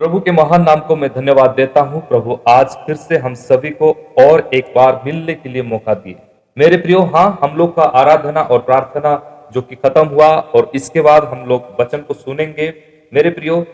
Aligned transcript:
प्रभु 0.00 0.20
के 0.20 0.32
महान 0.32 0.62
नाम 0.62 0.80
को 0.80 0.96
मैं 0.96 1.08
धन्यवाद 1.14 1.50
देता 1.50 1.80
हूँ। 1.80 2.00
प्रभु, 2.08 2.38
आज 2.48 2.66
फिर 2.66 2.96
से 2.96 3.16
हम 3.16 3.34
सभी 3.34 3.70
को 3.70 3.90
और 4.18 4.50
एक 4.54 4.72
बार 4.76 5.02
मिलने 5.06 5.34
के 5.34 5.48
लिए 5.48 5.62
मौका 5.62 5.94
दिए। 5.94 6.14
मेरे 6.58 6.76
प्रियो 6.76 7.00
हाँ 7.00 7.38
हम 7.42 7.56
लोग 7.56 7.76
का 7.76 7.82
आराधना 7.82 8.40
और 8.40 8.58
प्रार्थना 8.58 9.12
जो 9.54 9.62
कि 9.62 9.76
खत्म 9.76 10.06
हुआ 10.06 10.26
और 10.26 10.72
इसके 10.74 11.00
बाद 11.00 11.24
हम 11.24 11.44
लोग 11.46 11.80
वचन 11.80 11.98
को 11.98 12.14
सुनेंगे। 12.14 12.74
मेरे 13.14 13.30
प्रियो, 13.30 13.64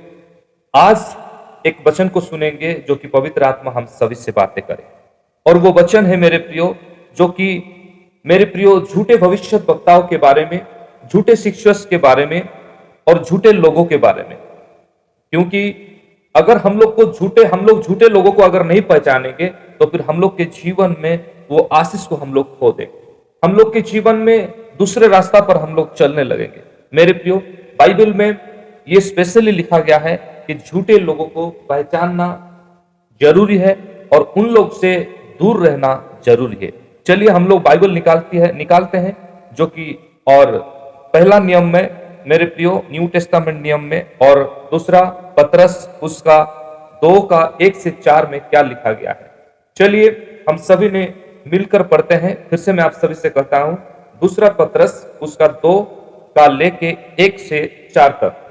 आज 0.75 1.17
एक 1.67 1.77
वचन 1.89 2.09
को 2.09 2.21
सुनेंगे 2.21 2.85
जो 2.89 2.97
कि 2.97 3.09
पवित्र 3.09 3.43
आत्मा 3.43 3.73
हम 3.73 3.85
सभी 3.85 4.15
से 4.15 4.33
बातें 4.33 4.67
करे। 4.67 4.85
और 5.47 5.59
वो 5.59 5.73
वचन 5.73 6.07
है, 6.07 6.17
मेरे 6.17 6.39
प्रियो, 6.39 6.77
जो 7.17 7.29
कि 7.29 7.63
मेरे 8.27 8.45
प्रियो, 8.45 8.81
झूठे 8.81 9.17
भविष्य 9.17 9.57
वक्ताओं 9.57 10.03
के 10.03 10.17
बारे 10.17 10.49
में, 10.53 10.67
झूठे 11.13 11.37
शिक्षक 11.37 11.89
के 11.89 11.97
बारे 11.97 12.27
में 12.27 12.49
और 13.07 13.25
झूठे 13.25 13.53
लोगों 13.53 13.85
के 13.85 13.97
बारे 13.97 14.23
में। 14.23 14.39
क्योंकि 15.33 15.93
अगर 16.37 16.57
हम 16.59 16.79
लोग 16.79 16.95
को 16.97 17.05
झूठे, 17.05 17.45
हम 17.45 17.65
लोग 17.67 17.83
झूठे 17.83 18.09
लोगों 18.09 18.33
को 18.33 18.43
अगर 18.43 18.65
नहीं 18.65 18.81
पहचानेंगे 18.83 19.47
तो 19.79 19.87
फिर 19.87 20.01
हम 20.01 20.21
लोग 20.21 20.37
के 20.37 20.45
जीवन 20.55 20.97
में 21.01 21.25
वो 21.51 21.69
आशीष 21.73 22.07
को 22.07 22.17
हम 22.17 22.33
लोग 22.35 22.59
खो 22.59 22.71
देंगे। 22.73 23.05
हम 23.43 23.53
लोग 23.53 23.73
के 23.73 23.81
जीवन 23.83 24.17
में 24.19 24.49
दूसरे 24.79 25.09
रास्ता 25.09 25.41
पर 25.41 25.57
हम 25.57 25.75
लोग 25.75 25.95
चलने 25.95 26.23
लगेंगे। 26.25 26.63
मेरे 26.93 27.13
प्रियो, 27.13 27.37
बाइबल 27.79 28.13
में 28.13 28.29
ये 28.89 29.01
स्पेशली 29.01 29.51
लिखा 29.51 29.79
गया 29.79 29.99
है 29.99 30.17
कि 30.47 30.55
झूठे 30.57 30.99
लोगों 30.99 31.25
को 31.27 31.49
पहचानना 31.69 32.29
ज़रूरी 33.21 33.57
है 33.59 33.77
और 34.13 34.33
उन 34.37 34.49
लोग 34.49 34.73
से 34.81 34.97
दूर 35.41 35.67
रहना 35.67 35.93
ज़रूरी 36.27 36.57
है। 36.63 36.73
चलिए 37.07 37.29
हम 37.29 37.47
लोग 37.49 37.63
बाइबल 37.63 37.91
निकालती 37.91 38.39
है, 38.39 38.53
निकालते 38.57 38.99
हैं, 38.99 39.17
जो 39.53 39.67
कि 39.67 39.99
और 40.27 40.59
पहला 41.15 41.39
नियम 41.41 41.73
में 41.73 41.85
मेरे 42.27 42.45
प्रियो, 42.45 42.87
न्यू 42.91 43.07
टेस्टामेंट 43.07 43.63
नियम 43.63 43.81
में 43.81 44.19
और 44.23 44.69
दूसरा 44.71 45.01
पत्रस, 45.39 45.99
उसका 46.03 46.43
दो 47.03 47.21
का 47.21 47.59
एक 47.63 47.77
से 47.77 47.91
चार 47.91 48.27
में 48.27 48.41
क्या 48.41 48.63
लिखा 48.63 48.93
गया 48.93 49.11
है? 49.11 49.31
चलिए, 49.77 50.09
हम 50.49 50.57
सभी 50.57 50.91
ने 50.91 51.15
मिलकर 51.47 51.83
पढ़ते 51.83 52.15
हैं। 52.15 52.49
फिर 52.51 52.59
से 52.59 52.73
मैं 52.73 52.85
आप 52.85 52.93
सभी 52.93 53.15
से 53.15 53.31
कहता 53.31 53.59
हूँ, 53.59 53.77
दूसरा 54.21 54.49
पत्रस, 54.49 55.19
उसका 55.23 55.47
दो 55.47 55.83
का 56.37 56.47
लेके 56.47 56.97
एक 57.19 57.39
से 57.39 57.89
चार 57.95 58.19
तक। 58.25 58.43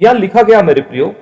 यहाँ 0.00 0.14
लिखा 0.14 0.42
गया, 0.42 0.62
मेरे 0.62 0.80
प्रियो, 0.80 1.14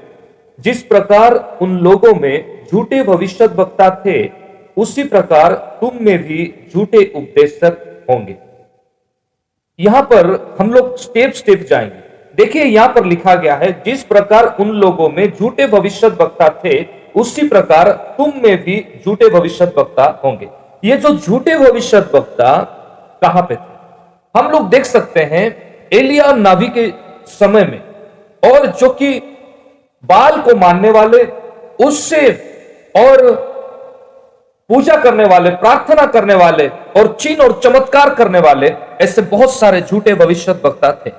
जिस 0.58 0.82
प्रकार 0.82 1.58
उन 1.62 1.78
लोगों 1.78 2.14
में 2.14 2.64
झूठे 2.66 3.02
भविष्य 3.02 3.46
वक्ता 3.46 4.02
थे, 4.06 4.30
उसी 4.76 5.04
प्रकार 5.04 5.52
तुम 5.80 5.90
में 6.00 6.18
भी 6.18 6.54
झूठे 6.74 7.12
उपदेशक 7.16 8.06
होंगे। 8.10 8.51
यहाँ 9.80 10.02
पर 10.02 10.56
हम 10.60 10.72
लोग 10.72 10.96
स्टेप 10.96 11.32
स्टेप 11.32 11.66
जाएँगे। 11.70 12.02
देखिए, 12.36 12.64
यहाँ 12.64 12.88
पर 12.88 13.04
लिखा 13.04 13.34
गया 13.34 13.54
है, 13.54 13.82
जिस 13.86 14.04
प्रकार 14.04 14.56
उन 14.60 14.68
लोगों 14.68 15.08
में 15.08 15.32
झूठे 15.32 15.66
भविष्य 15.66 16.06
वक्ता 16.06 16.48
थे, 16.64 16.86
उसी 17.16 17.48
प्रकार 17.48 17.90
तुम 17.90 18.32
में 18.36 18.64
भी 18.64 19.00
झूठे 19.04 19.28
भविष्य 19.28 19.64
वक्ता 19.64 20.20
होंगे। 20.24 20.48
ये 20.84 20.96
जो 20.96 21.16
झूठे 21.16 21.58
भविष्य 21.58 21.98
वक्ता 21.98 22.58
कहाँ 23.22 23.42
पे 23.42 23.54
थे? 23.54 23.72
हम 24.38 24.50
लोग 24.50 24.68
देख 24.68 24.84
सकते 24.84 25.20
हैं, 25.20 25.74
एलिया 25.92 26.32
नावी 26.32 26.66
के 26.66 26.92
समय 27.26 27.64
में, 27.64 27.82
और 28.50 28.66
जो 28.66 28.88
कि 28.88 29.18
बाल 30.04 30.40
को 30.40 30.56
मानने 30.56 30.90
वाले, 30.90 31.24
उससे 31.84 32.32
और 32.96 33.51
पूजा 34.72 34.96
करने 34.96 35.24
वाले, 35.24 35.50
प्रार्थना 35.50 36.06
करने 36.06 36.34
वाले 36.34 36.68
और 36.68 37.16
चीन 37.20 37.40
और 37.40 37.60
चमत्कार 37.64 38.14
करने 38.14 38.38
वाले, 38.38 38.72
ऐसे 39.00 39.22
बहुत 39.22 39.52
सारे 39.54 39.80
झूठे 39.80 40.14
भविष्य 40.14 40.52
वक्ता 40.52 40.92
थे। 41.06 41.10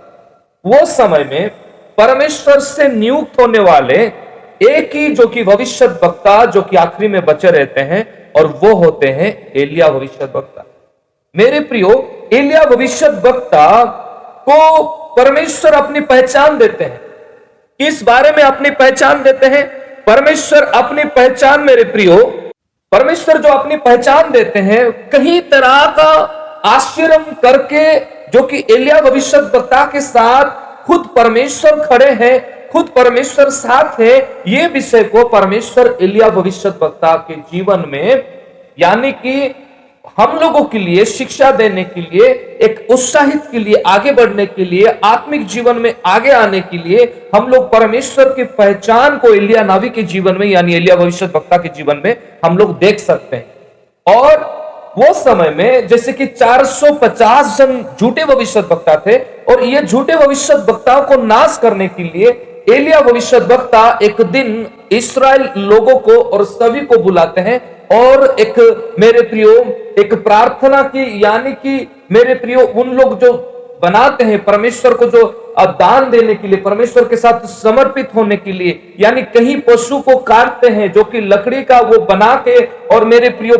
वो 0.65 0.85
समय 0.85 1.23
में 1.23 1.49
परमेश्वर 1.97 2.59
से 2.59 2.87
नियुक्त 2.87 3.39
होने 3.39 3.59
वाले 3.59 3.97
एक 4.61 4.95
ही 4.95 5.07
जो 5.15 5.27
कि 5.27 5.43
भविष्य 5.43 5.85
वक्ता, 5.85 6.45
जो 6.45 6.61
कि 6.61 6.75
आखिरी 6.75 7.07
में 7.07 7.25
बचे 7.25 7.51
रहते 7.51 7.81
हैं 7.81 8.31
और 8.35 8.47
वो 8.63 8.73
होते 8.75 9.07
हैं 9.07 9.53
एलिया 9.55 9.89
भविष्य 9.89 10.25
वक्ता। 10.25 10.65
मेरे 11.35 11.59
प्रियो, 11.59 11.89
एलिया 12.33 12.63
भविष्य 12.63 13.07
वक्ता 13.07 13.85
को 14.49 14.83
परमेश्वर 15.17 15.73
अपनी 15.73 15.99
पहचान 16.01 16.57
देते 16.57 16.83
हैं। 16.83 17.01
किस 17.79 18.03
बारे 18.03 18.31
में 18.31 18.43
अपनी 18.43 18.71
पहचान 18.71 19.23
देते 19.23 19.45
हैं? 19.45 19.67
परमेश्वर 20.03 20.63
अपनी 20.63 21.03
पहचान, 21.03 21.61
मेरे 21.61 21.83
प्रियो 21.83 22.39
परमेश्वर 22.93 23.37
जो 23.37 23.49
अपनी 23.49 23.75
पहचान 23.75 24.31
देते 24.31 24.59
हैं, 24.59 25.09
कहीं 25.09 25.41
तरह 25.41 25.85
का 25.85 26.09
आश्चर्य 26.65 27.17
करके, 27.17 27.99
जो 28.31 28.43
कि 28.43 28.57
एलिया 28.71 29.01
भविष्य 29.01 29.37
वक्ता 29.37 29.85
के 29.85 30.01
साथ 30.01 30.51
खुद 30.85 31.09
परमेश्वर 31.15 31.79
खड़े 31.85 32.09
हैं, 32.11 32.69
खुद 32.69 32.89
परमेश्वर 32.95 33.49
साथ 33.49 33.99
है, 33.99 34.43
ये 34.47 34.67
विषय 34.67 35.03
को 35.03 35.23
परमेश्वर 35.29 35.97
एलिया 36.01 36.29
भविष्य 36.29 36.69
वक्ता 36.69 37.15
के 37.15 37.35
जीवन 37.35 37.83
में, 37.87 38.23
यानी 38.79 39.11
कि 39.11 39.55
हम 40.05 40.37
लोगों 40.39 40.63
के 40.63 40.79
लिए, 40.79 41.03
शिक्षा 41.05 41.49
देने 41.51 41.83
के 41.83 42.01
लिए, 42.01 42.27
एक 42.61 42.87
उत्साहित 42.91 43.43
के 43.51 43.59
लिए, 43.59 43.75
आगे 43.87 44.11
बढ़ने 44.11 44.45
के 44.45 44.65
लिए, 44.65 44.87
आत्मिक 45.03 45.45
जीवन 45.47 45.77
में 45.77 45.93
आगे 46.05 46.31
आने 46.31 46.59
के 46.61 46.77
लिए 46.77 47.29
हम 47.35 47.47
लोग 47.47 47.71
परमेश्वर 47.71 48.29
की 48.29 48.43
पहचान 48.57 49.17
को 49.17 49.33
एलिया 49.33 49.63
नावी 49.63 49.89
के 49.89 50.03
जीवन 50.03 50.37
में, 50.37 50.45
यानी 50.47 50.75
एलिया 50.75 50.95
भविष्य 50.95 51.25
वक्ता 51.25 51.57
के 51.57 51.69
जीवन 51.69 52.01
में 52.05 52.15
हम 52.45 52.57
लोग 52.57 52.77
देख 52.79 52.99
सकते 52.99 53.35
हैं। 53.35 54.15
और 54.15 54.93
वो 54.97 55.13
समय 55.13 55.49
में 55.49 55.87
जैसे 55.87 56.13
कि 56.13 56.25
450 56.27 57.57
जन 57.57 57.83
झूठे 57.99 58.25
भविष्य 58.25 58.59
वक्ता 58.61 59.01
थे, 59.07 59.17
और 59.17 59.63
ये 59.63 59.81
झूठे 59.81 60.15
भविष्य 60.15 60.53
वक्ताओं 60.69 61.03
को 61.03 61.21
नाश 61.23 61.59
करने 61.61 61.87
के 61.87 62.03
लिए 62.03 62.29
एलिया 62.69 62.99
भविष्य 63.01 63.37
वक्ता 63.39 63.99
एक 64.03 64.21
दिन 64.21 64.67
इसराइल 64.91 65.49
लोगों 65.59 65.99
को 65.99 66.21
और 66.21 66.43
सभी 66.45 66.81
को 66.81 66.97
बुलाते 66.97 67.41
हैं 67.41 67.61
और 67.91 68.35
एक 68.39 68.59
मेरे 68.99 69.21
प्रियो, 69.21 69.51
एक 69.99 70.13
प्रार्थना 70.23 70.81
की, 70.85 71.23
यानी 71.23 71.51
कि 71.53 71.87
मेरे 72.11 72.33
प्रियो, 72.35 72.65
उन 72.73 72.93
लोग 72.93 73.19
जो 73.19 73.31
बनाते 73.83 74.23
हैं, 74.23 74.43
परमेश्वर 74.43 74.93
को 74.93 75.05
जो 75.07 75.23
दान 75.79 76.09
देने 76.09 76.35
के 76.35 76.47
लिए, 76.47 76.57
परमेश्वर 76.59 77.07
के 77.07 77.15
साथ 77.17 77.45
समर्पित 77.47 78.09
होने 78.15 78.35
के 78.37 78.51
लिए, 78.51 78.79
यानी 78.99 79.21
कहीं 79.33 79.59
पशु 79.61 79.99
को 80.01 80.15
काटते 80.23 80.67
हैं, 80.69 80.91
जो 80.91 81.03
कि 81.03 81.21
लकड़ी 81.21 81.61
का 81.63 81.79
वो 81.81 81.97
बना 82.05 82.33
के, 82.47 82.59
और 82.87 83.05
मेरे 83.05 83.29
प्रियो 83.31 83.57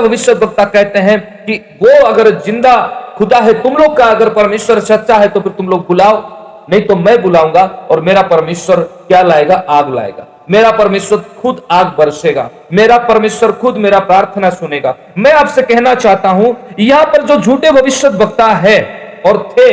भविष्य 0.00 0.32
वक्ता 0.34 0.64
कहते 0.66 0.98
हैं 0.98 1.20
कि 1.46 1.56
वो 1.82 2.00
अगर 2.06 2.30
ज़िंदा 2.40 2.76
खुदा 3.18 3.38
है, 3.38 3.52
तुम 3.62 3.76
लोग 3.76 3.96
का 3.96 4.04
अगर 4.06 4.28
परमेश्वर 4.34 4.80
सच्चा 4.80 5.16
है 5.16 5.28
तो 5.28 5.40
फिर 5.40 5.52
तुम 5.52 5.68
लोग 5.68 5.86
बुलाओ, 5.88 6.22
नहीं 6.70 6.80
तो 6.82 6.96
मैं 6.96 7.20
बुलाऊँगा, 7.22 7.64
और 7.90 8.00
मेरा 8.00 8.22
परमेश्वर 8.28 8.80
क्या 9.08 9.22
लाएगा? 9.22 9.54
आग 9.68 9.94
लाएगा। 9.94 10.26
मेरा 10.50 10.70
परमेश्वर 10.72 11.18
खुद 11.40 11.62
आग 11.70 11.94
बरसेगा। 11.98 12.48
मेरा 12.72 12.96
परमेश्वर 12.98 13.52
खुद 13.52 13.76
मेरा 13.76 13.98
प्रार्थना 14.00 14.50
सुनेगा। 14.50 14.94
मैं 15.18 15.32
आपसे 15.32 15.62
कहना 15.62 15.94
चाहता 15.94 16.28
हूँ, 16.30 16.56
यहाँ 16.80 17.04
पर 17.06 17.22
जो 17.24 17.36
झूठे 17.36 17.70
भविष्य 17.70 18.08
वक्ता 18.10 18.46
है 18.46 18.78
और 19.26 19.48
थे, 19.50 19.70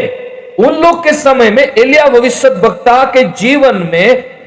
उन 0.58 0.76
लोग 0.76 1.04
के 1.04 1.14
समय 1.14 1.50
में 1.52 1.64
एलिया 1.64 2.06
भविष्य 2.10 2.50
वक्ता 2.64 3.04
के 3.06 3.24
जीवन 3.36 3.90
में 3.92 4.38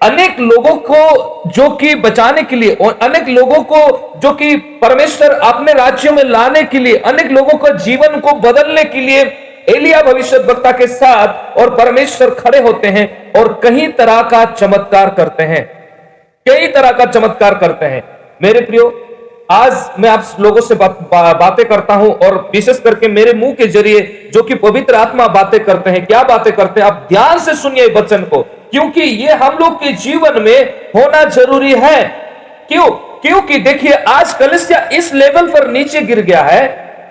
अनेक 0.00 0.38
लोगों 0.40 0.74
को 0.82 1.50
जो 1.50 1.68
कि 1.70 1.94
बचाने 1.96 2.42
के 2.42 2.56
लिए 2.56 2.74
और 2.74 2.98
अनेक 3.02 3.28
लोगों 3.28 3.62
को 3.64 4.20
जो 4.20 4.32
कि 4.32 4.54
परमेश्वर 4.82 5.30
अपने 5.30 5.72
राज्यों 5.72 6.12
में 6.12 6.22
लाने 6.24 6.62
के 6.62 6.78
लिए, 6.78 6.96
अनेक 6.96 7.30
लोगों 7.32 7.58
का 7.58 7.72
जीवन 7.76 8.20
को 8.20 8.32
बदलने 8.40 8.84
के 8.84 9.00
लिए 9.00 9.22
एलिया 9.68 10.02
भविष्य 10.02 10.38
वक्ता 10.40 10.72
के 10.72 10.86
साथ 10.86 11.58
और 11.58 11.74
परमेश्वर 11.76 12.30
खड़े 12.34 12.58
होते 12.58 12.88
हैं 12.88 13.32
और 13.32 13.52
कहीं 13.62 13.88
तरह 13.92 14.22
का 14.22 14.44
चमत्कार 14.52 15.10
करते 15.10 15.42
हैं। 15.42 15.77
कई 16.48 16.66
तरह 16.68 16.90
का 16.92 17.04
चमत्कार 17.06 17.54
करते 17.54 17.86
हैं। 17.86 18.02
मेरे 18.42 18.60
प्रियो 18.60 18.84
आज 19.50 19.72
मैं 19.98 20.08
आप 20.10 20.36
लोगों 20.40 20.60
से 20.60 20.74
बात, 20.74 20.98
बा, 21.02 21.32
बातें 21.34 21.64
करता 21.68 21.94
हूँ 21.94 22.12
और 22.16 22.34
विशेष 22.52 22.78
करके 22.80 23.08
मेरे 23.08 23.32
मुँह 23.32 23.52
के 23.54 23.66
ज़रिए 23.68 24.30
जो 24.34 24.42
कि 24.42 24.54
पवित्र 24.56 24.94
आत्मा 24.94 25.26
बातें 25.28 25.58
करते 25.64 25.90
हैं 25.90 26.04
क्या 26.06 26.22
बातें 26.24 26.52
करते 26.52 26.80
हैं 26.80 26.86
आप 26.86 27.06
ध्यान 27.08 27.38
से 27.38 27.54
सुनिए 27.56 27.86
वचन 27.94 28.22
को 28.24 28.42
क्योंकि 28.70 29.00
ये 29.00 29.34
हम 29.34 29.58
लोग 29.58 29.76
के 29.82 29.92
जीवन 29.98 30.40
में 30.42 30.90
होना 30.96 31.22
ज़रूरी 31.26 31.74
है। 31.74 32.02
क्यों? 32.68 32.88
क्योंकि 33.22 33.58
देखिए 33.60 33.92
आज 34.08 34.32
कलिसिया 34.32 34.88
इस 34.92 35.12
लेवल 35.14 35.46
पर 35.52 35.70
नीचे 35.70 36.00
गिर 36.02 36.20
गया 36.22 36.42
है। 36.42 36.66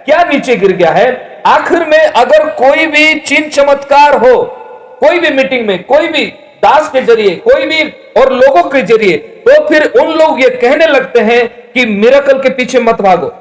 क्या 0.06 0.24
नीचे 0.24 0.56
गिर 0.56 0.72
गया 0.74 0.92
है? 0.92 1.08
आखिर 1.48 1.86
में 1.86 2.00
अगर 2.00 2.50
कोई 2.56 2.86
भी 2.88 3.14
चिन्ह 3.22 3.50
चमत्कार 3.52 4.18
हो 4.20 4.36
कोई 5.02 5.20
भी 5.20 5.30
मीटिंग 5.32 5.68
में 5.68 5.84
कोई 5.86 6.08
भी 6.08 6.26
दास 6.64 6.90
के 6.90 7.02
ज़रिए, 7.04 7.36
कोई 7.38 7.66
भी 7.66 7.84
और 8.18 8.34
लोगों 8.34 8.64
के 8.70 8.82
ज़रिए 8.84 9.18
तो 9.18 9.68
फिर 9.68 9.84
उन 9.96 10.12
लोग 10.14 10.42
ये 10.42 10.50
कहने 10.52 10.88
लगते 10.88 11.20
हैं 11.22 11.48
कि 11.74 11.86
मिराकल 11.88 12.40
के 12.42 12.50
पीछे 12.52 12.80
मत 12.80 13.02
भागो। 13.02 13.32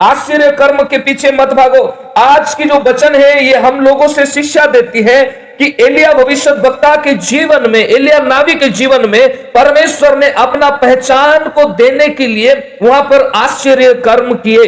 आश्चर्य 0.00 0.50
कर्म 0.50 0.82
के 0.84 0.98
पीछे 1.00 1.30
मत 1.32 1.52
भागो। 1.54 1.82
आज 2.18 2.54
की 2.54 2.64
जो 2.64 2.78
वचन 2.82 3.14
है, 3.14 3.44
ये 3.44 3.56
हम 3.56 3.80
लोगों 3.80 4.08
से 4.08 4.26
शिक्षा 4.26 4.64
देती 4.66 5.02
है 5.02 5.24
कि 5.58 5.66
एलिया 5.80 6.12
भविष्य 6.14 6.50
वक्ता 6.60 6.94
के 6.96 7.12
जीवन 7.22 7.70
में, 7.70 7.78
एलिया 7.80 8.18
नावी 8.20 8.54
के 8.54 8.68
जीवन 8.70 9.08
में, 9.10 9.52
परमेश्वर 9.52 10.16
ने 10.18 10.30
अपना 10.38 10.70
पहचान 10.76 11.48
को 11.50 11.64
देने 11.74 12.08
के 12.10 12.26
लिए 12.26 12.54
वहाँ 12.82 13.02
पर 13.02 13.30
आश्चर्य 13.36 13.94
कर्म 14.06 14.34
किए। 14.36 14.66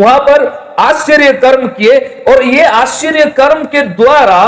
वहाँ 0.00 0.18
पर 0.20 0.44
आश्चर्य 0.78 1.32
कर्म 1.34 1.66
किए 1.68 1.98
और 2.28 2.42
ये 2.44 2.64
आश्चर्य 2.64 3.24
कर्म 3.36 3.64
के 3.64 3.82
द्वारा 3.82 4.42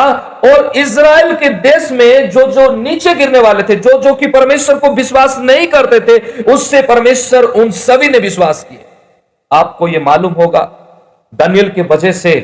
और 0.44 0.72
इज़राइल 0.76 1.34
के 1.36 1.48
देश 1.60 1.90
में 1.92 2.30
जो 2.30 2.46
जो 2.52 2.70
नीचे 2.76 3.14
गिरने 3.14 3.40
वाले 3.40 3.62
थे, 3.62 3.76
जो 3.76 4.00
जो 4.02 4.14
कि 4.14 4.26
परमेश्वर 4.28 4.78
को 4.78 4.90
विश्वास 4.94 5.38
नहीं 5.40 5.66
करते 5.66 6.00
थे, 6.00 6.42
उससे 6.44 6.82
परमेश्वर 6.82 7.44
उन 7.44 7.70
सभी 7.70 8.08
ने 8.08 8.18
विश्वास 8.18 8.64
किए। 8.70 8.84
आपको 9.50 9.88
यह 9.88 10.00
मालूम 10.00 10.32
होगा, 10.32 10.60
दानियल 11.32 11.68
के 11.68 11.82
वजह 11.84 12.12
से 12.14 12.34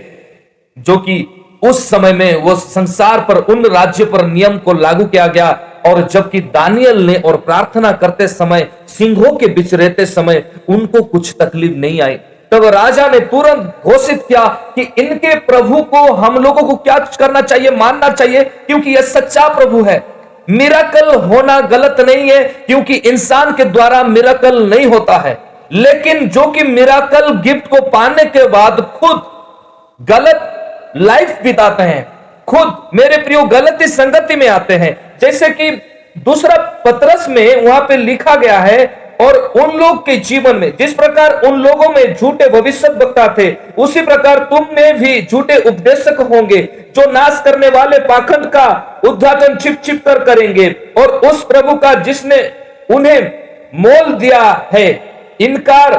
जो 0.76 0.96
कि 0.98 1.26
उस 1.62 1.88
समय 1.90 2.12
में 2.12 2.34
वो 2.36 2.54
संसार 2.56 3.20
पर, 3.20 3.36
उन 3.36 3.64
राज्य 3.66 4.04
पर 4.04 4.26
नियम 4.26 4.58
को 4.58 4.72
लागू 4.72 5.04
किया 5.06 5.26
गया 5.26 5.50
और 5.86 6.06
जबकि 6.08 6.40
दानियल 6.40 6.98
ने 7.06 7.14
और 7.16 7.36
प्रार्थना 7.38 7.92
करते 7.92 8.28
समय, 8.28 8.68
सिंहों 8.88 9.36
के 9.36 9.46
बीच 9.46 9.74
रहते 9.74 10.06
समय 10.06 10.44
उनको 10.68 11.02
कुछ 11.04 11.34
तकलीफ़ 11.40 11.76
नहीं 11.76 12.00
आई। 12.00 12.18
तब 12.52 12.64
राजा 12.64 13.08
ने 13.08 13.20
तुरंत 13.20 13.74
घोषित 13.84 14.24
किया 14.28 14.44
कि 14.44 14.92
इनके 14.98 15.34
प्रभु 15.34 15.82
को 15.82 16.12
हम 16.12 16.36
लोगों 16.36 16.62
को 16.62 16.76
क्या 16.76 16.98
करना 16.98 17.40
चाहिए, 17.40 17.70
मानना 17.70 18.08
चाहिए, 18.08 18.44
क्योंकि 18.44 18.90
यह 18.90 19.02
सच्चा 19.02 19.48
प्रभु 19.48 19.82
है। 19.82 20.04
मिराकल 20.50 21.14
होना 21.14 21.60
गलत 21.60 21.96
नहीं 22.00 22.30
है, 22.30 22.44
क्योंकि 22.44 22.94
इंसान 22.94 23.54
के 23.54 23.64
द्वारा 23.64 24.02
मिराकल 24.02 24.62
नहीं 24.62 24.86
होता 24.86 25.16
है। 25.16 25.38
लेकिन 25.72 26.28
जो 26.28 26.46
कि 26.46 26.62
मिराकल 26.62 27.32
गिफ्ट 27.32 27.68
को 27.68 27.80
पाने 27.80 28.24
के 28.24 28.48
बाद 28.48 28.80
खुद 28.80 29.22
गलत 30.02 30.54
लाइफ 30.96 31.38
बिताते 31.42 31.82
हैं। 31.82 32.12
खुद, 32.46 32.90
मेरे 32.94 33.16
प्रियो, 33.16 33.44
गलती 33.44 33.86
संगति 33.86 34.36
में 34.36 34.48
आते 34.48 34.74
हैं। 34.74 35.12
जैसे 35.20 35.48
कि 35.48 35.70
दूसरा 36.18 36.82
पत्रस 36.86 37.28
में 37.28 37.66
वहाँ 37.66 37.80
पे 37.80 37.96
लिखा 37.96 38.34
गया 38.34 38.58
है 38.58 38.97
और 39.20 39.36
उन 39.56 39.76
लोग 39.78 39.98
के 40.06 40.16
जीवन 40.18 40.56
में, 40.56 40.72
जिस 40.76 40.92
प्रकार 40.94 41.32
उन 41.42 41.58
लोगों 41.60 41.88
में 41.88 42.14
झूठे 42.14 42.48
भविष्य 42.50 42.88
वक्ता 42.94 43.26
थे, 43.38 43.50
उसी 43.78 44.00
प्रकार 44.02 44.38
तुम 44.50 44.66
में 44.72 44.98
भी 44.98 45.20
झूठे 45.22 45.56
उपदेशक 45.60 46.20
होंगे, 46.22 46.60
जो 46.96 47.10
नाश 47.12 47.40
करने 47.44 47.68
वाले 47.70 47.98
पाखंड 48.06 48.46
का 48.46 49.00
उद्घाटन 49.04 49.56
छिप 49.56 49.80
छिप 49.84 50.04
कर 50.04 50.24
करेंगे, 50.24 50.68
और 50.98 51.10
उस 51.26 51.44
प्रभु 51.44 51.76
का 51.76 51.94
जिसने 52.02 52.40
उन्हें 52.90 53.20
मोल 53.76 54.12
दिया 54.14 54.42
है, 54.72 54.88
इनकार 55.40 55.96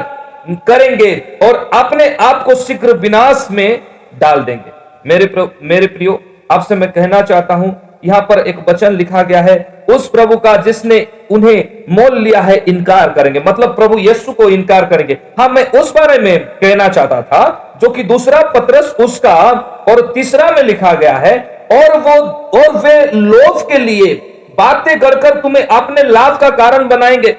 करेंगे 0.67 1.13
और 1.43 1.69
अपने 1.73 2.09
आप 2.21 2.43
को 2.43 2.55
शीघ्र 2.57 2.93
विनाश 2.97 3.47
में 3.51 3.81
डाल 4.19 4.43
देंगे। 4.43 4.71
मेरे 5.05 5.29
मेरे 5.63 5.87
प्रियो, 5.87 6.19
आपसे 6.51 6.75
मैं 6.75 6.91
कहना 6.91 7.21
चाहता 7.23 7.53
हूँ, 7.53 7.75
यहाँ 8.05 8.21
पर 8.21 8.39
एक 8.39 8.57
वचन 8.69 8.93
लिखा 8.93 9.21
गया 9.23 9.41
है 9.41 9.57
उस 9.89 10.09
प्रभु 10.09 10.37
का 10.37 10.55
जिसने 10.57 11.07
उन्हें 11.31 11.83
मोल 11.89 12.17
लिया 12.19 12.41
है, 12.41 12.57
इनकार 12.67 13.09
करेंगे। 13.09 13.43
मतलब 13.47 13.75
प्रभु 13.75 13.97
यीशु 13.97 14.31
को 14.31 14.49
इनकार 14.49 14.85
करेंगे। 14.85 15.17
हाँ 15.39 15.49
मैं 15.49 15.71
उस 15.71 15.91
बारे 15.91 16.19
में 16.19 16.39
कहना 16.39 16.87
चाहता 16.87 17.21
था, 17.21 17.77
जो 17.81 17.89
कि 17.89 18.03
दूसरा 18.03 18.41
पत्रस 18.41 18.95
उसका 18.99 19.35
और 19.89 20.11
तीसरा 20.13 20.51
में 20.51 20.63
लिखा 20.63 20.93
गया 20.93 21.15
है, 21.17 21.37
और 21.71 21.97
वो, 21.97 22.21
और 22.59 22.77
वे 22.77 23.11
लोभ 23.11 23.61
के 23.71 23.77
लिए 23.77 24.13
बातें 24.57 24.99
कर 24.99 25.13
तुम्हें 25.41 25.67
अपने 25.67 26.03
लाभ 26.03 26.37
का 26.37 26.49
कारण 26.49 26.87
बनाएँगे। 26.87 27.35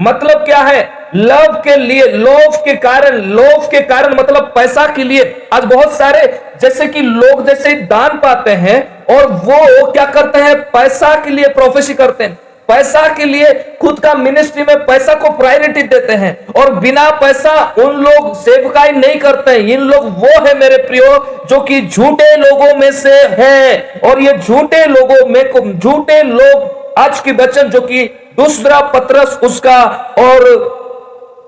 मतलब 0.00 0.44
क्या 0.44 0.58
है? 0.58 0.88
लव 1.14 1.62
के 1.64 1.76
लिए, 1.76 2.02
लोभ 2.02 2.54
के 2.64 2.74
कारण, 2.74 3.16
लोभ 3.16 3.68
के 3.70 3.80
कारण 3.80 4.14
मतलब 4.14 4.52
पैसा 4.54 4.86
के 4.86 5.04
लिए। 5.04 5.48
आज 5.52 5.64
बहुत 5.64 5.92
सारे, 5.92 6.40
जैसे 6.60 6.86
कि 6.86 7.00
लोग 7.00 7.46
जैसे 7.46 7.74
दान 7.74 8.08
पाते 8.08 8.50
हैं 8.50 9.04
और 9.16 9.26
वो 9.26 9.92
क्या 9.92 10.04
करते 10.04 10.38
हैं? 10.38 10.56
पैसा 10.56 11.14
के 11.14 11.30
लिए 11.30 11.48
प्रोफेसी 11.48 11.94
करते 11.94 12.24
हैं। 12.24 12.38
पैसा 12.68 13.14
के 13.14 13.24
लिए 13.24 13.76
खुद 13.80 14.00
का 14.00 14.14
मिनिस्ट्री 14.14 14.62
में 14.62 14.86
पैसा 14.86 15.14
को 15.14 15.30
प्रायोरिटी 15.30 15.82
देते 15.82 16.12
हैं। 16.12 16.46
और 16.56 16.74
बिना 16.74 17.10
पैसा 17.10 17.74
उन 17.78 17.96
लोग 17.96 18.36
सेवकाई 18.36 18.92
नहीं 18.92 19.18
करते 19.18 19.50
हैं। 19.50 19.58
इन 19.58 19.80
लोग 19.80 20.06
वो 20.06 20.46
है 20.46 20.58
मेरे 20.58 20.76
प्रियो, 20.76 21.40
जो 21.50 21.60
कि 21.60 21.80
झूठे 21.80 22.36
लोगों 22.36 22.74
में 22.74 22.92
से 22.92 23.14
है। 23.14 23.92
और 24.04 24.20
ये 24.20 24.32
झूठे 24.32 24.86
लोगों 24.86 25.26
में 25.26 25.78
झूठे 25.78 26.22
लोग 26.22 26.82
आज 26.98 27.20
की 27.20 27.32
बचन 27.32 27.62
जो 27.62 27.80
कि 27.80 28.21
दूसरा 28.38 28.80
पत्रस 28.90 29.38
उसका 29.44 29.82
और 30.18 30.44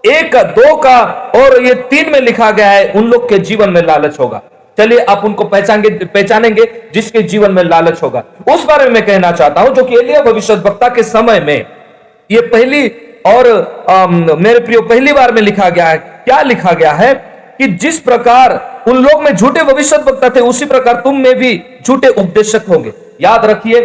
एक 0.06 0.36
दो 0.56 0.74
का 0.76 0.98
और 1.36 1.62
ये 1.64 1.74
तीन 1.90 2.10
में 2.12 2.20
लिखा 2.20 2.50
गया 2.50 2.70
है 2.70 2.90
उन 2.92 3.06
लोग 3.10 3.28
के 3.28 3.38
जीवन 3.40 3.70
में 3.70 3.80
लालच 3.82 4.18
होगा। 4.20 4.40
चलिए 4.78 5.04
आप 5.04 5.24
उनको 5.24 5.44
पहचानेंगे 5.44 6.04
पहचानेंगे 6.06 6.64
जिसके 6.94 7.22
जीवन 7.24 7.52
में 7.52 7.62
लालच 7.64 8.02
होगा। 8.02 8.22
उस 8.48 8.64
बारे 8.64 8.88
में 8.90 9.04
कहना 9.06 9.30
चाहता 9.32 9.60
हूँ 9.60 9.74
जो 9.74 9.84
कि 9.84 9.96
एलिया 9.98 10.22
भविष्य 10.22 10.54
वक्ता 10.66 10.88
के 10.88 11.02
समय 11.02 11.40
में 11.40 11.66
ये 12.30 12.40
पहली 12.42 12.88
और 13.26 13.46
आ, 13.90 14.06
मेरे 14.06 14.58
प्रियो 14.60 14.80
पहली 14.82 15.12
बार 15.12 15.32
में 15.32 15.40
लिखा 15.42 15.68
गया 15.70 15.86
है। 15.86 15.98
क्या 16.24 16.40
लिखा 16.42 16.72
गया 16.72 16.92
है 16.92 17.14
कि 17.58 17.66
जिस 17.78 17.98
प्रकार 18.00 18.60
उन 18.88 18.96
लोग 18.98 19.22
में 19.22 19.34
झूठे 19.34 19.62
भविष्य 19.64 19.96
वक्ता 20.06 20.28
थे 20.30 20.40
उसी 20.42 20.64
प्रकार 20.66 21.00
तुम 21.04 21.16
में 21.18 21.34
भी 21.38 21.60
झूठे 21.86 22.08
उपदेशक 22.10 22.68
होंगे। 22.68 22.92
याद 23.20 23.44
रखिए 23.46 23.80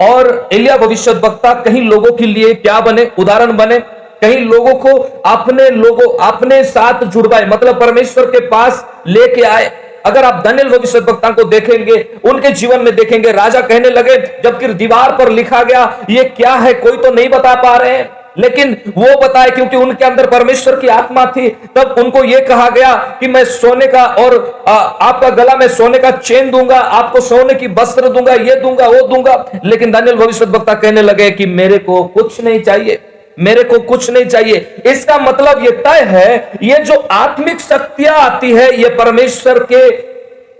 और 0.00 0.48
एलिया 0.52 0.76
भविष्य 0.76 1.10
वक्ता 1.10 1.54
कहीं 1.54 1.82
लोगों 1.82 2.12
के 2.12 2.26
लिए 2.26 2.54
क्या 2.54 2.80
बने? 2.80 3.10
उदाहरण 3.18 3.56
बने। 3.56 3.78
कहीं 4.20 4.38
लोगों 4.38 4.74
को 4.74 5.20
अपने 5.26 5.70
लोगों, 5.70 6.18
अपने 6.18 6.64
साथ 6.64 7.04
जुड़वाए। 7.04 7.46
मतलब 7.46 7.80
परमेश्वर 7.80 8.24
के 8.24 8.40
पास 8.40 8.86
लेके 9.06 9.42
आए। 9.42 9.70
अगर 10.06 10.24
आप 10.24 10.42
धनिल 10.46 10.68
भविष्य 10.68 10.98
वक्ता 10.98 11.30
को 11.30 11.44
देखेंगे, 11.44 12.06
उनके 12.24 12.50
जीवन 12.50 12.80
में 12.80 12.96
देखेंगे, 12.96 13.32
राजा 13.32 13.60
कहने 13.60 13.90
लगे, 13.90 14.16
जबकि 14.16 14.68
दीवार 14.68 15.10
पर 15.10 15.28
लिखा 15.28 15.62
गया, 15.62 15.98
ये 16.10 16.24
क्या 16.24 16.54
है? 16.54 16.74
कोई 16.74 16.96
तो 16.96 17.10
नहीं 17.10 17.28
बता 17.28 17.54
पा 17.54 17.76
रहे 17.76 17.96
हैं। 17.96 18.19
लेकिन 18.38 18.76
वो 18.88 19.16
बताए 19.20 19.50
क्योंकि 19.50 19.76
उनके 19.76 20.04
अंदर 20.04 20.26
परमेश्वर 20.30 20.76
की 20.80 20.88
आत्मा 20.88 21.24
थी 21.26 21.48
तब 21.76 21.94
उनको 21.98 22.22
यह 22.24 22.44
कहा 22.48 22.68
गया 22.70 22.94
कि 23.20 23.28
मैं 23.28 23.44
सोने 23.44 23.86
का 23.86 24.04
और 24.04 24.64
आ, 24.68 24.72
आपका 24.72 25.30
गला 25.30 25.54
में 25.56 25.66
सोने 25.68 25.98
का 25.98 26.10
चेन 26.10 26.50
दूँगा 26.50 26.78
आपको 26.78 27.20
सोने 27.20 27.54
की 27.54 27.66
वस्त्र 27.74 28.08
दूँगा 28.08 28.34
ये 28.34 28.54
दूँगा 28.56 28.88
वो 28.88 29.06
दूँगा। 29.08 29.34
लेकिन 29.64 29.90
दानियल 29.90 30.16
भविष्य 30.16 30.44
वक्ता 30.46 30.74
कहने 30.74 31.02
लगे 31.02 31.30
कि 31.30 31.46
मेरे 31.46 31.78
को 31.78 32.02
कुछ 32.04 32.40
नहीं 32.40 32.60
चाहिए 32.60 32.98
मेरे 33.38 33.62
को 33.64 33.78
कुछ 33.78 34.10
नहीं 34.10 34.24
चाहिए। 34.24 34.82
इसका 34.86 35.18
मतलब 35.18 35.64
यह 35.64 35.82
तय 35.84 36.04
है 36.06 36.52
ये 36.62 36.78
जो 36.84 36.94
आत्मिक 37.10 37.60
शक्तियाँ 37.60 38.14
आती 38.20 38.52
है 38.52 38.70
ये 38.80 38.88
परमेश्वर 38.94 39.58
के 39.64 39.90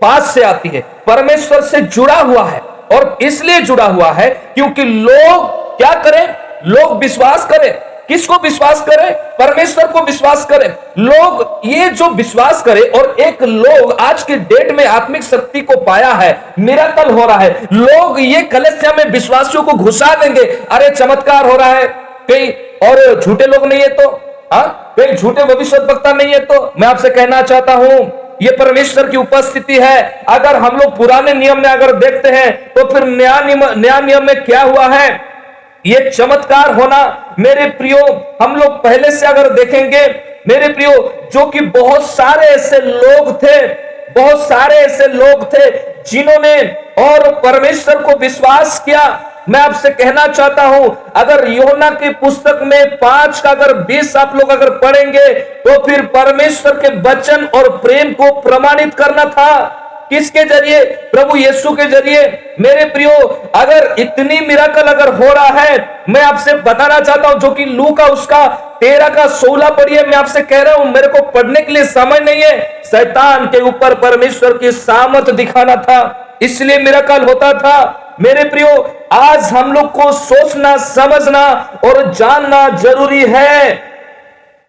पास 0.01 0.33
से 0.33 0.43
आती 0.43 0.69
है। 0.69 0.83
परमेश्वर 1.07 1.61
से 1.61 1.81
जुड़ा 1.81 2.19
हुआ 2.19 2.43
है 2.43 2.61
और 2.91 3.17
इसलिए 3.21 3.59
जुड़ा 3.61 3.85
हुआ 3.85 4.11
है 4.11 4.29
क्योंकि 4.55 4.83
लोग 4.83 5.59
क्या 5.77 5.93
करें? 6.03 6.35
लोग 6.67 6.97
विश्वास 6.97 7.45
करें। 7.45 7.73
किसको 8.07 8.35
विश्वास 8.43 8.81
करें? 8.81 9.11
परमेश्वर 9.37 9.87
को 9.87 10.01
विश्वास 10.01 10.45
करें। 10.45 10.67
लोग 10.99 11.61
ये 11.65 11.89
जो 11.89 12.09
विश्वास 12.09 12.61
करें, 12.63 12.81
और 12.81 13.15
एक 13.19 13.43
लोग 13.43 13.91
आज 14.01 14.23
के 14.23 14.35
डेट 14.35 14.71
में 14.71 14.85
आत्मिक 14.85 15.23
शक्ति 15.23 15.61
को 15.61 15.79
पाया 15.81 16.11
है 16.13 16.37
मिराकल 16.59 17.11
हो 17.11 17.25
रहा 17.25 17.37
है। 17.37 17.67
लोग 17.73 18.19
ये 18.21 18.41
कलस्या 18.43 18.93
में 18.93 19.03
विश्वासियों 19.05 19.63
को 19.63 19.73
घुसा 19.73 20.13
देंगे। 20.15 20.43
अरे 20.71 20.89
चमत्कार 20.89 21.49
हो 21.49 21.55
रहा 21.57 21.69
है। 21.69 21.87
कई 22.27 22.49
और 22.83 23.21
झूठे 23.21 23.45
लोग 23.45 23.65
नहीं 23.67 23.81
है 23.81 23.87
तो? 23.89 24.09
हाँ? 24.53 24.93
कोई 24.95 25.13
झूठे 25.13 25.43
भविष्य 25.45 25.77
वक्ता 25.81 26.13
नहीं 26.13 26.33
है 26.33 26.39
तो? 26.41 26.73
मैं 26.79 26.87
आपसे 26.87 27.09
कहना 27.09 27.41
चाहता 27.41 27.73
हूँ, 27.73 28.11
ये 28.41 28.51
परमेश्वर 28.57 29.09
की 29.09 29.17
उपस्थिति 29.17 29.79
है। 29.79 30.23
अगर 30.29 30.55
हम 30.55 30.77
लोग 30.77 30.95
पुराने 30.97 31.33
नियम 31.33 31.57
में 31.57 31.69
अगर 31.69 31.91
देखते 31.95 32.29
हैं 32.29 32.51
तो 32.73 32.87
फिर 32.93 33.03
नया 33.05 33.39
नियम 33.39 33.63
नया 33.77 33.99
नियम 33.99 34.25
में 34.25 34.43
क्या 34.43 34.61
हुआ 34.61 34.87
है? 34.87 35.30
ये 35.85 36.09
चमत्कार 36.09 36.73
होना 36.73 37.35
मेरे 37.39 37.65
प्रियो, 37.71 38.05
हम 38.41 38.55
लोग 38.55 38.83
पहले 38.83 39.11
से 39.11 39.25
अगर 39.27 39.49
देखेंगे, 39.53 40.05
मेरे 40.47 40.67
प्रियो, 40.69 40.91
जो 41.33 41.45
कि 41.47 41.59
बहुत 41.71 42.05
सारे 42.07 42.45
ऐसे 42.47 42.79
लोग 42.79 43.35
थे, 43.43 43.57
बहुत 44.13 44.47
सारे 44.47 44.75
ऐसे 44.77 45.07
लोग 45.07 45.43
थे, 45.53 45.69
जिन्होंने 46.03 46.55
और 46.99 47.29
परमेश्वर 47.41 48.01
को 48.03 48.17
विश्वास 48.19 48.79
किया। 48.85 49.03
मैं 49.49 49.59
आपसे 49.59 49.89
कहना 49.91 50.25
चाहता 50.27 50.63
हूँ, 50.63 50.95
अगर 51.15 51.47
योना 51.49 51.89
की 51.91 52.09
पुस्तक 52.15 52.59
में 52.63 52.97
पाँच 52.97 53.39
का 53.39 53.49
अगर 53.49 53.73
बीस 53.83 54.15
आप 54.15 54.35
लोग 54.35 54.49
अगर 54.51 54.69
पढ़ेंगे 54.79 55.27
तो 55.61 55.81
फिर 55.85 56.01
परमेश्वर 56.13 56.79
के 56.79 56.95
वचन 57.01 57.45
और 57.55 57.69
प्रेम 57.77 58.11
को 58.13 58.31
प्रमाणित 58.41 58.93
करना 58.95 59.25
था। 59.27 59.77
किसके 60.11 60.43
ज़रिए? 60.43 60.83
प्रभु 61.11 61.35
यीशु 61.37 61.71
के 61.71 61.85
ज़रिए। 61.85 62.21
मेरे 62.59 62.85
प्रियो, 62.85 63.11
अगर 63.55 63.95
इतनी 63.99 64.39
मिराकल 64.39 64.81
अगर 64.83 65.13
हो 65.13 65.33
रहा 65.33 65.59
है, 65.59 65.77
मैं 66.09 66.21
आपसे 66.21 66.53
बताना 66.53 66.99
चाहता 66.99 67.27
हूँ, 67.27 67.39
जो 67.39 67.51
कि 67.51 67.65
लू 67.65 67.91
का 67.91 68.05
उसका, 68.05 68.47
तेरह 68.79 69.09
का 69.09 69.27
सोलह 69.27 69.69
पढ़िए, 69.69 70.01
मैं 70.01 70.17
आपसे 70.17 70.41
कह 70.41 70.61
रहा 70.61 70.75
हूँ, 70.75 70.91
मेरे 70.93 71.07
को 71.07 71.21
पढ़ने 71.31 71.61
के 71.61 71.73
लिए 71.73 71.83
समय 71.83 72.19
नहीं 72.19 72.41
है। 72.43 72.81
शैतान 72.85 73.45
के 73.45 73.59
ऊपर 73.59 73.93
परमेश्वर 73.95 74.57
की 74.57 74.71
सामर्थ 74.71 75.29
दिखाना 75.29 75.75
था, 75.75 75.99
इसलिए 76.41 76.77
मिराकल 76.77 77.23
होता 77.23 77.53
था। 77.53 78.17
मेरे 78.21 78.43
प्रियो, 78.43 78.67
आज 79.13 79.43
हम 79.43 79.71
लोग 79.73 79.91
को 79.91 80.11
सोचना, 80.11 80.77
समझना 80.77 81.45
और 81.85 82.11
जानना 82.13 82.67
ज़रूरी 82.77 83.25
है। 83.25 83.73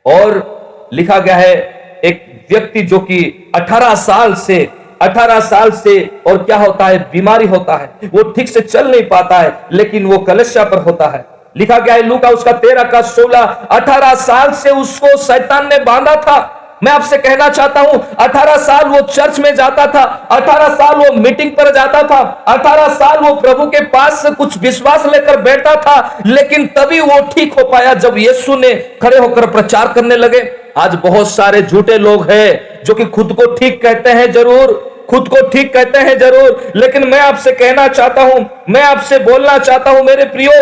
और 0.06 0.90
लिखा 0.92 1.18
गया 1.18 1.36
है, 1.36 1.54
एक 2.04 2.46
व्यक्ति 2.50 2.82
जो 2.82 2.98
कि 2.98 3.52
18 3.54 3.94
साल 3.94 4.34
से 4.34 4.68
18 5.02 5.40
साल 5.40 5.70
से 5.70 6.22
और 6.26 6.42
क्या 6.42 6.56
होता 6.56 6.86
है? 6.86 6.98
बीमारी 7.12 7.46
होता 7.46 7.76
है। 7.76 7.90
वो 8.04 8.22
ठीक 8.32 8.48
से 8.48 8.60
चल 8.60 8.90
नहीं 8.90 9.02
पाता 9.02 9.38
है, 9.38 9.60
लेकिन 9.72 10.06
वो 10.06 10.18
कलशा 10.18 10.64
पर 10.64 10.78
होता 10.78 11.06
है। 11.06 11.24
लिखा 11.56 11.78
गया 11.78 11.94
है 11.94 12.02
लू 12.02 12.18
का 12.18 12.28
उसका 12.28 12.52
तेरह 12.52 12.82
का 12.82 13.00
सोलह। 13.02 13.40
अठारह 13.70 14.14
साल 14.14 14.52
से 14.52 14.70
उसको 14.70 15.16
शैतान 15.16 15.66
ने 15.66 15.78
बांधा 15.78 16.14
था। 16.16 16.61
मैं 16.82 16.92
आपसे 16.92 17.16
कहना 17.18 17.48
चाहता 17.48 17.80
हूँ 17.80 17.98
18 18.20 18.56
साल 18.60 18.88
वो 18.88 19.00
चर्च 19.08 19.38
में 19.40 19.54
जाता 19.54 19.86
था 19.86 20.02
18 20.32 20.74
साल 20.76 20.94
वो 20.96 21.12
मीटिंग 21.16 21.50
पर 21.52 21.72
जाता 21.74 22.02
था 22.04 22.20
18 22.48 22.88
साल 22.94 23.18
वो 23.18 23.34
प्रभु 23.40 23.66
के 23.66 23.84
पास 23.88 24.24
कुछ 24.38 24.56
विश्वास 24.58 25.06
लेकर 25.06 25.40
बैठता 25.42 25.74
था, 25.76 26.22
लेकिन 26.26 26.66
तभी 26.78 27.00
वो 27.00 27.20
ठीक 27.28 27.52
हो 27.52 27.64
पाया 27.64 27.94
जब 27.96 28.18
यीशु 28.18 28.56
ने 28.56 28.74
खड़े 29.02 29.18
होकर 29.18 29.46
प्रचार 29.50 29.92
करने 29.92 30.16
लगे। 30.16 30.40
आज 30.78 30.94
बहुत 31.02 31.30
सारे 31.30 31.62
झूठे 31.62 31.98
लोग 31.98 32.30
हैं 32.30 32.84
जो 32.84 32.94
कि 32.94 33.04
खुद 33.06 33.32
को 33.32 33.54
ठीक 33.54 33.82
कहते 33.82 34.10
हैं 34.10 34.30
ज़रूर, 34.32 34.72
खुद 35.10 35.28
को 35.28 35.48
ठीक 35.50 35.72
कहते 35.74 35.98
हैं 35.98 36.18
ज़रूर, 36.18 36.72
लेकिन 36.76 37.06
मैं 37.08 37.20
आपसे 37.20 37.52
कहना 37.52 37.86
चाहता 37.88 38.22
हूँ, 38.22 38.46
मैं 38.70 38.82
आपसे 38.82 39.18
बोलना 39.20 39.58
चाहता 39.60 39.90
हूँ, 39.90 40.02
मेरे 40.04 40.24
प्रियो, 40.26 40.52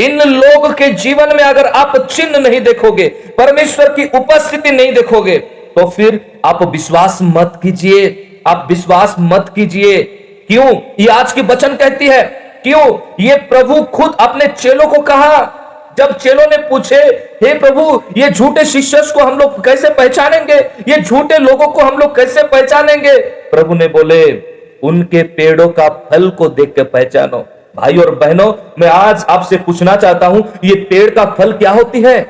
इन 0.00 0.20
लोग 0.20 0.72
के 0.74 0.88
जीवन 0.92 1.36
में 1.36 1.42
अगर 1.44 1.66
आप 1.66 1.96
चिन्ह 2.06 2.38
नहीं 2.38 2.60
देखोगे, 2.60 3.08
परमेश्वर 3.38 3.92
की 3.94 4.04
उपस्थिति 4.14 4.70
नहीं 4.70 4.92
देखोगे 4.92 5.36
तो 5.76 5.90
फिर 5.90 6.40
आप 6.44 6.62
विश्वास 6.62 7.18
मत 7.22 7.60
कीजिए, 7.62 8.30
आप 8.46 8.66
विश्वास 8.70 9.16
मत 9.20 9.52
कीजिए। 9.54 10.02
क्यों? 10.48 10.74
ये 11.00 11.06
आज 11.06 11.32
की 11.32 11.42
वचन 11.42 11.76
कहती 11.76 12.06
है। 12.06 12.22
क्यों? 12.62 12.98
ये 13.20 13.36
प्रभु 13.36 13.82
खुद 13.82 14.16
अपने 14.20 14.46
चेलों 14.46 14.86
को 14.86 15.02
कहा। 15.02 15.60
जब 15.98 16.16
चेलों 16.16 16.46
ने 16.46 16.56
पूछे, 16.56 16.96
हे 17.42 17.58
प्रभु, 17.58 18.02
ये 18.16 18.30
झूठे 18.30 18.64
शिष्य 18.64 19.02
को 19.14 19.20
हम 19.20 19.38
लोग 19.38 19.64
कैसे 19.64 19.90
पहचानेंगे? 19.90 20.54
ये 20.88 21.00
झूठे 21.00 21.38
लोगों 21.38 21.66
को 21.66 21.80
हम 21.80 21.98
लोग 21.98 22.16
कैसे 22.16 22.42
पहचानेंगे? 22.42 23.18
प्रभु 23.50 23.74
ने 23.74 23.86
बोले, 23.88 24.42
उनके 24.82 25.22
पेड़ों 25.22 25.68
का 25.68 25.88
फल 25.88 26.30
को 26.30 26.48
देख 26.48 26.74
के 26.74 26.82
पहचानो। 26.82 27.46
भाई 27.76 27.96
और 27.96 28.14
बहनों, 28.14 28.52
मैं 28.78 28.88
आज 28.88 29.24
आपसे 29.28 29.56
पूछना 29.56 29.96
चाहता 29.96 30.26
हूँ, 30.26 30.52
ये 30.64 30.74
पेड़ 30.74 31.10
का 31.10 31.24
फल 31.24 31.52
क्या 31.52 31.70
होती 31.70 32.02
है? 32.02 32.26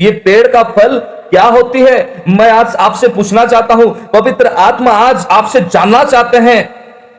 ये 0.00 0.10
पेड़ 0.10 0.46
का 0.48 0.62
फल 0.62 1.02
क्या 1.30 1.42
होती 1.42 1.80
है? 1.80 2.22
मैं 2.28 2.50
आज 2.50 2.76
आपसे 2.76 3.08
पूछना 3.08 3.44
चाहता 3.46 3.74
हूँ। 3.74 4.10
पवित्र 4.12 4.46
आत्मा 4.46 4.90
आज 4.90 5.26
आपसे 5.30 5.60
जानना 5.60 6.04
चाहते 6.04 6.36
हैं। 6.36 6.74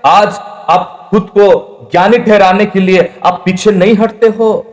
आज 0.06 0.28
आप 0.70 1.08
खुद 1.12 1.30
को 1.38 1.68
ज्ञानी 1.92 2.18
ठहराने 2.18 2.66
के 2.66 2.80
लिए 2.80 3.14
आप 3.26 3.42
पीछे 3.46 3.72
नहीं 3.72 3.96
हटते 3.96 4.28
हो। 4.28 4.66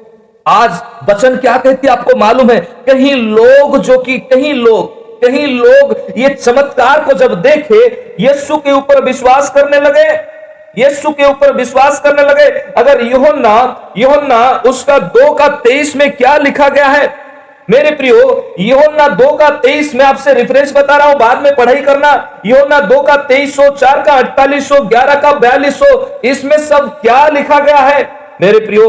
आज 0.46 0.70
वचन 1.10 1.36
क्या 1.36 1.56
कहती 1.56 1.86
है 1.86 1.92
आपको 1.92 2.16
मालूम 2.16 2.50
है? 2.50 2.60
कहीं 2.60 3.12
लोग 3.12 3.78
जो 3.78 3.98
कि, 3.98 4.18
कहीं 4.18 4.54
लोग 4.54 4.98
कहीं 5.20 5.46
लोग 5.46 5.96
ये 6.18 6.28
चमत्कार 6.28 7.04
को 7.04 7.12
जब 7.12 7.34
देखे, 7.34 7.86
यीशु 8.20 8.56
के 8.56 8.72
ऊपर 8.72 9.04
विश्वास 9.04 9.50
करने 9.50 9.80
लगे। 9.80 10.38
यीशु 10.84 11.10
के 11.10 11.24
ऊपर 11.24 11.52
विश्वास 11.52 12.00
करने 12.00 12.22
लगे। 12.22 12.72
अगर 12.80 13.04
योहन्ना 13.04 13.90
योहन्ना 13.98 14.62
उसका 14.66 14.98
दो 14.98 15.34
का 15.34 15.48
तेईस 15.48 15.96
में 15.96 16.16
क्या 16.16 16.36
लिखा 16.36 16.68
गया 16.68 16.86
है? 16.86 17.27
मेरे 17.68 17.90
प्रियो 17.90 18.54
योना 18.60 19.08
दो 19.10 19.32
का 19.36 19.48
तेईस, 19.58 19.94
में 19.94 20.04
आपसे 20.04 20.32
रिफरेंस 20.34 20.72
बता 20.72 20.96
रहा 20.96 21.08
हूँ, 21.08 21.18
बाद 21.18 21.42
में 21.42 21.54
पढ़ाई 21.56 21.80
करना। 21.82 22.12
योना 22.46 22.78
दो 22.82 23.00
का 23.02 23.16
तेईस 23.24 23.54
सौ, 23.56 23.68
चार 23.70 24.02
का 24.02 24.12
अड़तालीस 24.14 24.68
सौ, 24.68 24.80
ग्यारह 24.84 25.20
का 25.20 25.32
बयालीस 25.34 25.78
सौ, 25.78 26.20
इसमें 26.24 26.56
सब 26.58 26.88
क्या 27.00 27.26
लिखा 27.28 27.58
गया 27.60 27.78
है? 27.78 28.10
मेरे 28.40 28.58
प्रियो, 28.60 28.86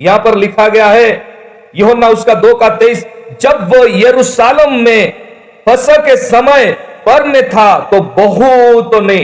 यहाँ 0.00 0.18
पर 0.18 0.36
लिखा 0.36 0.68
गया 0.68 0.86
है 0.88 1.10
योना 1.74 2.08
उसका 2.08 2.34
दो 2.36 2.54
का 2.54 2.68
तेईस, 2.76 3.04
जब 3.40 3.68
वो 3.68 3.84
यरूशलेम 3.86 4.74
में 4.80 5.12
फ़सल 5.66 6.02
के 6.06 6.16
समय 6.18 6.70
पर 7.06 7.24
में 7.24 7.42
था 7.48 7.78
तो 7.90 8.00
बहुत 8.00 8.94
ने 9.02 9.16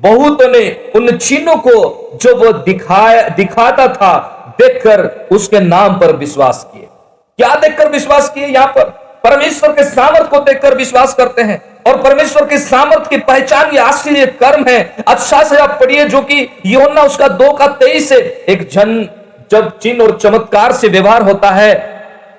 बहुत 0.00 0.42
ने 0.44 0.60
उन 0.96 1.16
चिन्हों 1.16 1.56
को 1.58 2.18
जो 2.22 2.34
वो 2.36 2.52
दिखाया, 2.54 3.28
दिखाता 3.28 3.86
था, 3.88 4.54
देखकर 4.58 5.28
उसके 5.32 5.60
नाम 5.60 5.98
पर 6.00 6.14
विश्वास 6.16 6.66
किए। 6.72 6.86
क्या 7.38 7.54
देखकर 7.56 7.88
विश्वास 7.90 8.28
किए 8.28 8.46
यहाँ 8.46 8.66
पर। 8.68 8.84
परमेश्वर 9.24 9.72
के 9.72 9.82
सामर्थ 9.84 10.30
को 10.30 10.38
देखकर 10.40 10.74
विश्वास 10.76 11.14
करते 11.14 11.42
हैं 11.42 11.60
और 11.86 12.02
परमेश्वर 12.02 12.44
के 12.44 12.58
सामर्थ 12.58 13.08
की 13.10 13.16
पहचान 13.18 13.70
ये 13.74 13.78
आश्चर्य 13.80 14.26
कर्म 14.40 14.64
है। 14.68 15.04
अच्छा 15.08 15.42
से 15.42 15.56
आप 15.56 15.76
पढ़िए 15.80 16.04
जो 16.06 16.20
कि 16.22 16.48
योना 16.66 17.02
उसका 17.02 17.28
दो 17.28 17.52
का 17.52 17.66
तेईस 17.76 18.08
से 18.08 18.16
एक 18.48 18.68
जन 18.72 19.08
जब 19.50 19.70
चिन्ह 19.78 20.04
और 20.04 20.18
चमत्कार 20.18 20.72
से 20.72 20.88
व्यवहार 20.88 21.22
होता 21.22 21.50
है, 21.50 21.74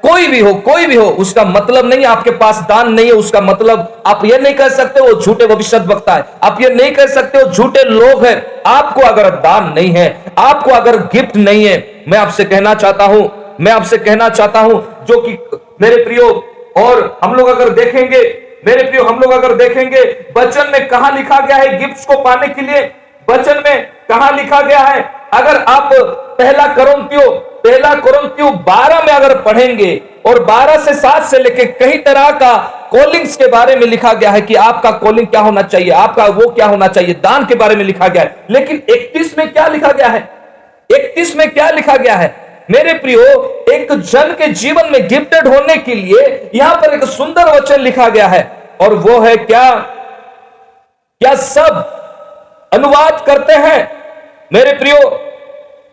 कोई 0.03 0.27
भी 0.27 0.39
हो, 0.39 0.53
कोई 0.55 0.85
भी 0.85 0.95
हो, 0.95 1.05
उसका 1.05 1.43
मतलब 1.45 1.85
नहीं, 1.85 2.05
आपके 2.05 2.31
पास 2.33 2.59
दान 2.69 2.93
नहीं 2.93 3.05
है, 3.05 3.11
उसका 3.13 3.41
मतलब 3.41 4.03
आप 4.07 4.25
ये 4.25 4.37
नहीं 4.37 4.53
कह 4.53 4.69
सकते 4.69 5.01
वो 5.01 5.21
झूठे 5.21 5.47
भविष्य 5.47 5.77
वक्ता 5.87 6.13
है। 6.13 6.25
आप 6.43 6.61
ये 6.61 6.69
नहीं 6.69 6.91
कह 6.91 7.07
सकते 7.07 7.43
वो 7.43 7.51
झूठे 7.51 7.83
लोग 7.85 8.25
हैं। 8.25 8.61
आपको 8.67 9.01
अगर 9.03 9.29
दान 9.37 9.73
नहीं 9.73 9.91
है, 9.91 10.15
आपको 10.37 10.71
अगर 10.71 10.97
गिफ्ट 11.13 11.35
नहीं 11.37 11.65
है, 11.65 12.03
मैं 12.07 12.17
आपसे 12.17 12.43
कहना 12.45 12.73
चाहता 12.75 13.05
हूँ 13.05 13.27
मैं 13.59 13.71
आपसे 13.71 13.97
कहना 13.97 14.29
चाहता 14.29 14.59
हूँ, 14.59 15.05
जो 15.05 15.19
कि 15.21 15.31
मेरे 15.81 16.03
प्रियो, 16.03 16.27
और 16.77 17.19
हम 17.23 17.33
लोग 17.35 17.47
अगर 17.47 17.69
देखेंगे, 17.69 18.21
मेरे 18.67 18.83
प्रियो, 18.83 19.03
हम 19.03 19.19
लोग 19.19 19.31
अगर 19.31 19.53
देखेंगे 19.53 20.03
बचन 20.37 20.71
में 20.71 20.87
कहा 20.87 21.09
लिखा 21.09 21.39
गया 21.39 21.57
है 21.57 21.77
गिफ्ट्स 21.79 22.05
को 22.05 22.17
पाने 22.23 22.47
के 22.47 22.61
लिए? 22.61 22.81
बचन 23.29 23.61
में 23.65 23.85
कहा 24.09 24.29
लिखा 24.29 24.61
गया 24.61 24.79
है? 24.79 25.01
अगर 25.33 25.57
आप 25.57 25.89
पहला 26.39 26.67
करोंतियो 26.67 27.29
पहला 27.63 27.93
करोंतियो 27.95 28.51
बारह 28.67 29.03
में 29.03 29.13
अगर 29.13 29.35
पढ़ेंगे, 29.41 30.01
और 30.25 30.43
बारह 30.43 30.77
से 30.77 30.93
सात 30.93 31.23
से 31.23 31.39
लेके 31.39 31.65
कई 31.65 31.97
तरह 31.97 32.29
का 32.31 32.55
कॉलिंग्स 32.91 33.35
के 33.37 33.47
बारे 33.47 33.75
में 33.75 33.85
लिखा 33.87 34.13
गया 34.13 34.31
है 34.31 34.41
कि 34.41 34.55
आपका 34.55 34.91
कॉलिंग 34.91 35.27
क्या 35.27 35.41
होना 35.41 35.61
चाहिए, 35.61 35.89
आपका 35.91 36.25
वो 36.25 36.49
क्या 36.49 36.65
होना 36.65 36.87
चाहिए, 36.87 37.13
दान 37.13 37.45
के 37.45 37.55
बारे 37.55 37.75
में 37.75 37.83
लिखा 37.83 38.07
गया 38.07 38.23
है। 38.23 38.45
लेकिन 38.49 38.81
इकतीस 38.89 39.37
में 39.37 39.51
क्या 39.53 39.67
लिखा 39.67 39.91
गया 39.91 40.07
है? 40.07 40.29
इकतीस 40.89 41.35
में 41.35 41.49
क्या 41.49 41.69
लिखा 41.69 41.95
गया 41.95 42.15
है? 42.15 42.48
मेरे 42.69 42.93
प्रियो, 42.93 43.21
एक 43.71 43.91
जन 43.91 44.33
के 44.39 44.47
जीवन 44.53 44.91
में 44.91 45.07
गिफ्टेड 45.07 45.47
होने 45.47 45.75
के 45.77 45.95
लिए 45.95 46.49
यहाँ 46.55 46.75
पर 46.75 46.93
एक 46.93 47.03
सुंदर 47.09 47.49
वचन 47.49 47.81
लिखा 47.81 48.07
गया 48.09 48.27
है। 48.27 48.41
और 48.81 48.93
वो 48.95 49.19
है, 49.19 49.35
क्या 49.37 49.71
क्या 51.21 51.33
सब 51.35 51.77
अनुवाद 52.71 53.23
करते 53.25 53.53
हैं? 53.55 53.79
मेरे 54.51 54.73
प्रियो, 54.73 54.97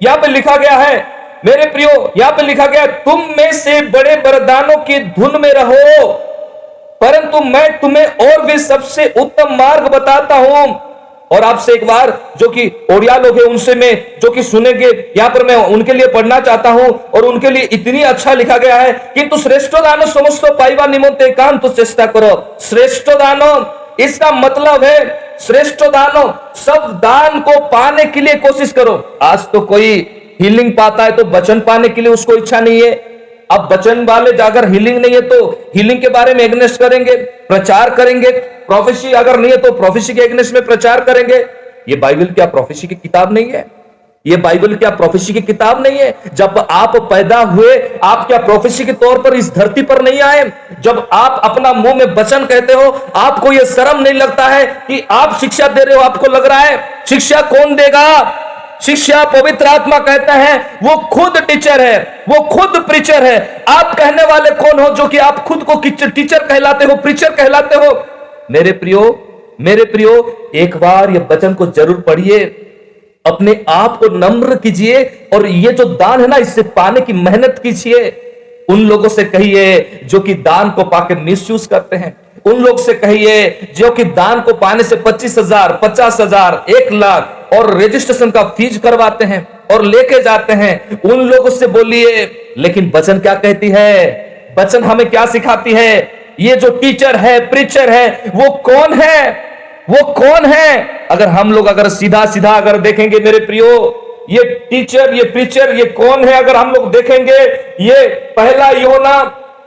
यहाँ 0.00 0.16
पर 0.18 0.28
लिखा 0.28 0.56
गया 0.56 0.72
है, 0.72 0.96
मेरे 1.44 1.70
प्रियो, 1.70 2.12
यहाँ 2.16 2.32
पर 2.32 2.44
लिखा 2.44 2.66
गया, 2.66 2.86
तुम 2.86 3.20
में 3.38 3.52
से 3.54 3.80
बड़े 3.88 4.14
वरदानों 4.16 4.76
की 4.84 4.98
धुन 5.12 5.40
में 5.42 5.50
रहो, 5.52 6.12
परंतु 7.00 7.40
मैं 7.46 7.68
तुम्हें 7.80 8.06
और 8.06 8.44
भी 8.46 8.58
सबसे 8.58 9.12
उत्तम 9.18 9.54
मार्ग 9.56 9.88
बताता 9.88 10.34
हूँ। 10.36 10.85
और 11.30 11.44
आपसे 11.44 11.72
एक 11.72 11.86
बार 11.86 12.10
जो 12.38 12.48
कि 12.48 12.66
ओडिया 12.92 13.16
लोग 13.16 13.36
हैं, 13.36 13.44
उनसे 13.44 13.74
मैं 13.74 14.18
जो 14.20 14.30
कि 14.30 14.42
सुनेंगे, 14.44 14.90
यहाँ 15.16 15.30
पर 15.30 15.44
मैं 15.46 15.56
उनके 15.66 15.92
लिए 15.92 16.06
पढ़ना 16.08 16.38
चाहता 16.40 16.70
हूँ 16.70 16.88
और 17.14 17.24
उनके 17.24 17.50
लिए 17.50 17.62
इतनी 17.72 18.02
अच्छा 18.04 18.34
लिखा 18.34 18.58
गया 18.58 18.76
है 18.76 18.92
कि 19.14 19.22
तू 19.22 19.38
श्रेष्ठ 19.38 19.74
दानो 19.76 20.06
समस्त 20.08 20.44
पाइबा 20.58 20.86
निमंत्रण 20.86 21.32
काम 21.34 21.58
तो 21.58 21.68
चेष्टा 21.70 22.06
करो। 22.08 22.58
श्रेष्ठ 22.60 23.10
दानो, 23.10 23.50
इसका 24.00 24.30
मतलब 24.32 24.84
है 24.84 25.24
श्रेष्ठ 25.40 25.82
दानो, 25.86 26.22
सब 26.56 26.88
दान 27.02 27.40
को 27.40 27.58
पाने 27.68 28.04
के 28.04 28.20
लिए 28.20 28.34
कोशिश 28.40 28.72
करो। 28.72 29.18
आज 29.22 29.50
तो 29.52 29.60
कोई 29.62 29.92
हीलिंग 30.40 30.72
पाता 30.72 31.04
है 31.04 31.16
तो 31.16 31.24
वचन 31.30 31.60
पाने 31.62 31.88
के 31.88 32.00
लिए 32.00 32.12
उसको 32.12 32.36
इच्छा 32.36 32.60
नहीं 32.60 32.82
है। 32.82 32.94
अब 33.50 33.68
वचन 33.72 34.04
वाले 34.04 34.32
जाकर 34.32 34.68
हीलिंग 34.68 34.98
नहीं 34.98 35.14
है 35.14 35.20
तो 35.20 35.70
हीलिंग 35.76 36.00
के 36.00 36.08
बारे 36.08 36.34
में 36.34 36.40
एग्नेस्ट 36.44 36.80
करेंगे, 36.80 37.14
प्रचार 37.48 37.90
करेंगे। 37.90 38.30
प्रोफेसी 38.66 39.12
अगर 39.12 39.38
नहीं 39.38 39.50
है 39.50 39.56
तो 39.56 39.72
प्रोफेसी 39.72 40.14
के 40.14 40.22
एग्नेस्ट 40.22 40.54
में 40.54 40.64
प्रचार 40.64 41.00
करेंगे। 41.00 41.44
ये 41.88 41.96
बाइबल 41.96 42.26
क्या 42.26 42.46
प्रोफेसी 42.46 42.86
की 42.86 42.94
किताब 42.94 43.32
नहीं 43.32 43.50
है? 43.50 43.64
ये 44.26 44.36
बाइबल 44.36 44.74
क्या 44.74 44.90
प्रोफेसी 44.90 45.32
की 45.32 45.40
किताब 45.40 45.82
नहीं 45.82 45.98
है? 45.98 46.14
जब 46.34 46.66
आप 46.70 46.96
पैदा 47.10 47.38
हुए, 47.40 47.76
आप 48.02 48.26
क्या 48.26 48.38
प्रोफेसी 48.38 48.84
के 48.84 48.92
तौर 48.94 49.18
पर 49.22 49.34
इस 49.34 49.52
धरती 49.54 49.82
पर 49.82 50.02
नहीं 50.02 50.20
आए? 50.20 50.50
जब 50.80 51.06
आप 51.12 51.40
अपना 51.44 51.72
मुँह 51.72 51.94
में 51.94 52.04
वचन 52.14 52.46
कहते 52.46 52.72
हो, 52.72 52.90
आपको 53.16 53.52
यह 53.52 53.64
शर्म 53.66 54.00
नहीं 54.02 54.14
लगता 54.14 54.46
है 54.46 54.66
कि 54.88 55.02
आप 55.10 55.38
शिक्षा 55.40 55.68
दे 55.68 55.84
रहे 55.84 55.96
हो, 55.96 56.02
आपको 56.02 56.32
लग 56.32 56.46
रहा 56.46 56.58
है, 56.58 57.04
शिक्षा 57.08 57.42
कौन 57.44 57.74
देगा? 57.76 58.06
शिक्षा 58.82 59.24
पवित्र 59.24 59.66
आत्मा 59.66 59.98
कहता 59.98 60.32
है, 60.34 60.56
वो 60.82 60.96
खुद 61.12 61.38
टीचर 61.48 61.80
है, 61.80 62.24
वो 62.28 62.40
खुद 62.46 62.76
प्रीचर 62.88 63.24
है। 63.24 63.64
आप 63.68 63.94
कहने 63.98 64.24
वाले 64.24 64.50
कौन 64.56 64.80
हो 64.80 64.88
जो 64.94 65.06
कि 65.08 65.18
आप 65.18 65.38
खुद 65.44 65.62
को 65.62 65.80
टीचर 65.80 66.38
कहलाते 66.38 66.84
हो 66.84 66.96
प्रीचर 66.96 67.34
कहलाते 67.34 67.76
हो? 67.76 67.92
मेरे 68.50 68.72
प्रियो 68.74 69.22
मेरे 69.60 69.84
प्रियो, 69.84 70.12
एक 70.54 70.76
बार 70.76 71.10
ये 71.10 71.18
वचन 71.30 71.54
को 71.54 71.66
ज़रूर 71.66 72.00
पढ़िए। 72.00 72.44
अपने 73.24 73.54
आप 73.68 73.96
को 73.98 74.08
नम्र 74.08 74.56
कीजिए 74.56 75.02
और 75.34 75.46
ये 75.46 75.72
जो 75.72 75.84
दान 75.84 76.20
है 76.20 76.26
ना, 76.26 76.36
इससे 76.36 76.62
पाने 76.62 77.00
की 77.00 77.12
मेहनत 77.12 77.60
कीजिए। 77.62 78.08
उन 78.70 78.80
लोगों 78.80 79.08
से 79.08 79.24
कहिए 79.24 80.00
जो 80.04 80.20
कि 80.20 80.34
दान 80.44 80.70
को 80.70 80.84
पाकर 80.84 81.18
मिसयूज 81.18 81.66
करते 81.66 81.96
हैं। 81.96 82.14
उन 82.46 82.62
लोग 82.62 82.78
से 82.80 82.92
कहिए 82.94 83.68
जो 83.76 83.90
कि 83.90 84.04
दान 84.16 84.40
को 84.40 84.52
पाने 84.54 84.82
से 84.82 84.96
पच्चीस 84.96 85.38
हज़ार, 85.38 85.78
पचास 85.82 86.20
हज़ार, 86.20 86.64
एक 86.70 86.92
लाख 86.92 87.54
और 87.54 87.72
रजिस्ट्रेशन 87.76 88.30
का 88.30 88.42
फ़ीस 88.56 88.78
करवाते 88.78 89.24
हैं 89.24 89.46
और 89.72 89.84
लेके 89.84 90.22
जाते 90.22 90.52
हैं। 90.52 91.00
उन 91.02 91.20
लोगों 91.22 91.50
से 91.50 91.66
बोलिए, 91.68 92.24
लेकिन 92.58 92.90
वचन 92.94 93.18
क्या 93.18 93.34
कहती 93.36 93.68
है? 93.68 94.54
वचन 94.58 94.84
हमें 94.84 95.08
क्या 95.10 95.24
सिखाती 95.26 95.72
है? 95.72 95.92
ये 96.40 96.56
जो 96.56 96.70
टीचर 96.78 97.16
है 97.16 97.38
प्रीचर 97.50 97.90
है, 97.90 98.08
वो 98.34 98.50
कौन 98.64 98.94
है? 98.94 99.30
वो 99.90 100.02
कौन 100.12 100.44
है? 100.44 101.06
अगर 101.10 101.28
हम 101.28 101.52
लोग 101.52 101.66
अगर 101.66 101.88
सीधा 101.90 102.24
सीधा 102.26 102.52
अगर 102.52 102.78
देखेंगे 102.80 103.20
मेरे 103.20 103.38
प्रियो, 103.46 103.72
ये 104.30 104.44
टीचर 104.70 105.14
ये 105.14 105.24
प्रीचर 105.24 105.74
ये 105.74 105.84
कौन 105.96 106.24
है? 106.24 106.32
अगर 106.34 106.56
हम 106.56 106.72
लोग 106.72 106.90
देखेंगे, 106.92 107.38
ये 107.82 108.06
पहला 108.36 108.70
योना 108.70 109.22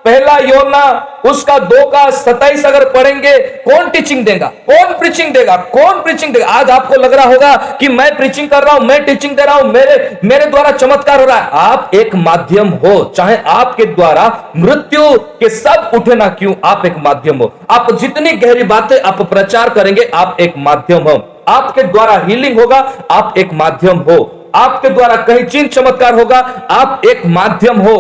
पहला 0.10 0.38
योना, 0.38 0.84
उसका 1.26 1.58
दो 1.60 1.86
का 1.90 2.10
सताइस 2.10 2.66
अगर 2.66 2.84
पढ़ेंगे, 2.90 3.38
कौन 3.66 3.90
टीचिंग 3.90 4.26
देगा? 4.26 4.48
कौन 4.70 4.94
प्रीचिंग 5.00 5.34
देगा? 5.34 5.56
कौन 5.74 6.02
प्रीचिंग 6.02 6.34
देगा? 6.34 6.46
आज 6.46 6.70
आपको 6.70 6.96
लग 6.96 7.14
रहा 7.14 7.26
होगा 7.26 7.56
कि 7.80 7.88
मैं 7.88 8.16
प्रीचिंग 8.18 8.50
कर 8.50 8.64
रहा 8.64 8.76
हूँ, 8.76 8.86
मैं 8.86 9.04
टीचिंग 9.06 9.36
दे 9.38 9.46
रहा 9.46 9.56
हूँ, 9.56 9.72
मेरे 9.72 10.18
मेरे 10.24 10.46
द्वारा 10.46 10.72
चमत्कार 10.72 11.20
हो 11.20 11.26
रहा 11.26 11.38
है। 11.38 11.50
आप 11.52 11.92
एक 11.94 12.16
माध्यम 12.16 12.70
हो, 12.70 13.14
चाहे 13.18 13.38
आपके 13.48 13.86
द्वारा 13.86 14.26
मृत्यु 14.58 15.04
के 15.40 15.50
सब 15.50 15.92
उठे 15.94 16.16
ना 16.16 16.28
क्यों, 16.30 16.54
आप 16.66 16.86
एक 16.86 16.98
माध्यम 16.98 17.38
हो। 17.38 17.52
आप 17.70 17.92
जितनी 17.94 18.32
गहरी 18.32 18.64
बातें 18.64 19.00
आप 19.02 19.22
प्रचार 19.22 19.70
करेंगे, 19.70 20.10
आप 20.14 20.38
एक 20.40 20.54
माध्यम 20.58 21.04
हो। 21.04 21.18
आपके 21.48 21.84
द्वारा 21.84 22.18
हीलिंग 22.26 22.60
होगा, 22.60 22.80
आप 23.12 23.34
एक 23.38 23.54
माध्यम 23.54 24.00
हो। 24.00 24.18
आपके 24.56 24.90
द्वारा 24.90 25.16
कहीं 25.16 25.46
चिन्ह 25.46 25.68
चमत्कार 25.68 26.20
होगा, 26.20 26.40
आप 26.72 27.02
एक 27.06 27.26
माध्यम 27.26 27.80
हो। 27.80 27.98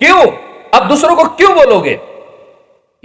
क्यों? 0.00 0.47
अब 0.74 0.88
दूसरों 0.88 1.16
को 1.16 1.24
क्यों 1.24 1.54
बोलोगे? 1.54 2.00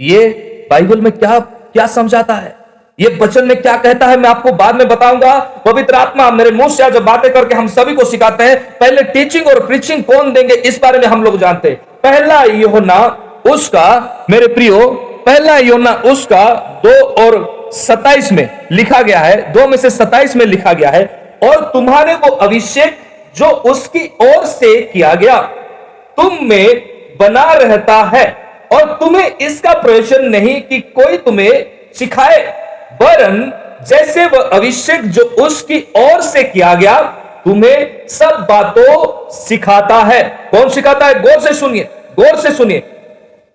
ये 0.00 0.28
बाइबल 0.70 1.00
में 1.00 1.12
क्या 1.12 1.38
क्या 1.38 1.86
समझाता 1.86 2.34
है? 2.34 2.56
ये 3.00 3.18
वचन 3.22 3.44
में 3.44 3.62
क्या 3.62 3.76
कहता 3.76 4.06
है? 4.06 4.16
मैं 4.16 4.30
आपको 4.30 4.52
बाद 4.52 4.76
में 4.76 4.88
बताऊँगा। 4.88 5.38
पवित्र 5.38 5.94
आत्मा 5.94 6.30
मेरे 6.30 6.50
मुँह 6.50 6.68
से 6.68 6.82
आज 6.82 6.96
बातें 6.96 7.32
करके 7.32 7.54
हम 7.54 7.66
सभी 7.66 7.94
को 7.94 8.04
सिखाते 8.04 8.44
हैं। 8.44 8.78
पहले 8.78 9.02
टीचिंग 9.02 9.46
और 9.46 9.66
प्रीचिंग 9.66 10.04
कौन 10.04 10.32
देंगे? 10.32 10.54
इस 10.54 10.80
बारे 10.82 10.98
में 10.98 11.06
हम 11.06 11.24
लोग 11.24 11.38
जानते 11.38 11.68
हैं। 11.68 11.76
पहला 11.76 12.42
योना, 12.42 13.18
उसका, 13.50 14.26
मेरे 14.30 14.46
प्रियो, 14.46 14.88
पहला 15.26 15.58
योना, 15.58 15.92
उसका 15.92 16.54
दो 16.86 17.04
और 17.04 17.54
सताइस 17.72 18.32
में 18.32 18.66
लिखा 18.72 19.02
गया 19.02 19.18
है। 19.18 19.52
दो 19.52 19.66
में 19.66 19.76
से 19.76 19.90
सताइस 19.90 20.36
में 20.36 20.46
लिखा 20.46 20.72
गया 20.72 20.90
है। 20.90 21.38
और 21.42 21.64
तुम्हारे 21.64 22.14
वो 22.14 22.30
अभिषेक 22.30 22.98
जो 23.36 23.46
उसकी 23.46 24.16
ओर 24.22 24.44
से 24.44 24.82
किया 24.82 25.14
गया। 25.14 25.40
तुम 26.16 26.38
में 26.42 26.93
बना 27.16 27.52
रहता 27.52 27.96
है 28.14 28.24
और 28.72 28.92
तुम्हें 29.00 29.36
इसका 29.38 29.72
प्रयोजन 29.72 30.24
नहीं 30.26 30.60
कि 30.60 30.78
कोई 30.96 31.16
तुम्हें 31.18 31.66
सिखाए। 31.94 32.40
वरन 33.02 33.52
जैसे 33.88 34.24
वह 34.26 34.48
अभिषेक 34.48 35.04
जो 35.10 35.22
उसकी 35.44 35.78
ओर 35.96 36.20
से 36.22 36.42
किया 36.42 36.74
गया, 36.74 37.00
तुम्हें 37.44 38.06
सब 38.08 38.46
बातों 38.50 39.30
सिखाता 39.30 39.96
है। 40.02 40.22
कौन 40.50 40.68
सिखाता 40.68 41.06
है? 41.06 41.20
गौर 41.22 41.40
से 41.40 41.54
सुनिए, 41.54 41.88
गौर 42.16 42.36
से 42.36 42.50
सुनिए। 42.50 42.78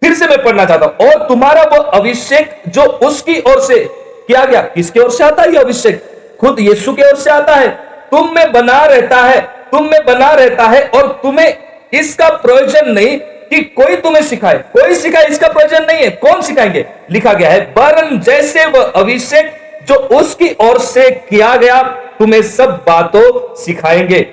फिर 0.02 0.14
से 0.14 0.28
मैं 0.28 0.42
पढ़ना 0.44 0.66
चाहता 0.66 0.86
हूँ। 0.86 1.08
और 1.08 1.28
तुम्हारा 1.28 1.64
वो 1.64 1.82
अभिषेक 1.92 2.62
जो 2.68 2.84
उसकी 2.84 3.40
ओर 3.42 3.60
से 3.62 3.80
किया 4.28 4.44
गया, 4.46 4.62
किसकी 4.62 5.00
ओर 5.00 5.12
से 5.12 5.24
आता 5.24 5.44
है 5.44 5.56
अभिषेक? 5.56 6.04
खुद 6.42 6.60
यीशु 6.60 6.94
की 6.94 7.04
ओर 7.04 7.16
से 7.16 7.30
आता 7.32 7.56
है। 7.56 7.70
तुम 8.12 8.30
में 8.36 8.52
बना 8.52 8.84
रहता 8.86 9.18
है, 9.18 9.42
तुम 9.72 9.84
में 9.84 10.06
बना 10.06 10.32
रहता 10.34 10.64
है 10.64 10.84
और 10.88 11.08
तुम्हें 11.24 11.54
इसका 11.94 12.30
प्रयोजन 12.38 12.92
नहीं 12.92 13.20
कि 13.51 13.61
कोई 13.75 13.97
तुम्हें 13.99 14.23
सिखाए 14.25 14.59
कोई 14.71 14.95
सिखाए 14.97 15.27
इसका 15.29 15.49
प्रयोजन 15.49 15.85
नहीं 15.87 16.05
है 16.05 16.11
कौन 16.21 16.41
सिखाएंगे 16.43 16.85
लिखा 17.11 17.33
गया 17.35 17.51
है 17.51 17.61
वरन 17.77 18.19
जैसे 18.21 18.65
वह 18.69 18.93
अभिषेक 18.97 19.53
जो 19.89 19.95
उसकी 20.19 20.49
ओर 20.61 20.79
से 20.85 21.11
किया 21.27 21.55
गया 21.57 21.83
तुम्हें 22.19 22.41
सब 22.49 22.81
बातों 22.87 23.27
सिखाएंगे 23.57 24.27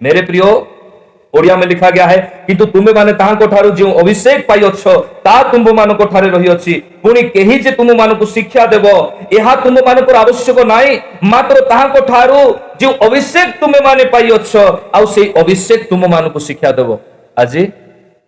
मेरे 0.00 0.22
प्रियो 0.22 0.50
ओडिया 1.34 1.56
में 1.56 1.66
लिखा 1.66 1.88
गया 1.90 2.06
है 2.06 2.18
କିନ୍ତୁ 2.46 2.66
ତୁମେମାନେ 2.68 3.12
ତାହାଙ୍କ 3.14 3.46
ଠାରୁ 3.46 3.70
ଯେଉଁ 3.78 3.90
ଅଭିଷେକ 4.02 4.38
ପାଇଅଛ 4.48 4.82
ତାହା 5.24 5.42
ତୁମ୍ଭମାନଙ୍କ 5.50 6.02
ଠାରେ 6.12 6.28
ରହିଅଛି 6.34 6.74
ପୁଣି 7.02 7.22
କେହି 7.34 7.56
ଯେ 7.64 7.72
ତୁମମାନଙ୍କୁ 7.78 8.26
ଶିକ୍ଷା 8.28 8.64
ଦେବ 8.72 8.86
ଏହା 9.32 9.52
ତୁମମାନଙ୍କର 9.64 10.16
ଆବଶ୍ୟକ 10.22 10.58
ନାହିଁ 10.70 10.94
ମାତ୍ର 11.32 11.56
ତାହାଙ୍କ 11.70 11.96
ଠାରୁ 12.10 12.40
ଯେଉଁ 12.80 12.94
ଅଭିଷେକ 13.06 13.48
ତୁମେମାନେ 13.60 14.04
ପାଇଅଛ 14.14 14.52
ଆଉ 14.96 15.04
ସେଇ 15.14 15.28
ଅଭିଷେକ 15.42 15.80
ତୁମମାନଙ୍କୁ 15.90 16.40
ଶିକ୍ଷା 16.48 16.70
ଦେବ 16.78 16.90
ଆଜି 17.36 17.62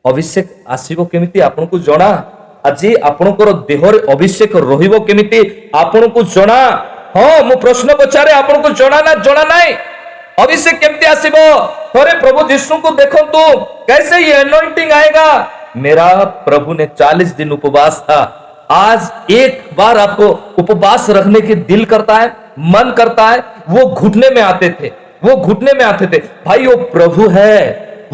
ଅଭିଷେକ 0.04 0.46
ଆସିବ 0.74 0.98
କେମିତି 1.12 1.38
ଆପଣଙ୍କୁ 1.48 1.76
ଜଣା 1.88 2.10
ଆଜି 2.64 2.90
ଆପଣଙ୍କର 3.10 3.48
ଦେହରେ 3.68 3.98
ଅଭିଷେକ 4.14 4.52
ରହିବ 4.64 4.94
କେମିତି 5.08 5.40
ଆପଣଙ୍କୁ 5.82 6.20
ଜଣା 6.34 6.58
ହଁ 7.14 7.30
ମୁଁ 7.46 7.56
ପ୍ରଶ୍ନ 7.62 7.88
ପଚାରେ 8.00 8.32
ଆପଣଙ୍କୁ 8.40 8.68
ଜଣା 8.80 8.98
ନା 9.06 9.12
ଜଣା 9.26 9.44
ନାହିଁ 9.52 9.72
अभिषेक 10.38 10.78
केमती 10.80 11.06
आसीबो 11.06 11.40
थोड़े 11.90 12.12
प्रभु 12.20 12.42
यीशु 12.50 12.76
को 12.78 12.90
देखो 12.96 13.24
तो 13.28 13.40
कैसे 13.86 14.18
ये 14.18 14.32
अनॉइंटिंग 14.34 14.92
आएगा 14.92 15.26
मेरा 15.76 16.06
प्रभु 16.46 16.74
ने 16.74 16.86
40 17.00 17.34
दिन 17.36 17.50
उपवास 17.52 17.98
था 18.04 18.20
आज 18.70 19.32
एक 19.32 19.58
बार 19.76 19.98
आपको 19.98 20.28
उपवास 20.58 21.08
रखने 21.10 21.40
की 21.40 21.54
दिल 21.66 21.84
करता 21.84 22.16
है 22.16 22.28
मन 22.68 22.94
करता 22.96 23.28
है 23.28 23.44
वो 23.68 23.84
घुटने 23.86 24.30
में 24.30 24.40
आते 24.42 24.70
थे 24.80 24.92
वो 25.24 25.36
घुटने 25.38 25.72
में 25.72 25.84
आते 25.84 26.06
थे 26.06 26.18
भाई 26.46 26.66
वो 26.66 26.76
प्रभु 26.92 27.28
है 27.28 27.56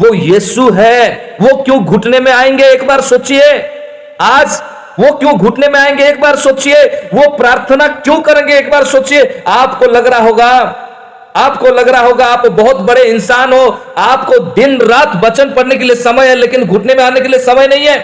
वो 0.02 0.14
यीशु 0.14 0.70
है, 0.70 1.36
वो 1.40 1.62
क्यों 1.62 1.84
घुटने 1.84 2.20
में 2.20 2.32
आएँगे? 2.32 2.64
एक 2.64 2.86
बार 2.86 3.00
सोचिए। 3.00 3.70
आज 4.20 4.62
वो 5.00 5.16
क्यों 5.16 5.38
घुटने 5.38 5.68
में 5.68 5.80
आएँगे? 5.80 6.04
एक 6.04 6.20
बार 6.20 6.36
सोचिए। 6.36 6.84
वो 7.14 7.36
प्रार्थना 7.36 7.88
क्यों 7.88 8.20
करेंगे? 8.20 8.54
एक 8.54 8.70
बार 8.70 8.84
सोचिए। 8.84 9.42
आपको 9.46 9.86
लग 9.86 10.06
रहा 10.06 10.20
होगा, 10.20 10.88
आपको 11.36 11.66
लग 11.66 11.88
रहा 11.88 12.02
होगा, 12.02 12.26
आप 12.26 12.46
बहुत 12.46 12.76
बड़े 12.76 13.02
इंसान 13.02 13.52
हो। 13.52 13.80
आपको 13.98 14.38
दिन 14.38 14.80
रात 14.80 15.24
वचन 15.24 15.50
पढ़ने 15.50 15.76
के 15.76 15.84
लिए 15.84 15.96
समय 15.96 16.28
है, 16.28 16.34
लेकिन 16.34 16.64
घुटने 16.64 16.94
में 16.94 17.04
आने 17.04 17.20
के 17.20 17.28
लिए 17.28 17.40
समय 17.40 17.66
नहीं 17.66 17.86
है। 17.86 17.98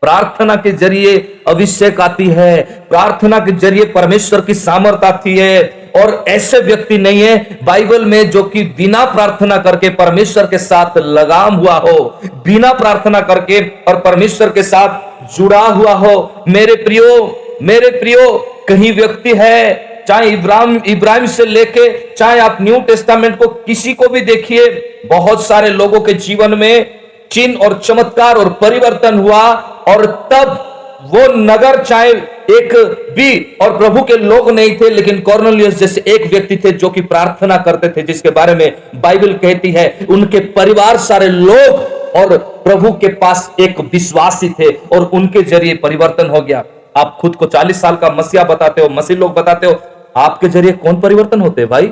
प्रार्थना 0.00 0.56
के 0.56 0.72
ज़रिए 0.72 1.40
अभिषेक 1.48 2.00
आती 2.00 2.28
है। 2.28 2.62
प्रार्थना 2.90 3.38
के 3.38 3.52
ज़रिए 3.52 3.84
परमेश्वर 3.84 4.40
की 4.40 4.54
सामर्थ 4.54 5.04
आती 5.04 5.38
है। 5.38 5.83
और 5.94 6.24
ऐसे 6.28 6.58
व्यक्ति 6.60 6.98
नहीं 6.98 7.22
है 7.22 7.58
बाइबल 7.64 8.04
में 8.04 8.30
जो 8.30 8.42
कि 8.44 8.62
बिना 8.76 9.04
प्रार्थना 9.04 9.56
करके 9.58 9.88
परमेश्वर 9.94 10.46
के 10.46 10.58
साथ 10.58 10.98
लगाम 10.98 11.54
हुआ 11.54 11.76
हो, 11.78 11.98
बिना 12.44 12.72
प्रार्थना 12.72 13.20
करके 13.20 13.60
और 13.88 14.00
परमेश्वर 14.00 14.48
के 14.48 14.62
साथ 14.62 15.36
जुड़ा 15.36 15.60
हुआ 15.60 15.92
हो। 15.94 16.44
मेरे 16.48 16.74
प्रियो 16.76 17.40
मेरे 17.62 17.90
प्रियो, 17.90 18.32
कहीं 18.68 18.92
व्यक्ति 18.92 19.32
है, 19.36 20.04
चाहे 20.08 20.30
इब्राहिम 20.30 20.80
इब्राहिम 20.86 21.26
से 21.26 21.44
लेके, 21.46 21.88
चाहे 22.14 22.40
आप 22.40 22.58
न्यू 22.60 22.80
टेस्टामेंट 22.80 23.36
को 23.38 23.46
किसी 23.66 23.92
को 23.94 24.08
भी 24.08 24.20
देखिए, 24.20 24.68
बहुत 25.06 25.46
सारे 25.46 25.68
लोगों 25.70 26.00
के 26.00 26.14
जीवन 26.14 26.58
में 26.58 27.00
चिन्ह 27.32 27.64
और 27.64 27.78
चमत्कार 27.78 28.36
और 28.36 28.48
परिवर्तन 28.60 29.18
हुआ 29.18 29.42
और 29.88 30.06
तब 30.32 30.73
वो 31.14 31.26
नगर 31.34 31.82
चाहे 31.84 32.10
एक 32.50 32.72
भी 33.16 33.56
और 33.62 33.76
प्रभु 33.78 34.02
के 34.04 34.16
लोग 34.18 34.50
नहीं 34.50 34.76
थे, 34.76 34.90
लेकिन 34.90 35.20
कॉर्नलियस 35.20 35.78
जैसे 35.78 36.02
एक 36.08 36.26
व्यक्ति 36.30 36.56
थे 36.56 36.70
जो 36.72 36.90
कि 36.90 37.00
प्रार्थना 37.02 37.56
करते 37.58 37.88
थे, 37.88 38.02
जिसके 38.02 38.30
बारे 38.30 38.54
में 38.54 39.00
बाइबल 39.02 39.32
कहती 39.34 39.72
है, 39.72 39.86
उनके 40.10 40.40
परिवार 40.52 40.96
सारे 41.00 41.28
लोग 41.28 42.16
और 42.16 42.36
प्रभु 42.64 42.92
के 42.98 43.08
पास 43.16 43.50
एक 43.60 43.80
विश्वासी 43.92 44.48
थे 44.58 44.70
और 44.92 45.10
उनके 45.14 45.42
ज़रिए 45.44 45.74
परिवर्तन 45.76 46.30
हो 46.30 46.40
गया। 46.40 46.64
आप 46.96 47.16
खुद 47.20 47.36
को 47.36 47.46
40 47.46 47.80
साल 47.80 47.96
का 47.96 48.10
मसीहा 48.10 48.44
बताते 48.44 48.82
हो, 48.82 48.88
मसीह 48.90 49.16
लोग 49.16 49.34
बताते 49.34 49.66
हो, 49.66 49.80
आपके 50.16 50.48
ज़रिए 50.48 50.72
कौन 50.74 51.00
परिवर्तन 51.00 51.40
होते 51.40 51.60
हैं 51.60 51.70
भाई? 51.70 51.86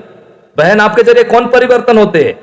बहन, 0.56 0.80
आपके 0.80 1.02
ज़रिए 1.02 1.24
कौन 1.24 1.46
परिवर्तन 1.48 1.98
होते 1.98 2.24
हैं? 2.24 2.38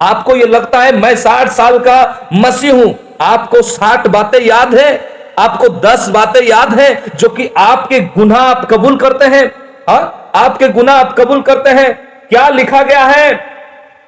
आपको 0.00 0.36
ये 0.36 0.46
लगता 0.46 0.80
है 0.80 0.96
मैं 0.96 1.14
साठ 1.18 1.48
साल 1.52 1.78
का 1.78 2.28
मसीह 2.34 2.72
हूँ, 2.74 2.94
आपको 3.20 3.62
साठ 3.64 4.06
बातें 4.08 4.40
याद 4.40 4.74
है? 4.74 4.92
आपको 5.38 5.68
दस 5.80 6.08
बातें 6.08 6.42
याद 6.42 6.78
है 6.80 7.02
जो 7.16 7.28
कि 7.28 7.50
आपके 7.56 8.00
गुनाह 8.00 8.40
आप 8.40 8.66
कबूल 8.70 8.96
करते 8.96 9.24
हैं। 9.24 9.44
हा? 9.90 9.96
आपके 10.34 10.68
गुनाह 10.68 10.96
आप 10.96 11.14
कबूल 11.18 11.42
करते 11.42 11.70
हैं। 11.70 11.92
क्या 12.28 12.48
लिखा 12.48 12.82
गया 12.82 13.04
है? 13.04 13.40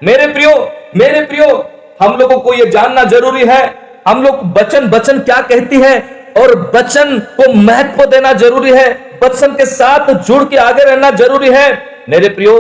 मेरे 0.03 0.27
प्रियो 0.27 0.51
मेरे 0.97 1.21
प्रियो, 1.21 1.47
हम 2.03 2.17
लोगों 2.19 2.39
को 2.39 2.55
यह 2.55 2.71
जानना 2.71 3.05
ज़रूरी 3.05 3.45
है। 3.45 3.63
हम 4.09 4.23
लोग 4.23 4.43
बचन 4.53 4.89
बचन 4.91 5.19
क्या 5.19 5.41
कहती 5.41 5.81
है? 5.81 5.99
और 6.39 6.55
बचन 6.75 7.19
को 7.19 7.53
महत्व 7.53 8.05
देना 8.05 8.33
ज़रूरी 8.33 8.73
है। 8.73 8.93
बचन 9.23 9.53
के 9.53 9.67
साथ 9.67 10.13
जुड़ 10.15 10.45
के 10.45 10.57
आगे 10.57 10.85
रहना 10.85 11.11
ज़रूरी 11.11 11.51
है। 11.51 11.71
मेरे 12.09 12.29
प्रियो, 12.29 12.55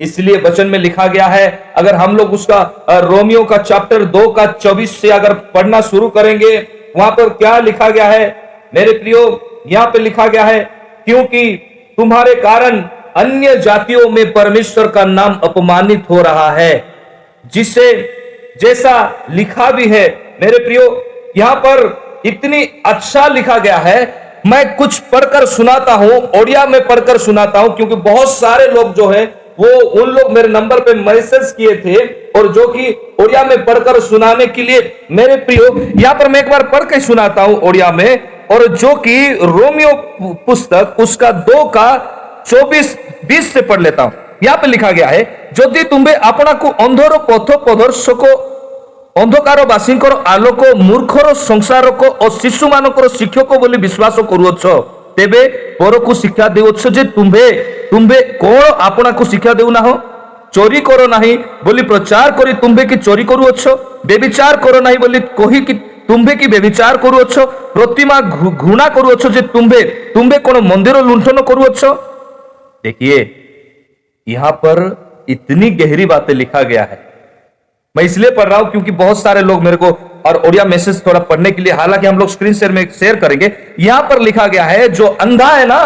इसलिए 0.00 0.36
वचन 0.40 0.66
में 0.66 0.78
लिखा 0.78 1.06
गया 1.06 1.26
है, 1.26 1.72
अगर 1.76 1.94
हम 1.94 2.16
लोग 2.16 2.32
उसका 2.32 2.60
रोमियो 2.90 3.44
का 3.44 3.56
चैप्टर 3.56 4.04
दो 4.04 4.28
का 4.28 4.46
चौबीस 4.46 5.00
से 5.00 5.10
अगर 5.10 5.32
पढ़ना 5.54 5.80
शुरू 5.80 6.08
करेंगे 6.08 6.56
वहाँ 6.98 7.10
पर 7.10 7.28
क्या 7.28 7.58
लिखा 7.58 7.88
गया 7.88 8.04
है? 8.04 8.26
मेरे 8.74 8.92
प्रियो, 8.92 9.20
यहाँ 9.66 9.86
पे 9.86 9.98
लिखा 9.98 10.26
गया 10.26 10.44
है, 10.44 10.60
क्योंकि 11.04 11.56
तुम्हारे 11.98 12.34
कारण 12.34 12.80
अन्य 13.16 13.56
जातियों 13.56 14.08
में 14.10 14.32
परमेश्वर 14.32 14.86
का 14.86 15.04
नाम 15.04 15.38
अपमानित 15.44 16.04
हो 16.10 16.20
रहा 16.22 16.50
है। 16.50 16.84
जिसे 17.52 17.92
जैसा 18.60 19.26
लिखा 19.30 19.70
भी 19.70 19.86
है, 19.88 20.06
मेरे 20.42 20.58
प्रियो, 20.58 20.84
यहाँ 21.36 21.54
पर 21.56 22.20
इतनी 22.26 22.62
अच्छा 22.86 23.26
लिखा 23.28 23.58
गया 23.58 23.76
है। 23.76 24.00
मैं 24.46 24.76
कुछ 24.76 24.98
पढ़कर 25.12 25.46
सुनाता 25.46 25.92
हूँ, 25.92 26.10
ओडिया 26.40 26.66
में 26.66 26.80
पढ़कर 26.86 27.18
सुनाता 27.18 27.60
हूँ, 27.60 27.74
क्योंकि 27.76 27.94
बहुत 27.94 28.30
सारे 28.30 28.66
लोग 28.66 28.94
जो 28.94 29.08
है 29.08 29.24
वो 29.58 29.68
उन 30.00 30.10
लोग 30.10 30.30
मेरे 30.32 30.48
नंबर 30.50 30.80
पे 30.80 30.94
मैसेज 30.96 31.50
किए 31.52 31.74
थे 31.76 31.96
और 32.32 32.52
जो 32.54 32.66
कि 32.68 32.90
ओडिया 33.20 33.42
में 33.44 33.64
पढ़कर 33.64 34.00
सुनाने 34.02 34.46
के 34.48 34.62
लिए 34.62 34.80
मेरे 35.12 35.36
प्रियो, 35.38 35.74
यहाँ 35.96 36.14
पर 36.14 36.28
मैं 36.28 36.40
एक 36.40 36.50
बार 36.50 36.62
पढ़ 36.68 36.84
के 36.84 37.00
सुनाता 37.00 37.42
हूँ 37.42 37.56
ओडिया 37.60 37.90
में, 37.92 38.10
और 38.50 38.66
जो 38.76 38.94
कि 38.98 39.16
रोमियो 39.34 39.92
पुस्तक, 40.46 40.96
उसका 41.00 41.30
दो 41.42 41.64
का 41.70 41.88
चौबीस, 42.46 42.96
बीस 43.26 43.52
से 43.52 43.62
पढ़ 43.62 43.80
लेता 43.80 44.02
हूँ। 44.02 44.12
यहाँ 44.42 44.56
पे 44.56 44.66
लिखा 44.68 44.90
गया 44.92 45.08
है 45.08 45.22
যদি 45.54 45.82
তুমি 45.90 46.12
আপনার 46.28 46.56
অন্ধর 46.84 47.12
পথ 47.28 47.48
প্রদর্শক 47.64 48.22
अंधकार 49.16 49.60
वासी 49.66 49.94
আলোক 50.26 50.60
মূর্খর 50.88 51.26
সংসারক 51.40 52.00
ও 52.24 52.26
শিশু 52.40 52.64
মানকর 52.68 53.04
শিক্ষক 53.18 53.50
বলে 53.62 53.76
विश्वास 53.86 54.16
করুছ 54.30 54.64
ତେବେ 55.17 55.41
ପରକୁ 55.79 56.11
ଶିକ୍ଷା 56.21 56.45
ଦେଉଅଛ 56.55 56.81
ଯେ 56.95 57.03
ତୁମ୍ଭେ 57.15 57.45
ତୁମ୍ଭେ 57.91 58.17
କଣ 58.41 58.61
ଆପଣାକୁ 58.87 59.23
ଶିକ୍ଷା 59.31 59.53
ଦେଉନାହ 59.59 59.87
ଚୋରି 60.55 60.79
କର 60.87 61.01
ନାହିଁ 61.13 61.33
ବୋଲି 61.65 61.83
ପ୍ରଚାର 61.91 62.27
କରି 62.39 62.51
ତୁମ୍ଭେ 62.63 62.83
କି 62.89 62.95
ଚୋରି 63.05 63.23
କରୁଅଛ 63.31 63.63
ବେବିଚାର 64.09 64.55
କର 64.65 64.75
ନାହିଁ 64.87 64.97
ବୋଲି 65.03 65.19
କହିକି 65.39 65.73
ତୁମ୍ଭେ 66.09 66.33
କି 66.35 66.47
ବେବିଚାର 66.53 66.95
କରୁଅଛ 67.03 67.35
ପ୍ରତିମା 67.75 68.17
ଘୃ- 68.33 68.55
ଘୃଣା 68.63 68.87
କରୁଅଛ 68.97 69.23
ଯେ 69.35 69.41
ତୁମ୍ଭେ 69.53 69.81
ତୁମ୍ଭେ 70.15 70.37
କଣ 70.47 70.55
ମନ୍ଦିର 70.71 70.97
ଲୁଣ୍ଠନ 71.09 71.37
କରୁଅଛ 71.49 71.81
देखिए 72.83 73.17
यहां 74.27 74.51
पर 74.63 74.77
इतनी 75.27 75.67
गहरी 75.77 76.05
बातें 76.05 76.33
लिखा 76.33 76.61
गया 76.63 76.83
है 76.83 76.97
मैं 77.95 78.03
इसलिए 78.03 78.31
पढ़ 78.31 78.47
रहा 78.49 78.57
हूं 78.57 78.65
क्योंकि 78.71 78.91
बहुत 78.97 79.17
सारे 79.19 79.41
लोग 79.43 79.61
मेरे 79.63 79.77
को 79.77 79.91
और 80.26 80.36
ओडिया 80.46 80.64
मैसेज 80.64 81.06
थोड़ा 81.06 81.20
पढ़ने 81.20 81.50
के 81.50 81.62
लिए, 81.62 81.72
हालाँकि 81.72 82.06
हम 82.06 82.18
लोग 82.18 82.28
स्क्रीन 82.28 82.54
शेयर 82.54 82.72
में 82.72 82.86
शेयर 82.92 83.16
करेंगे, 83.16 83.52
यहाँ 83.80 84.02
पर 84.02 84.20
लिखा 84.20 84.46
गया 84.46 84.64
है, 84.64 84.88
जो 84.88 85.06
अंधा 85.06 85.46
है 85.46 85.66
ना, 85.66 85.80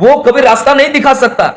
वो 0.00 0.16
कभी 0.18 0.40
रास्ता 0.40 0.74
नहीं 0.74 0.92
दिखा 0.92 1.14
सकता। 1.14 1.52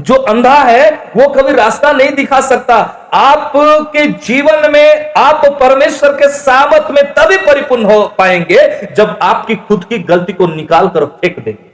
जो 0.00 0.14
अंधा 0.14 0.54
है, 0.54 0.90
वो 1.16 1.28
कभी 1.28 1.52
रास्ता 1.52 1.92
नहीं 1.92 2.10
दिखा 2.10 2.40
सकता। 2.40 2.74
आपके 3.14 4.06
जीवन 4.24 4.70
में, 4.72 5.12
आप 5.16 5.46
परमेश्वर 5.60 6.12
के 6.12 6.28
सामत 6.28 6.88
में 6.90 7.04
तभी 7.14 7.36
परिपूर्ण 7.36 7.84
हो 7.84 8.02
पाएँगे, 8.18 8.88
जब 8.96 9.18
आपकी 9.22 9.54
खुद 9.56 9.84
की 9.84 9.98
गलती 9.98 10.32
को 10.32 10.46
निकाल 10.46 10.88
कर 10.88 11.04
फेंक 11.04 11.38
देंगे। 11.38 11.70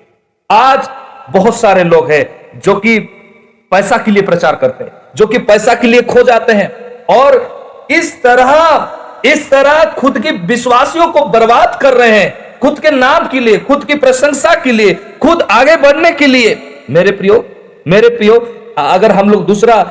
आज 0.51 0.89
बहुत 1.31 1.57
सारे 1.57 1.85
लोग 1.85 2.11
हैं, 2.11 2.25
जो 2.61 2.75
कि 2.75 2.99
पैसा 3.73 3.97
के 3.97 4.11
लिए 4.11 4.23
प्रचार 4.23 4.57
करते 4.57 4.85
हैं, 4.85 4.93
जो 5.17 5.27
कि 5.27 5.39
पैसा 5.39 5.75
के 5.75 5.87
लिए 5.87 6.03
खो 6.03 6.23
जाते 6.23 6.53
हैं, 6.53 6.71
और 7.11 7.87
इस 7.91 8.23
तरह 8.23 8.51
इस 9.25 9.51
तरह 9.51 9.85
खुद 9.93 10.19
की 10.19 10.31
विश्वासियों 10.47 11.07
को 11.09 11.25
बर्बाद 11.27 11.79
कर 11.83 11.95
रहे 11.95 12.11
हैं, 12.11 12.59
खुद 12.61 12.79
के 12.79 12.91
नाम 12.91 13.27
के 13.29 13.41
लिए, 13.41 13.59
खुद 13.61 13.85
की 13.85 13.95
प्रशंसा 13.97 14.55
के 14.55 14.73
लिए, 14.73 14.95
खुद 15.23 15.43
आगे 15.51 15.77
बढ़ने 15.79 16.11
के 16.13 16.27
लिए। 16.27 16.57
मेरे 16.91 17.11
प्रियो 17.13 17.45
मेरे 17.87 18.09
प्रियो 18.09 18.35
अगर 18.79 19.13
हम 19.13 19.31
लोग 19.31 19.45
दूसरा 19.47 19.83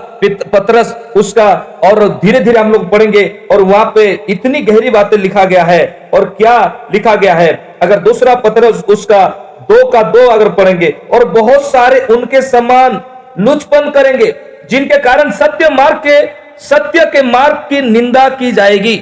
पत्रस, 0.54 0.96
उसका 1.18 1.52
और 1.84 2.08
धीरे 2.22 2.40
धीरे 2.40 2.60
हम 2.60 2.72
लोग 2.72 2.90
पढ़ेंगे 2.92 3.24
और 3.52 3.62
वहाँ 3.62 3.86
पे 3.96 4.06
इतनी 4.30 4.62
गहरी 4.62 4.90
बातें 4.90 5.18
लिखा 5.18 5.44
गया 5.46 5.64
है 5.64 6.10
और 6.14 6.26
क्या 6.38 6.56
लिखा 6.94 7.16
गया 7.16 7.34
है, 7.36 7.78
अगर 7.84 8.00
दूसरा 8.00 8.36
पत्रस, 8.38 8.84
उसका 8.86 9.28
दो 9.70 9.90
का 9.92 10.02
दो 10.04 10.28
अगर 10.30 10.50
पढ़ेंगे 10.52 10.94
और 11.14 11.26
बहुत 11.30 11.66
सारे 11.66 12.00
उनके 12.08 12.42
समान 12.42 13.02
लुचपन 13.40 13.90
करेंगे, 13.92 14.34
जिनके 14.70 14.98
कारण 15.00 15.32
सत्य 15.34 15.70
मार्ग 15.72 16.02
के, 16.08 16.22
सत्य 16.62 17.06
के 17.06 17.22
मार्ग 17.24 17.56
की 17.70 17.82
निंदा 17.84 18.28
की 18.32 18.52
जाएगी। 18.52 19.02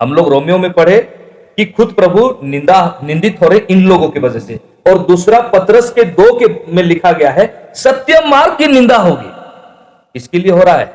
हम 0.00 0.12
लोग 0.14 0.28
रोमियो 0.28 0.58
में 0.58 0.72
पढ़े 0.72 0.98
कि 1.58 1.64
खुद 1.66 1.92
प्रभु 1.92 2.34
निंदा, 2.44 3.00
निंदित 3.04 3.40
हो 3.42 3.48
रहे 3.48 3.58
इन 3.70 3.86
लोगों 3.88 4.08
की 4.08 4.20
वजह 4.20 4.38
से। 4.40 4.58
और 4.88 4.98
दूसरा, 5.00 5.40
पत्रस 5.48 5.90
के 5.90 6.04
दो 6.04 6.32
के 6.38 6.46
में 6.72 6.82
लिखा 6.82 7.12
गया 7.12 7.30
है 7.30 7.72
सत्य 7.76 8.20
मार्ग 8.26 8.56
की 8.58 8.66
निंदा 8.68 8.96
होगी। 8.98 9.30
इसके 10.14 10.38
लिए 10.38 10.52
हो 10.52 10.60
रहा 10.60 10.76
है, 10.76 10.92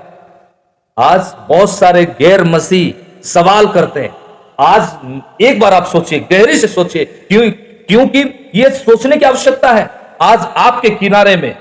आज 0.98 1.34
बहुत 1.50 1.72
सारे 1.72 2.06
गैर 2.20 2.44
मसीह 2.46 3.22
सवाल 3.26 3.68
करते 3.70 4.00
हैं। 4.00 4.16
आज 4.62 5.42
एक 5.42 5.60
बार 5.60 5.74
आप 5.74 5.86
सोचिए, 5.88 6.20
गहरी 6.22 6.58
से 6.58 6.68
सोचिए, 6.70 7.06
क्यों, 7.06 7.50
क्योंकि 7.90 8.52
यह 8.56 8.70
सोचने 8.72 9.18
की 9.18 9.26
आवश्यकता 9.26 9.72
है। 9.72 9.90
आज 10.22 10.48
आपके 10.58 10.90
किनारे 10.92 11.36
में 11.38 11.54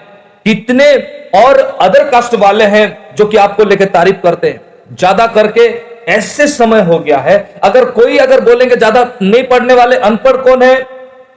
कितने 0.47 0.93
और 1.37 1.59
अदर 1.59 2.09
कास्ट 2.11 2.35
वाले 2.37 2.65
हैं 2.67 3.15
जो 3.17 3.27
कि 3.27 3.37
आपको 3.39 3.65
लेकर 3.65 3.85
तारीफ़ 3.91 4.17
करते 4.23 4.49
हैं। 4.49 4.61
ज़्यादा 4.93 5.27
करके 5.29 5.69
ऐसे 6.09 6.47
समय 6.49 6.81
हो 6.83 6.99
गया 6.99 7.19
है, 7.19 7.37
अगर 7.65 7.85
कोई 7.91 8.17
अगर 8.19 8.41
बोलेंगे, 8.41 8.77
ज़्यादा 8.77 9.07
नहीं 9.23 9.43
पढ़ने 9.45 9.75
वाले 9.75 9.97
अनपढ़ 9.99 10.37
कौन 10.39 10.63
है? 10.63 10.75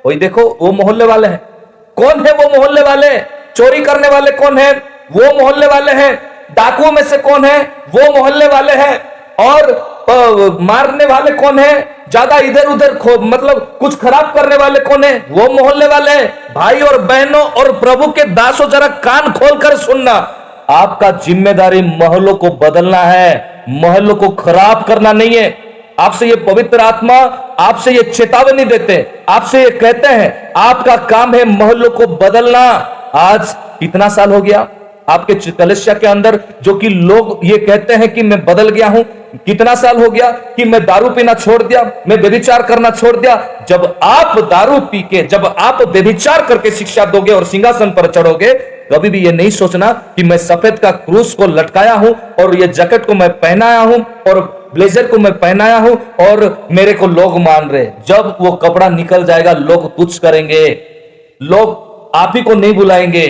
वही 0.06 0.18
देखो, 0.18 0.44
वो 0.62 0.72
मोहल्ले 0.74 1.06
वाले 1.06 1.28
हैं। 1.28 1.42
कौन 1.98 2.26
है 2.28 2.34
वो 2.34 2.50
मोहल्ले 2.50 2.82
वाले? 2.82 3.18
चोरी 3.56 3.82
करने 3.84 4.10
वाले 4.10 4.32
कौन 4.34 4.58
है? 4.58 4.72
वो 5.12 5.34
मोहल्ले 5.34 5.68
वाले 5.68 5.92
हैं। 5.94 6.14
डाकुओं 6.56 6.92
में 6.92 7.04
से 7.04 7.18
कौन 7.20 7.46
है? 7.46 7.60
वो 7.90 8.12
मोहल्ले 8.14 8.48
वाले 8.48 8.74
हैं। 8.74 9.02
और 9.42 10.58
मारने 10.62 11.06
वाले 11.06 11.32
कौन 11.34 11.60
है? 11.60 11.96
ज़्यादा 12.10 12.38
इधर 12.40 12.68
उधर 12.68 12.98
मतलब 13.22 13.78
कुछ 13.80 14.00
खराब 14.02 14.34
करने 14.36 14.56
वाले 14.56 14.80
कौन 14.80 15.04
है? 15.04 15.18
वो 15.30 15.48
मोहल्ले 15.54 15.88
वाले 15.88 16.12
हैं। 16.12 16.54
भाई 16.56 16.82
और 16.82 16.98
बहनों 17.04 17.42
और 17.42 17.72
प्रभु 17.80 18.08
के 18.10 18.24
दासों, 18.34 18.70
जरा 18.70 18.88
कान 19.04 19.32
खोलकर 19.32 19.78
सुनना। 19.78 20.20
आपका 20.72 21.12
ज़िम्मेदारी 21.26 21.82
महलों 21.82 22.34
को 22.36 22.50
बदलना 22.60 22.98
है। 23.00 23.66
महलों 23.72 24.16
को 24.16 24.30
खराब 24.36 24.84
करना 24.84 25.12
नहीं 25.14 25.36
है। 25.36 25.54
आपसे 26.00 26.28
ये 26.28 26.36
पवित्र 26.46 26.80
आत्मा, 26.82 27.14
आपसे 27.60 27.92
ये 27.92 28.02
चेतावनी 28.06 28.66
देते 28.66 29.06
आपसे 29.30 29.64
ये 29.64 29.70
कहते 29.72 30.08
हैं, 30.10 30.52
आपका 30.58 30.96
काम 31.08 31.36
है 31.36 31.44
महलों 31.50 31.90
को 31.90 32.08
बदलना। 32.18 32.66
आज 33.16 33.56
कितना 33.80 34.10
साल 34.10 34.34
हो 34.34 34.42
गया, 34.42 34.68
आपके 35.10 35.52
कलेशिया 35.52 35.94
के 35.96 36.08
अंदर 36.08 36.40
जो 36.64 36.74
कि 36.76 36.90
लोग 36.90 37.40
ये 37.44 37.58
कहते 37.58 37.96
हैं 37.96 38.14
कि 38.14 38.24
मैं 38.24 38.44
बदल 38.46 38.70
गया 38.70 38.88
हूँ, 38.88 39.04
कितना 39.46 39.76
साल 39.76 40.04
हो 40.04 40.10
गया 40.10 40.30
कि 40.32 40.66
मैं 40.66 40.84
दारू 40.86 41.10
पीना 41.10 41.34
छोड़ 41.36 41.62
दिया, 41.64 41.84
मैं 42.08 42.18
व्यभिचार 42.18 42.62
करना 42.64 42.90
छोड़ 42.92 43.16
दिया। 43.18 43.36
जब 43.70 43.84
आप 44.04 44.38
दारू 44.52 44.80
पी 44.82 45.02
के 45.04 45.22
जब 45.24 45.46
आप 45.60 45.82
व्यभिचार 45.84 46.46
करके 46.48 46.72
शिक्षा 46.74 47.06
दोगे 47.08 47.32
और 47.32 47.44
सिंहासन 47.46 47.92
पर 47.92 48.12
चढ़ोगे 48.12 48.54
कभी 48.92 49.10
भी 49.10 49.20
ये 49.20 49.32
नहीं 49.32 49.50
सोचना 49.50 49.92
कि 50.16 50.24
मैं 50.24 50.38
सफ़ेद 50.38 50.80
का 50.80 50.92
क्रूस 50.92 51.34
को 51.34 51.48
लटकाया 51.48 51.94
हूँ 51.94 52.14
और 52.40 52.56
ये 52.56 52.68
जैकेट 52.68 53.06
को 53.06 53.14
मैं 53.14 53.30
पहनाया 53.40 53.80
हूँ 53.80 54.00
और 54.28 54.40
ब्लेजर 54.74 55.08
को 55.08 55.18
मैं 55.18 55.32
पहनाया 55.40 55.78
हूँ 55.78 55.96
और 56.20 56.68
मेरे 56.72 56.94
को 56.94 57.08
लोग 57.08 57.38
मान 57.40 57.70
रहे 57.70 57.86
जब 58.08 58.38
वो 58.42 58.52
कपड़ा 58.52 58.90
निकल 58.90 59.26
जाएगा, 59.26 59.52
लोग 59.52 59.96
तुच्छ 59.98 60.18
करेंगे। 60.18 60.68
लोग 61.42 62.12
आप 62.16 62.34
ही 62.36 62.42
को 62.42 62.54
नहीं 62.54 62.74
बुलाएँगे। 62.74 63.26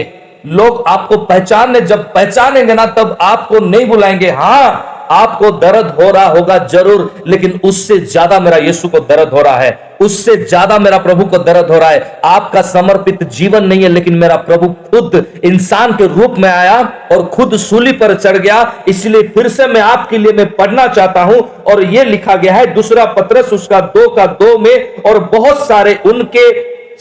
लोग 0.45 0.83
आपको 0.87 1.17
पहचानने, 1.17 1.81
जब 1.81 2.13
पहचानेंगे 2.13 2.73
ना, 2.73 2.85
तब 2.85 3.17
आपको 3.21 3.59
नहीं 3.59 3.85
बुलाएँगे। 3.85 4.29
हाँ 4.29 4.94
आपको 5.11 5.49
दर्द 5.59 5.87
हो 5.95 6.09
रहा 6.11 6.25
होगा 6.27 6.57
ज़रूर, 6.67 7.23
लेकिन 7.27 7.59
उससे 7.63 7.97
ज़्यादा 7.97 8.39
मेरा 8.39 8.57
यीशु 8.59 8.87
को 8.87 8.99
दर्द 9.01 9.29
हो 9.29 9.41
रहा 9.41 9.57
है। 9.57 9.97
उससे 10.01 10.35
ज़्यादा 10.37 10.77
मेरा 10.79 10.97
प्रभु 10.97 11.25
को 11.25 11.37
दर्द 11.39 11.71
हो 11.71 11.77
रहा 11.79 11.89
है। 11.89 12.19
आपका 12.25 12.61
समर्पित 12.63 13.23
जीवन 13.25 13.65
नहीं 13.65 13.83
है, 13.83 13.89
लेकिन 13.89 14.17
मेरा 14.17 14.35
प्रभु 14.39 14.67
खुद 14.89 15.25
इंसान 15.43 15.93
के 15.93 16.07
रूप 16.09 16.35
में 16.37 16.49
आया 16.49 16.77
और 17.11 17.25
खुद 17.27 17.55
सूली 17.59 17.91
पर 17.93 18.15
चढ़ 18.15 18.37
गया। 18.37 18.59
इसलिए 18.87 19.21
फिर 19.29 19.47
से 19.49 19.67
मैं 19.67 19.81
आपके 19.83 20.17
लिए 20.17 20.33
मैं 20.33 20.49
पढ़ना 20.51 20.87
चाहता 20.89 21.23
हूँ 21.23 21.39
और 21.65 21.83
यह 21.85 22.03
लिखा 22.05 22.35
गया 22.35 22.53
है, 22.53 22.65
दूसरा 22.73 23.05
पत्रस 23.13 23.53
उसका 23.53 23.79
दो 23.89 24.07
का 24.15 24.25
दो 24.35 24.57
में, 24.59 25.01
और 25.01 25.19
बहुत 25.31 25.67
सारे 25.67 25.99
उनके 26.05 26.51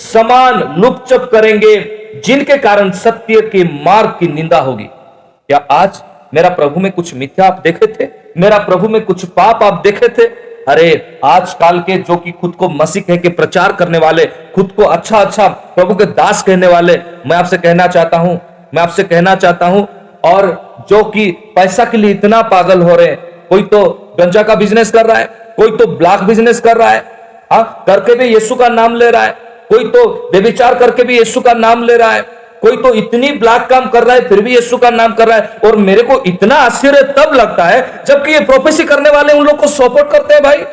समान 0.03 0.63
लुपचप 0.79 1.29
करेंगे, 1.33 1.77
जिनके 2.25 2.57
कारण 2.59 2.91
सत्य 2.95 3.41
के 3.53 3.65
मार्ग 3.85 4.17
की 4.21 4.29
निंदा 4.29 4.59
होगी। 4.61 4.85
क्या 4.85 5.59
आज 5.73 6.03
मेरा 6.35 6.49
प्रभु 6.51 6.81
में 6.81 6.91
कुछ 6.93 7.15
मिथ्या 7.15 7.47
आप 7.47 7.61
देखे 7.65 7.87
थे, 7.89 8.09
मेरा 8.39 8.59
प्रभु 8.61 8.89
में 8.89 9.05
कुछ 9.05 9.25
पाप 9.27 9.63
आप 9.63 9.81
देखे 9.85 10.09
थे। 10.09 10.27
अरे, 10.65 11.21
आजकल 11.25 11.79
के 11.81 11.97
जो 11.99 12.17
कि 12.17 12.31
खुद 12.33 12.55
को 12.55 12.69
मसीह 12.71 13.03
कह 13.03 13.17
के 13.17 13.29
प्रचार 13.31 13.73
करने 13.73 13.99
वाले, 13.99 14.25
खुद 14.55 14.73
को 14.77 14.85
अच्छा 14.85 15.19
अच्छा 15.19 15.49
प्रभु 15.49 15.95
के 15.95 16.05
दास 16.13 16.43
कहने 16.43 16.67
वाले, 16.67 16.97
मैं 17.27 17.37
आपसे 17.37 17.59
कहना 17.59 17.87
चाहता 17.89 18.19
हूँ, 18.19 18.41
मैं 18.75 18.83
आपसे 18.83 19.03
कहना 19.05 19.35
चाहता 19.37 19.67
हूँ, 19.67 19.87
और 20.25 20.87
जो 20.91 21.03
कि 21.07 21.31
पैसा 21.57 21.85
के 21.85 21.97
लिए 21.97 22.11
इतना 22.11 22.41
पागल 22.45 22.83
हो 22.83 22.95
रहे 22.95 23.07
हैं, 23.07 23.19
कोई 23.49 23.63
तो 23.65 23.85
गंजा 24.21 24.43
का 24.43 24.55
बिज़नेस 24.55 24.91
कर 24.91 25.07
रहा 25.07 25.19
है, 25.19 25.25
कोई 25.57 25.77
तो 25.79 25.87
ब्लैक 25.89 26.23
बिज़नेस 26.23 26.61
कर 26.61 26.77
रहा 26.77 26.91
है 26.91 27.13
हाँ 27.53 27.85
करके 27.87 28.15
भी 28.15 28.25
यीशु 28.25 28.55
का 28.55 28.69
नाम 28.71 28.95
ले 28.97 29.11
रहा 29.11 29.23
है, 29.23 29.37
कोई 29.69 29.85
तो 29.87 30.31
व्यभिचार 30.33 30.75
करके 30.75 31.05
भी 31.05 31.19
यीशु 31.19 31.41
का 31.41 31.53
नाम 31.55 31.83
ले 31.85 31.97
रहा 31.97 32.11
है। 32.11 32.23
कोई 32.65 32.77
तो 32.79 32.93
इतनी 32.97 33.31
ब्लैक 33.35 33.67
काम 33.69 33.89
कर 33.91 34.05
रहा 34.05 34.17
है, 34.17 34.29
फिर 34.29 34.41
भी 34.41 34.55
यीशु 34.55 34.77
का 34.77 34.91
नाम 34.93 35.15
कर 35.15 35.29
रहा 35.29 35.37
है, 35.37 35.59
और 35.65 35.77
मेरे 35.79 36.03
को 36.03 36.23
इतना 36.27 36.57
आश्चर्य 36.59 37.03
तब 37.15 37.35
लगता 37.35 37.65
है 37.65 38.05
जबकि 38.07 38.33
ये 38.33 38.41
प्रोफेसी 38.43 38.85
करने 38.85 39.11
वाले 39.11 39.33
उन 39.33 39.47
लोग 39.47 39.61
को 39.61 39.67
सपोर्ट 39.69 40.11
करते 40.13 40.35
हैं 40.35 40.43
भाई। 40.43 40.65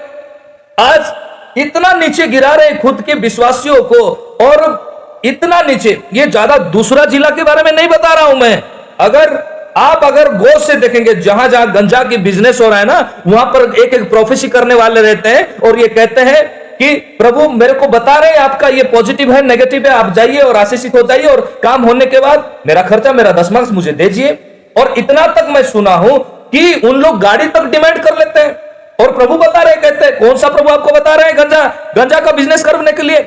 आज 0.77 1.13
इतना 1.57 1.91
नीचे 1.95 2.27
गिरा 2.27 2.53
रहे 2.53 2.73
खुद 2.75 3.01
के 3.01 3.13
विश्वासियों 3.15 3.81
को, 3.83 4.03
और 4.41 5.21
इतना 5.25 5.61
नीचे, 5.63 6.01
ये 6.13 6.25
ज़्यादा 6.27 6.57
दूसरा 6.71 7.05
जिला 7.07 7.29
के 7.31 7.43
बारे 7.43 7.63
में 7.63 7.71
नहीं 7.71 7.87
बता 7.89 8.13
रहा 8.13 8.25
हूँ 8.25 8.37
मैं। 8.37 8.61
अगर 8.99 9.33
आप 9.77 10.03
अगर 10.03 10.31
गौर 10.35 10.59
से 10.61 10.75
देखेंगे, 10.77 11.13
जहाँ 11.15 11.47
जहाँ 11.49 11.71
गंजा 11.73 12.03
की 12.03 12.17
बिज़नेस 12.19 12.61
हो 12.61 12.69
रहा 12.69 12.79
है 12.79 12.85
ना, 12.85 13.23
वहाँ 13.27 13.45
पर 13.47 13.75
एक 13.81 13.93
एक 13.93 14.09
प्रोफेसी 14.09 14.47
करने 14.49 14.75
वाले 14.75 15.01
रहते 15.01 15.29
हैं, 15.29 15.57
और 15.59 15.79
ये 15.79 15.87
कहते 15.89 16.21
हैं 16.21 16.60
कि 16.81 16.95
प्रभु 16.95 17.49
मेरे 17.49 17.73
को 17.73 17.87
बता 17.87 18.15
रहे 18.15 18.31
हैं, 18.31 18.37
आपका 18.37 18.67
ये 18.67 18.83
पॉजिटिव 18.83 19.31
है 19.33 19.41
नेगेटिव 19.41 19.87
है, 19.87 19.93
आप 19.93 20.13
जाइए 20.13 20.39
और 20.39 20.57
आशीषित 20.57 20.95
हो 20.95 21.01
जाइए 21.01 21.25
और 21.25 21.59
काम 21.63 21.83
होने 21.83 22.05
के 22.05 22.19
बाद 22.19 22.51
मेरा 22.67 22.81
खर्चा, 22.81 23.13
मेरा 23.13 23.31
दसमांश 23.31 23.69
मुझे 23.71 23.91
दीजिए। 23.91 24.29
और 24.77 24.93
इतना 24.97 25.27
तक 25.27 25.47
मैं 25.49 25.63
सुना 25.63 25.91
हूँ 25.91 26.19
कि 26.49 26.73
उन 26.73 26.95
लोग 26.95 27.19
गाड़ी 27.19 27.47
तक 27.47 27.61
डिमांड 27.61 27.97
कर 27.97 28.17
लेते 28.17 28.39
हैं। 28.39 28.51
और 29.01 29.11
प्रभु 29.11 29.37
बता 29.37 29.61
रहे 29.61 29.75
कहते 29.75 30.05
हैं, 30.05 30.19
कौन 30.19 30.37
सा 30.37 30.47
प्रभु 30.47 30.69
आपको 30.69 30.91
बता 30.91 31.15
रहे 31.15 31.27
हैं, 31.27 31.37
गंजा 31.37 31.91
गंजा 31.97 32.19
का 32.19 32.31
बिज़नेस 32.31 32.63
करने 32.65 32.91
के 32.91 33.01
लिए? 33.01 33.17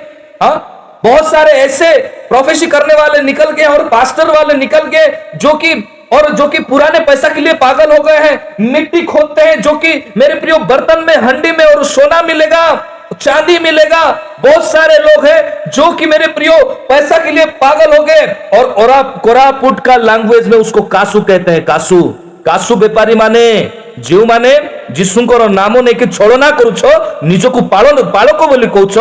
हाँ? 0.43 0.71
बहुत 1.05 1.31
सारे 1.31 1.53
ऐसे 1.53 1.99
प्रोफेसी 1.99 2.67
करने 2.67 2.95
वाले 2.95 3.23
निकल 3.23 3.51
गए 3.51 3.65
और 3.65 3.89
पास्टर 3.89 4.27
वाले 4.27 4.55
निकल 4.55 4.79
गए 4.79 5.31
जो 5.37 5.55
कि, 5.55 5.73
और 6.13 6.33
जो 6.33 6.49
कि 6.49 6.59
पुराने 6.59 7.01
पैसा 7.01 7.29
के 7.29 7.41
लिए 7.41 7.53
पागल 7.53 7.97
हो 7.97 8.03
गए 8.03 8.19
हैं। 8.19 8.57
मिट्टी 8.73 9.03
खोदते 9.03 9.43
हैं 9.43 9.63
जो 9.63 9.73
कि 9.73 10.13
मेरे 10.17 10.35
प्रियो 10.35 10.59
बर्तन 10.59 11.05
में, 11.09 11.17
हंडी 11.17 11.53
में 11.53 11.65
और 11.65 11.85
सोना 11.85 12.23
मिलेगा। 12.23 12.91
चांदी 13.21 13.59
मिलेगा। 13.59 14.05
बहुत 14.41 14.65
सारे 14.65 14.99
लोग 14.99 15.25
हैं 15.27 15.71
जो 15.71 15.91
कि 15.93 16.07
मेरे 16.07 16.27
प्रियो, 16.27 16.65
पैसा 16.89 17.19
के 17.19 17.31
लिए 17.31 17.45
पागल 17.63 17.97
हो 17.97 18.05
गए। 18.05 18.27
और 18.55 19.03
कोरापुट 19.25 19.81
का 19.81 19.97
लैंग्वेज 19.97 20.49
में 20.49 20.59
उसको 20.59 20.83
कासू 20.83 21.21
कहते 21.21 21.51
हैं, 21.51 21.65
कासू। 21.65 22.03
कासू 22.47 22.75
व्यापारी 22.77 23.15
माने। 23.15 23.84
ଯେଉଁମାନେ 24.08 24.52
ଯୀଶୁଙ୍କର 24.98 25.42
ନାମ 25.60 25.74
ନେଇକି 25.88 26.06
ଛଳନା 26.18 26.50
କରୁଛ 26.60 26.82
ନିଜକୁ 27.30 27.60
ପାଳନ 27.74 27.98
ବାଳକ 28.16 28.40
ବୋଲି 28.52 28.68
କହୁଛ 28.76 28.96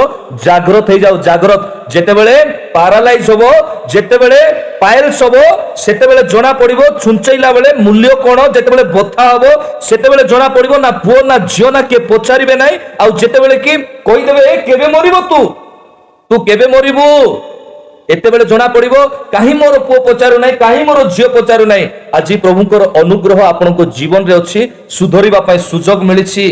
ଜାଗ୍ରତ 0.45 0.87
ହେଇଯାଉ 0.93 1.17
ଜାଗ୍ରତ 1.27 1.63
ଯେତେବେଳେ 1.95 2.35
ପାରାଲାଇଜ 2.77 3.29
ହବ 3.33 3.43
ଯେତେବେଳେ 3.93 4.41
ପାଏଲ୍ସ 4.83 5.21
ହବ 5.27 5.37
ସେତେବେଳେ 5.85 6.23
ଜଣା 6.33 6.51
ପଡିବ 6.61 6.81
ଛୁଞ୍ଚେଇଲା 7.05 7.51
ବେଳେ 7.57 7.71
ମୂଲ୍ୟ 7.85 8.11
କଣ 8.25 8.39
ଯେତେବେଳେ 8.57 8.85
ବଥା 8.97 9.25
ହବ 9.33 9.45
ସେତେବେଳେ 9.89 10.25
ଜଣା 10.33 10.49
ପଡିବ 10.57 10.75
ନା 10.85 10.91
ପୁଅ 11.05 11.19
ନା 11.31 11.37
ଝିଅ 11.53 11.69
ନା 11.77 11.81
କିଏ 11.91 12.01
ପଚାରିବେ 12.11 12.55
ନାହିଁ 12.63 12.77
ଆଉ 13.03 13.11
ଯେତେବେଳେ 13.21 13.57
କି 13.65 13.73
କହିଦେବେ 14.09 14.43
"ଏ, 14.45 14.55
କେବେ 14.69 14.87
ମରିବ 14.97 15.17
ତୁ 15.31 15.41
ତୁ 16.31 16.35
କେବେ 16.49 16.67
ମରିବୁ 16.75 17.07
ଏତେବେଳେ 18.09 18.45
ଜଣା 18.51 18.67
ପଡିବ 18.75 18.95
କାହିଁ 19.33 19.55
ମୋର 19.57 19.79
ପୁଅ 19.87 19.99
ପଚାରୁ 20.05 20.37
ନାହିଁ 20.43 20.55
କାହିଁ 20.61 20.83
ମୋର 20.85 21.01
ଝିଅ 21.15 21.29
ପଚାରୁ 21.35 21.65
ନାହିଁ 21.73 21.87
ଆଜି 22.17 22.35
ପ୍ରଭୁଙ୍କର 22.45 22.83
ଅନୁଗ୍ରହ 23.01 23.41
ଆପଣଙ୍କ 23.49 23.81
ଜୀବନରେ 23.99 24.35
ଅଛି 24.37 24.61
ସୁଧରିବା 24.97 25.41
ପାଇଁ 25.49 25.59
ସୁଯୋଗ 25.67 25.99
ମିଳିଛି 26.11 26.45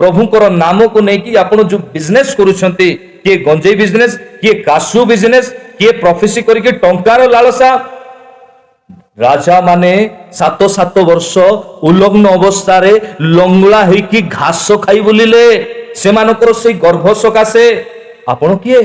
ପ୍ରଭୁଙ୍କର 0.00 0.44
ନାମକୁ 0.56 0.98
ନେଇକି 1.08 1.32
ଆପଣ 1.42 1.58
ଯୋଉ 1.70 1.80
ବିଜନେସ 1.94 2.28
କରୁଛନ୍ତି 2.38 2.88
କିଏ 3.22 3.36
ଗଞ୍ଜେଇ 3.46 3.76
ବିଜନେସ 3.82 4.12
କିଏ 4.40 4.54
କାଶୁ 4.64 4.98
ବିଜନେସ 5.10 5.46
କିଏ 5.78 5.92
ପ୍ରଫେସି 6.02 6.40
କରିକି 6.48 6.70
ଟଙ୍କାର 6.82 7.20
ଲାଳସା 7.34 7.70
ରାଜା 9.18 9.56
ମାନେ 9.62 9.92
ସାତ 10.34 10.60
ସାତ 10.76 10.96
ବର୍ଷ 11.08 11.32
ଉଲଗ୍ନ 11.88 12.24
ଅବସ୍ଥାରେ 12.38 12.92
ଲଙ୍ଗଳା 13.36 13.80
ହେଇକି 13.90 14.20
ଘାସ 14.36 14.66
ଖାଇ 14.84 15.00
ବୁଲିଲେ 15.06 15.44
ସେମାନଙ୍କର 16.00 16.50
ସେଇ 16.62 16.74
ଗର୍ଭ 16.84 17.06
ସକାଶେ 17.22 17.64
ଆପଣ 18.32 18.50
କିଏ 18.64 18.82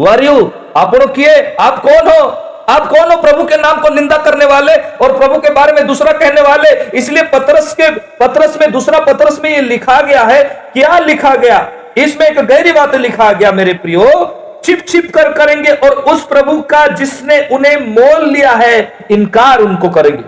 वर 0.00 0.24
यू 0.24 0.52
किए? 0.76 1.56
आप 1.60 1.82
कौन 1.82 2.08
हो? 2.08 2.28
आप 2.68 2.86
कौन 2.88 3.12
हो? 3.12 3.20
प्रभु 3.22 3.44
के 3.44 3.56
नाम 3.56 3.80
को 3.80 3.88
निंदा 3.88 4.16
करने 4.16 4.44
वाले 4.44 4.74
और 4.74 5.18
प्रभु 5.18 5.38
के 5.38 5.50
बारे 5.50 5.72
में 5.72 5.86
दूसरा 5.86 6.12
कहने 6.12 6.40
वाले? 6.40 6.70
इसलिए 6.98 7.22
पत्रस 7.22 7.72
के, 7.72 7.90
पत्रस 7.90 8.56
में, 8.60 8.70
दूसरा 8.72 8.98
पत्रस 8.98 9.40
में 9.44 9.50
ये 9.50 9.60
लिखा 9.60 10.00
गया 10.00 10.22
है। 10.22 10.42
क्या 10.44 10.98
लिखा 10.98 11.34
गया? 11.34 11.72
इसमें 11.96 12.26
एक 12.26 12.38
गहरी 12.38 12.72
बात 12.72 12.94
लिखा 12.94 13.32
गया, 13.32 13.52
मेरे 13.52 13.72
प्रियो। 13.72 14.36
छिप 14.64 14.84
छिप 14.88 15.10
कर 15.14 15.32
करेंगे 15.32 15.70
और 15.70 15.90
उस 15.90 16.26
प्रभु 16.26 16.60
का 16.60 16.86
जिसने 16.86 17.48
उन्हें 17.52 17.76
मोल 17.76 18.30
लिया 18.30 18.50
है, 18.50 18.92
इनकार 19.10 19.60
उनको 19.60 19.88
करेंगे। 19.88 20.22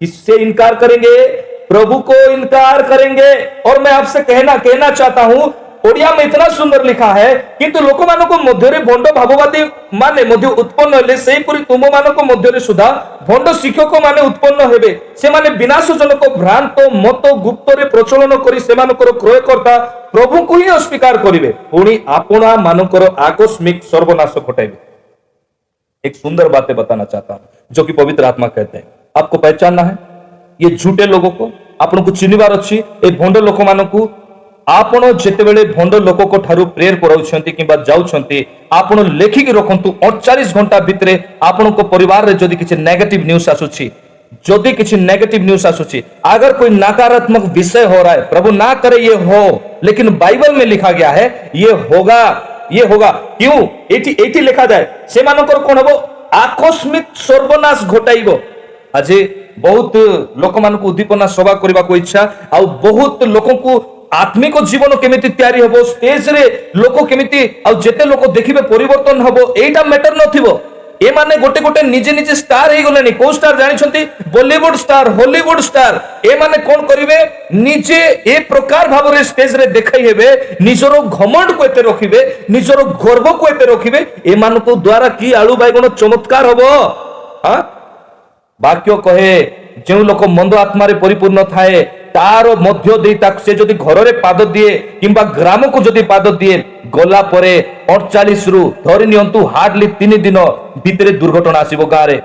किससे 0.00 0.36
इनकार 0.36 0.74
करेंगे? 0.74 1.26
प्रभु 1.68 1.98
को 1.98 2.14
इनकार 2.14 2.82
करेंगे। 2.82 3.32
और 3.66 3.78
मैं 3.78 3.92
आपसे 3.92 4.20
कहना 4.20 4.56
कहना 4.56 4.90
चाहता 4.90 5.22
हूँ 5.22 5.54
ओडिया 5.87 6.09
में 6.11 6.23
इतना 6.23 6.47
सुंदर 6.51 6.83
लिखा 6.85 7.09
है 7.13 7.27
କିନ୍ତୁ 7.59 7.79
ଲୋକମାନଙ୍କ 7.81 8.37
ମଧ୍ୟରେ 8.39 8.79
ଭଣ୍ଡ 8.87 9.05
ଭାବବାଦୀ 9.17 9.61
ମାନେ 9.99 10.23
ମଧ୍ୟ 10.25 10.47
ଉତ୍ପନ୍ନ 10.61 10.91
ହେଲେ 10.99 11.15
ସେହିପରି 11.19 11.59
ତୁମ 11.69 11.83
ମାନଙ୍କ 11.93 12.19
ମଧ୍ୟରେ 12.29 12.59
ସୁଦ୍ଧା 12.65 12.87
ଭଣ୍ଡ 13.27 13.53
ଶିକ୍ଷକ 13.61 14.01
ମାନେ 14.05 14.21
ଉତ୍ପନ୍ନ 14.29 14.59
ହେବେ 14.71 14.91
ସେମାନେ 15.21 15.49
ବିନାଶଜନକ 15.61 16.23
ଭ୍ରାନ୍ତ 16.35 16.77
ମତ 16.97 17.23
ଗୁପ୍ତରେ 17.45 17.83
ପ୍ରଚଳନ 17.93 18.31
କରି 18.45 18.59
ସେମାନଙ୍କର 18.67 19.09
କ୍ରୟକର୍ତ୍ତା 19.21 19.75
ପ୍ରଭୁଙ୍କୁ 20.13 20.53
ହିଁ 20.59 20.67
ଅସ୍ୱୀକାର 20.69 21.15
କରିବେ 21.25 21.51
ପୁଣି 21.71 21.93
ଆପଣା 22.17 22.51
ମାନଙ୍କର 22.67 23.03
ଆକସ୍ମିକ 23.29 23.79
ସର୍ବନାଶ 23.91 24.33
ଘଟାଇବେ 24.47 24.77
एक 26.03 26.13
सुंदर 26.17 26.47
बातें 26.49 26.75
बताना 26.75 27.05
चाहता 27.05 27.33
हूं 27.33 27.43
जो 27.71 27.83
कि 27.83 27.93
पवित्र 27.95 28.23
आत्मा 28.25 28.47
कहते 28.49 28.77
हैं 28.77 28.87
आपको 29.15 29.37
पहचानना 29.39 29.83
है 29.83 29.97
ये 30.59 30.69
झूठे 30.73 31.05
लोगों 31.07 31.31
को 31.31 31.51
ଆପଣଙ୍କୁ 31.83 32.11
ଚିହ୍ନିବାର 32.13 32.51
ଅଛି 32.57 32.77
ଏ 33.03 33.09
ଭଣ୍ଡ 33.19 33.35
ଲୋକମାନଙ୍କୁ 33.45 34.01
ଆପଣ 34.67 35.03
ଯେତେବେଳେ 35.21 35.61
ଭଣ୍ଡ 35.69 35.93
ଲୋକଙ୍କ 36.07 36.35
ଠାରୁ 36.45 36.63
ପ୍ରେୟର 36.75 36.95
କରାଉଛନ୍ତି 37.03 37.51
କିମ୍ବା 37.57 37.75
ଯାଉଛନ୍ତି 37.87 38.39
ଆପଣ 38.73 38.97
ଲେଖିକି 39.21 39.51
ରଖନ୍ତୁ 39.59 39.89
ଅଠଚାଳିଶ 40.01 40.49
ଘଣ୍ଟା 40.57 40.77
ଭିତରେ 40.87 41.13
ଆପଣଙ୍କ 41.49 41.79
ପରିବାରରେ 41.93 42.33
ଯଦି 42.41 42.55
କିଛି 42.61 42.75
ନେଗେଟିଭ 42.81 43.21
ନ୍ୟୁଜ 43.25 43.45
ଆସୁଛି 43.53 43.85
ଯଦି 44.39 44.71
କିଛି 44.73 44.95
नेगेटिव 44.99 45.41
न्यूज 45.41 45.65
आसुची 45.65 45.99
अगर 46.25 46.53
कोई 46.53 46.69
नकारात्मक 46.71 47.43
विषय 47.51 47.85
हो 47.85 47.97
रहा 47.97 48.11
है 48.11 48.21
प्रभु 48.29 48.51
ना 48.53 48.73
करे 48.75 48.97
ये 48.99 49.15
हो 49.23 49.41
लेकिन 49.83 50.09
बाइबल 50.17 50.55
में 50.55 50.65
लिखा 50.67 50.91
गया 50.91 51.09
है 51.11 51.25
ये 51.55 51.71
होगा 51.89 52.21
ये 52.71 52.85
होगा 52.87 53.11
क्यों 53.39 53.57
एटी 53.91 54.15
एटी 54.19 54.41
लिखा 54.41 54.65
जाए 54.67 54.85
ସେମାନଙ୍କର 55.09 55.59
କଣ 55.61 55.77
ହବ 55.79 55.89
ଆକସ୍ମିକ 56.37 57.05
ସର୍ବନାଶ 57.19 57.77
ଘଟାଇବ 57.87 58.27
ଆଜି 58.93 59.17
ବହୁତ 59.59 59.93
ଲୋକମାନଙ୍କୁ 60.41 60.85
ଉଦ୍ଦୀପନା 60.89 61.25
ସଭା 61.29 61.53
କରିବାକୁ 61.61 61.91
ଇଚ୍ଛା 61.97 62.21
ଆଉ 62.51 62.63
ବହୁତ 62.83 63.19
ଲୋକଙ୍କୁ 63.29 63.73
ଆତ୍ମିକ 64.13 64.61
ଜୀବନ 64.69 64.95
କେମିତି 65.01 65.29
ତିଆରି 65.31 65.59
ହବ 65.61 65.83
ଷ୍ଟେଜରେ 65.89 66.43
ଲୋକ 66.77 67.05
କେମିତି 67.09 67.41
ଆଉ 67.63 67.73
ଯେତେ 67.83 68.03
ଲୋକ 68.11 68.31
ଦେଖିବେ 68.37 68.61
ପରିବର୍ତ୍ତନ 68.69 69.17
ହବ 69.27 69.37
ଏଇଟା 69.55 69.81
ମ୍ୟାଟର 69.85 70.13
ନଥିବ 70.21 70.45
ଏମାନେ 71.01 71.35
ଗୋଟେ 71.41 71.59
ଗୋଟେ 71.63 71.81
ନିଜେ 71.85 72.11
ନିଜେ 72.11 72.33
ଷ୍ଟାର 72.37 72.69
ହେଇଗଲେଣି 72.71 73.11
କୋଉ 73.19 73.31
ଷ୍ଟାର 73.35 73.55
ଜାଣିଛନ୍ତି 73.59 74.01
ବଲିଉଡ 74.33 74.73
ଷ୍ଟାର 74.81 75.13
ହଲିଉଡ 75.19 75.59
ଷ୍ଟାର 75.67 75.93
ଏମାନେ 76.31 76.57
କଣ 76.65 76.79
କରିବେ 76.89 77.19
ନିଜେ 77.59 77.99
ଏ 78.25 78.35
ପ୍ରକାର 78.49 78.83
ଭାବରେ 78.93 79.21
ଷ୍ଟେଜରେ 79.29 79.65
ଦେଖାଇ 79.77 80.03
ହେବେ 80.07 80.27
ନିଜର 80.61 80.99
ଘମଣ୍ଡକୁ 81.15 81.61
ଏତେ 81.67 81.81
ରଖିବେ 81.87 82.19
ନିଜର 82.49 82.79
ଗର୍ବକୁ 83.03 83.49
ଏତେ 83.51 83.65
ରଖିବେ 83.71 83.99
ଏମାନଙ୍କ 84.33 84.67
ଦ୍ଵାରା 84.81 85.09
କି 85.19 85.29
ଆଳୁ 85.41 85.53
ବାଇଗଣ 85.61 85.85
ଚମତ୍କାର 86.01 86.51
ହବ 86.51 86.61
ହଁ 87.45 87.55
ବାକ୍ୟ 88.61 88.97
କହେ 89.01 89.33
ଯେଉଁ 89.87 90.03
ଲୋକ 90.03 90.21
ମନ୍ଦ 90.31 90.53
ଆତ୍ମାରେ 90.59 90.93
ପରିପୂର୍ଣ୍ଣ 91.01 91.41
ଥାଏ 91.51 91.79
ତାର 92.13 92.55
ମଧ୍ୟ 92.59 92.97
ଦେଇ 93.03 93.15
ତାକୁ 93.21 93.39
ସେ 93.45 93.55
ଯଦି 93.55 93.73
ଘରରେ 93.81 94.11
ପାଦ 94.23 94.39
ଦିଏ 94.55 94.71
କିମ୍ବା 95.01 95.23
ଗ୍ରାମକୁ 95.37 95.83
ଯଦି 95.85 96.03
ପାଦ 96.09 96.25
ଦିଏ 96.41 96.57
ଗଲା 96.95 97.21
ପରେ 97.31 97.53
ଅଠଚାଳିଶ 97.89 98.43
ରୁ 98.49 98.61
ଧରି 98.85 99.05
ନିଅନ୍ତୁ 99.11 99.39
ହାର୍ଡଲି 99.53 99.87
ତିନି 99.99 100.17
ଦିନ 100.25 100.37
ଭିତରେ 100.83 101.11
ଦୁର୍ଘଟଣା 101.21 101.59
ଆସିବ 101.59 101.81
ଗାଁରେ 101.93 102.17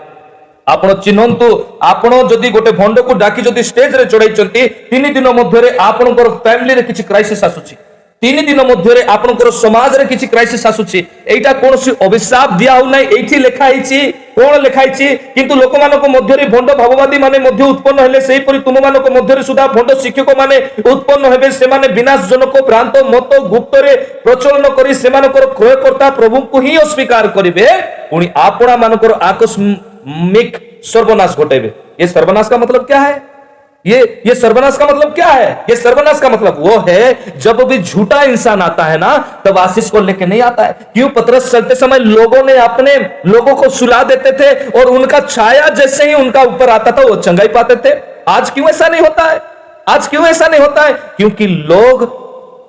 ଆପଣ 0.67 0.91
ଚିହ୍ନନ୍ତୁ 1.05 1.49
ଆପଣ 1.85 2.13
ଯଦି 2.31 2.49
ଗୋଟେ 2.53 2.71
ଭଣ୍ଡକୁ 2.79 3.13
ଡାକି 3.23 3.41
ଯଦି 3.43 3.63
ଷ୍ଟେଜରେ 3.71 4.05
ଚଢାଇଛନ୍ତି 4.13 4.63
ତିନି 4.91 5.09
ଦିନ 5.17 5.27
ମଧ୍ୟରେ 5.39 5.69
ଆପଣଙ୍କର 5.89 6.29
ଫ୍ୟାମିଲିରେ 6.37 6.83
କିଛି 6.89 7.03
କ୍ରାଇସିସ୍ 7.11 7.45
ଆସୁଛି 7.49 7.75
ତିନି 8.22 8.42
ଦିନ 8.48 8.64
ମଧ୍ୟରେ 8.68 9.02
ଆପଣଙ୍କର 9.12 9.50
ସମାଜରେ 9.58 10.06
କିଛି 10.08 10.28
କ୍ରାଇସିସ୍ 10.32 10.66
ଆସୁଛି 10.70 11.00
ଏଇଟା 11.34 11.52
କୌଣସି 11.60 11.92
ଅଭିଶାପ 12.08 12.58
ଦିଆ 12.60 12.74
ହଉନାହିଁ 12.78 13.06
ଏଇଠି 13.18 13.38
ଲେଖା 13.44 13.70
ହେଇଛି 13.70 14.00
କଣ 14.36 14.58
ଲେଖା 14.64 14.82
ହେଇଛି 14.82 15.08
କିନ୍ତୁ 15.36 15.54
ଲୋକମାନଙ୍କ 15.60 16.10
ମଧ୍ୟରେ 16.16 16.48
ଭଣ୍ଡ 16.54 16.76
ଭାବବାଦୀ 16.82 17.18
ମାନେ 17.24 17.40
ମଧ୍ୟ 17.46 17.64
ଉତ୍ପନ୍ନ 17.70 17.98
ହେଲେ 18.06 18.20
ସେହିପରି 18.28 18.60
ତୁମମାନଙ୍କ 18.68 19.08
ମଧ୍ୟରେ 19.16 19.42
ସୁଦ୍ଧା 19.50 19.66
ଭଣ୍ଡ 19.76 19.90
ଶିକ୍ଷକ 20.04 20.30
ମାନେ 20.42 20.58
ଉତ୍ପନ୍ନ 20.92 21.24
ହେବେ 21.34 21.48
ସେମାନେ 21.60 21.88
ବିନାଶଜନକ 21.98 22.54
ଭ୍ରାନ୍ତ 22.70 22.96
ମତ 23.14 23.32
ଗୁପ୍ତରେ 23.54 23.94
ପ୍ରଚଳନ 24.26 24.66
କରି 24.78 24.92
ସେମାନଙ୍କର 25.02 25.46
କ୍ରୟକର୍ତ୍ତା 25.56 26.08
ପ୍ରଭୁଙ୍କୁ 26.20 26.56
ହିଁ 26.66 26.74
ଅସ୍ୱୀକାର 26.78 27.26
କରିବେ 27.36 27.68
ପୁଣି 28.12 28.26
ଆପଣା 28.48 28.74
ମାନଙ୍କର 28.84 29.12
ଆକସ୍ମିକ 29.32 30.54
ସର୍ବନାଶ 30.86 31.32
ଘଟାଇବେ 31.40 31.70
ଏ 31.98 32.06
ସର୍ବନାଶ 32.10 32.46
କା 32.52 32.58
ମତଲବ 32.58 32.84
କ୍ୟା 32.86 33.00
ହେ 33.06 33.29
ये 33.86 34.24
ये 34.26 34.36
सर्वनाश 34.36 34.78
का 34.78 34.86
मतलब 34.86 35.14
क्या 35.14 35.28
है? 35.28 35.66
ये 35.70 35.76
सर्वनाश 35.76 36.20
का 36.20 36.30
मतलब 36.30 36.56
वो 36.60 36.86
है, 36.90 37.40
जब 37.40 37.64
भी 37.64 37.78
झूठा 37.78 38.24
इंसान 38.24 38.62
आता 38.62 38.84
है 38.84 38.98
ना, 38.98 39.42
तब 39.46 39.58
आशीष 39.58 39.90
को 39.90 40.00
लेके 40.00 40.26
नहीं 40.26 40.42
आता 40.42 40.64
है। 40.64 40.74
क्यों? 40.94 41.10
पतरस 41.10 41.52
चलते 41.52 41.76
समय 41.76 42.00
लोगों 42.00 42.44
ने 42.44 42.58
अपने 42.58 42.96
लोगों 43.26 43.56
को 43.56 43.70
सुला 43.70 44.04
देते 44.04 44.32
थे 44.32 44.80
और 44.80 44.86
उनका 44.86 45.20
छाया 45.20 45.68
जैसे 45.68 46.08
ही 46.08 46.14
उनका 46.14 46.42
ऊपर 46.42 46.70
आता 46.70 46.92
था, 46.92 47.02
वो 47.02 47.16
चंगाई 47.16 47.48
पाते 47.48 47.76
थे। 47.76 48.00
आज 48.28 48.50
क्यों 48.50 48.70
ऐसा 48.70 48.88
नहीं 48.88 49.02
होता 49.02 49.24
है? 49.24 49.42
आज 49.90 50.08
क्यों 50.08 50.26
ऐसा 50.26 50.48
नहीं 50.48 50.62
होता 50.62 50.82
है? 50.82 50.94
क्योंकि 50.94 51.48
लोग 51.48 52.06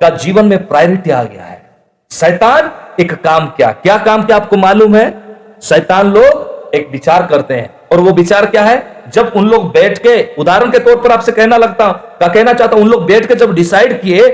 का 0.00 0.08
जीवन 0.08 0.44
में 0.44 0.66
प्रायोरिटी 0.66 1.10
आ 1.10 1.22
गया 1.22 1.42
है। 1.42 1.62
शैतान 2.10 2.70
एक 3.00 3.12
काम 3.12 3.46
क्या? 3.46 3.72
क्या 3.72 3.98
काम 3.98 4.22
क्या 4.22 4.36
आपको 4.36 4.56
मालूम 4.56 4.96
है? 4.96 5.22
शैतान 5.62 6.12
लोग 6.12 6.50
एक 6.74 6.88
विचार 6.92 7.26
करते 7.26 7.54
हैं। 7.54 7.80
और 7.92 8.00
वो 8.00 8.10
विचार 8.10 8.46
क्या 8.46 8.62
है? 8.62 8.99
जब 9.14 9.32
उन 9.36 9.48
लोग 9.48 9.70
बैठ 9.72 9.98
के, 9.98 10.22
उदाहरण 10.38 10.70
के 10.70 10.78
तौर 10.78 10.96
पर 10.96 11.12
आपसे 11.12 11.32
कहना 11.32 11.56
लगता 11.56 11.90
क्या 11.92 12.28
कहना 12.28 12.52
चाहता, 12.52 12.76
उन 12.76 12.88
लोग 12.88 13.06
बैठ 13.06 13.26
के 13.26 13.34
जब 13.34 13.54
डिसाइड 13.54 14.00
किए, 14.00 14.28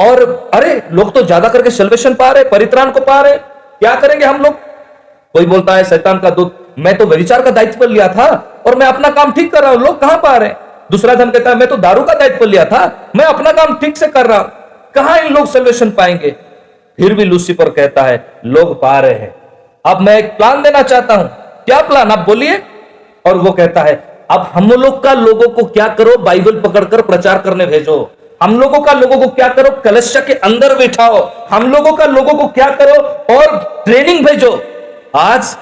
और 0.00 0.50
अरे, 0.54 0.82
लोग 0.92 1.12
तो 1.14 1.22
ज़्यादा 1.22 1.48
करके 1.48 1.70
सेल्वेशन 1.70 2.14
पा 2.14 2.30
रहे, 2.30 2.44
परित्राण 2.44 2.90
को 2.90 3.00
पा 3.00 3.20
रहे, 3.20 3.36
क्या 3.80 3.94
करेंगे 3.94 4.24
हम 4.26 4.42
लोग? 4.42 4.54
कोई 5.34 5.46
बोलता 5.46 5.74
है, 5.76 5.84
शैतान 5.84 6.18
का 6.18 6.30
दूत, 6.30 6.56
मैं 6.78 6.96
तो 6.98 7.06
व्यभिचार 7.06 7.42
का 7.42 7.50
दायित्व 7.50 7.84
लिया 7.84 8.08
था, 8.08 8.26
और 8.66 8.76
मैं 8.76 8.86
अपना 8.86 9.08
काम 9.10 9.32
ठीक 9.32 9.52
कर 9.52 9.62
रहा 9.62 9.70
हूँ, 9.70 9.80
लोग 9.80 10.00
कहाँ 10.00 10.16
पा 10.18 10.36
रहे? 10.36 10.50
दूसरा 10.90 11.14
धन 11.14 11.30
कहता 11.30 11.50
है, 11.50 11.56
मैं 11.56 11.68
तो 11.68 11.76
दारू 11.76 12.02
का 12.02 12.14
दायित्व 12.14 12.44
लिया 12.44 12.64
था, 12.64 12.80
मैं 13.16 13.24
अपना 13.24 13.52
काम 13.52 13.74
ठीक 13.74 13.96
से 13.96 14.06
कर 14.06 14.26
रहा 14.26 14.38
हूँ, 14.38 14.50
कहाँ 14.94 15.18
इन 15.18 15.32
लोग 15.34 15.46
सेल्वेशन 15.46 15.90
पाएँगे? 15.90 16.30
फिर 16.98 17.14
भी 17.14 17.24
लूसीफर 17.24 17.70
कहता 17.70 18.02
है, 18.02 18.24
लोग 18.44 18.80
पा 18.82 18.98
रहे 19.00 19.14
हैं। 19.14 19.34
अब 19.84 20.00
मैं 20.00 20.16
एक 20.18 20.36
प्लान 20.36 20.62
देना 20.62 20.82
चाहता 20.82 21.14
हूँ। 21.14 21.28
क्या 21.64 21.80
प्लान 21.80 22.10
आप 22.10 22.18
बोलिए। 22.18 22.56
और 23.26 23.36
वो 23.36 23.50
कहता 23.50 23.80
है, 23.80 24.26
अब 24.30 24.50
हम 24.54 24.70
लोग 24.70 25.02
का 25.02 25.12
लोगों 25.12 25.48
को 25.48 25.64
क्या 25.64 25.88
करो? 25.88 26.16
बाइबल 26.16 26.60
पकड़कर 26.60 27.02
प्रचार 27.02 27.38
करने 27.38 27.66
भेजो। 27.66 28.12
हम 28.42 28.60
लोगों 28.60 28.80
का 28.80 28.92
लोगों 28.92 29.18
को 29.18 29.28
क्या 29.28 29.48
करो? 29.48 29.70
कलशा 29.70 30.20
के 30.20 30.32
अंदर 30.32 30.74
बैठाओ। 30.74 31.32
हम 31.50 31.72
लोगों 31.72 31.92
का 31.92 32.04
लोगों 32.04 32.34
को 32.34 32.46
क्या 32.46 32.70
करो? 32.70 33.02
और 33.36 33.82
ट्रेनिंग 33.84 34.26
भेजो। 34.26 34.62
आज 35.16 35.56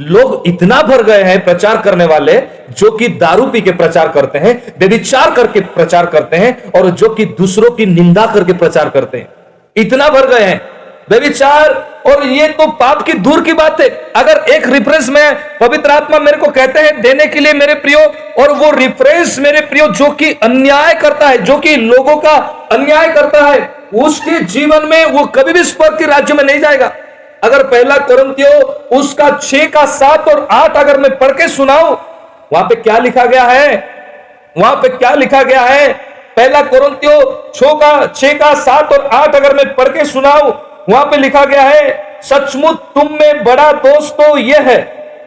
लोग 0.00 0.42
इतना 0.46 0.82
भर 0.82 1.02
गए 1.02 1.22
हैं 1.22 1.44
प्रचार 1.44 1.76
करने 1.76 2.04
वाले, 2.04 2.42
जो 2.78 2.90
कि 2.90 3.08
दारू 3.08 3.46
पी 3.46 3.60
के 3.60 3.70
प्रचार 3.70 4.08
करते 4.08 4.38
हैं, 4.38 4.74
व्यभिचार 4.78 5.30
करके 5.30 5.60
प्रचार 5.60 6.06
करते 6.06 6.36
हैं, 6.36 6.72
और 6.72 6.90
जो 6.90 7.08
कि 7.08 7.24
दूसरों 7.24 7.70
की 7.70 7.86
निंदा 7.86 8.26
करके 8.26 8.52
प्रचार 8.52 8.88
करते 8.88 9.18
हैं। 9.18 9.28
इतना 9.76 10.08
भर 10.08 10.26
गए 10.26 10.44
हैं। 10.44 10.75
व्यभिचार, 11.08 11.72
और 12.06 12.24
ये 12.26 12.48
तो 12.48 12.66
पाप 12.72 13.02
की 13.02 13.12
दूर 13.12 13.42
की 13.44 13.52
बात 13.52 13.80
है। 13.80 13.88
अगर 14.16 14.38
एक 14.50 14.66
रिफरेंस 14.66 15.08
में 15.08 15.36
पवित्र 15.60 15.90
आत्मा 15.90 16.18
मेरे 16.18 16.36
को 16.36 16.50
कहते 16.50 16.80
हैं, 16.80 17.00
देने 17.02 17.26
के 17.26 17.40
लिए 17.40 17.52
मेरे 17.52 17.74
प्रियो, 17.74 18.00
और 18.38 18.52
वो 18.52 18.70
रिफरेंस 18.70 19.38
मेरे 19.38 19.60
प्रियो 19.60 19.88
जो 19.88 20.10
कि 20.10 20.32
अन्याय 20.42 20.94
करता 20.94 21.28
है, 21.28 21.38
जो 21.38 21.58
कि 21.58 21.76
लोगों 21.76 22.16
का 22.16 22.34
अन्याय 22.72 23.12
करता 23.12 23.44
है, 23.44 23.68
उसके 23.94 24.40
जीवन 24.44 24.86
में 24.86 25.04
वो 25.04 25.24
कभी 25.26 25.52
भी 25.52 25.62
स्वर्ग 25.64 25.98
के 25.98 26.06
राज्य 26.06 26.34
में 26.34 26.44
नहीं 26.44 26.60
जाएगा। 26.60 26.92
अगर 27.44 27.62
पहला 27.62 27.96
कुरंतियो 27.98 28.50
उसका 28.98 29.30
छह 29.38 29.66
का 29.66 29.84
सात 29.86 30.28
और 30.28 30.46
आठ 30.50 30.76
अगर 30.76 30.98
मैं 31.00 31.16
पढ़ 31.18 31.32
के 31.32 31.48
सुनाऊ, 31.48 31.96
वहाँ 32.52 32.64
पे 32.64 32.74
क्या 32.74 32.98
लिखा 32.98 33.24
गया 33.24 33.44
है? 33.44 33.76
वहाँ 34.56 34.74
पे 34.76 34.88
क्या 34.88 35.14
लिखा 35.14 35.42
गया 35.42 35.60
है? 35.62 35.92
पहला 36.36 36.60
कुरंतियो 36.62 37.52
छो 37.54 37.74
का, 37.74 38.06
छह 38.06 38.32
का 38.32 38.52
सात 38.54 38.92
और 38.92 39.06
आठ 39.12 39.34
अगर 39.34 39.54
मैं 39.54 39.74
पढ़ 39.74 39.88
के 39.88 40.04
सुनाऊं 40.04 40.50
वहाँ 40.86 41.04
पे 41.04 41.16
लिखा 41.16 41.44
गया 41.44 41.62
है, 41.62 41.84
सचमुच 42.22 42.76
तुम 42.94 43.12
में 43.12 43.44
बड़ा 43.44 43.70
दोष 43.84 44.10
तो 44.12 44.36
यह 44.38 44.62
है 44.62 44.78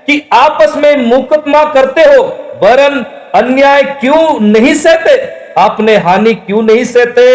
कि 0.08 0.22
आपस 0.36 0.76
में 0.78 0.96
मुकदमा 1.08 1.64
करते 1.74 2.02
हो, 2.04 2.22
वरन 2.64 2.96
अन्याय 3.36 3.84
क्यों 4.02 4.24
नहीं 4.42 4.74
सहते? 4.76 5.16
आपने 5.60 5.96
हानि 5.98 6.34
क्यों 6.36 6.62
नहीं 6.64 6.84
सहते? 6.86 7.26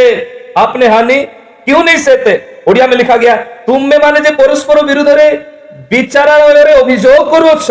आपने 0.59 0.87
हानि 0.89 1.19
क्यों 1.67 1.83
नहीं 1.85 1.97
सहते? 1.99 2.33
उड़िया 2.69 2.87
में 2.87 2.97
लिखा 2.97 3.17
गया, 3.17 3.37
तुम 3.67 3.83
में 3.83 3.99
माने 3.99 4.21
जो 4.21 4.21
तुमে 4.21 4.21
মানে 4.21 4.21
যে 4.21 4.31
পরস্পর 4.39 4.77
বিরুদ্ধে 4.89 5.29
বিচারা 5.91 6.35
ভাবে 6.43 6.73
অভিযোগ 6.83 7.21
করুছ 7.33 7.67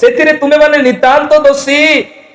সেতিরে 0.00 0.32
তুমি 0.40 0.56
মানে 0.62 0.78
নিতান্ত 0.86 1.30
দোষী 1.46 1.82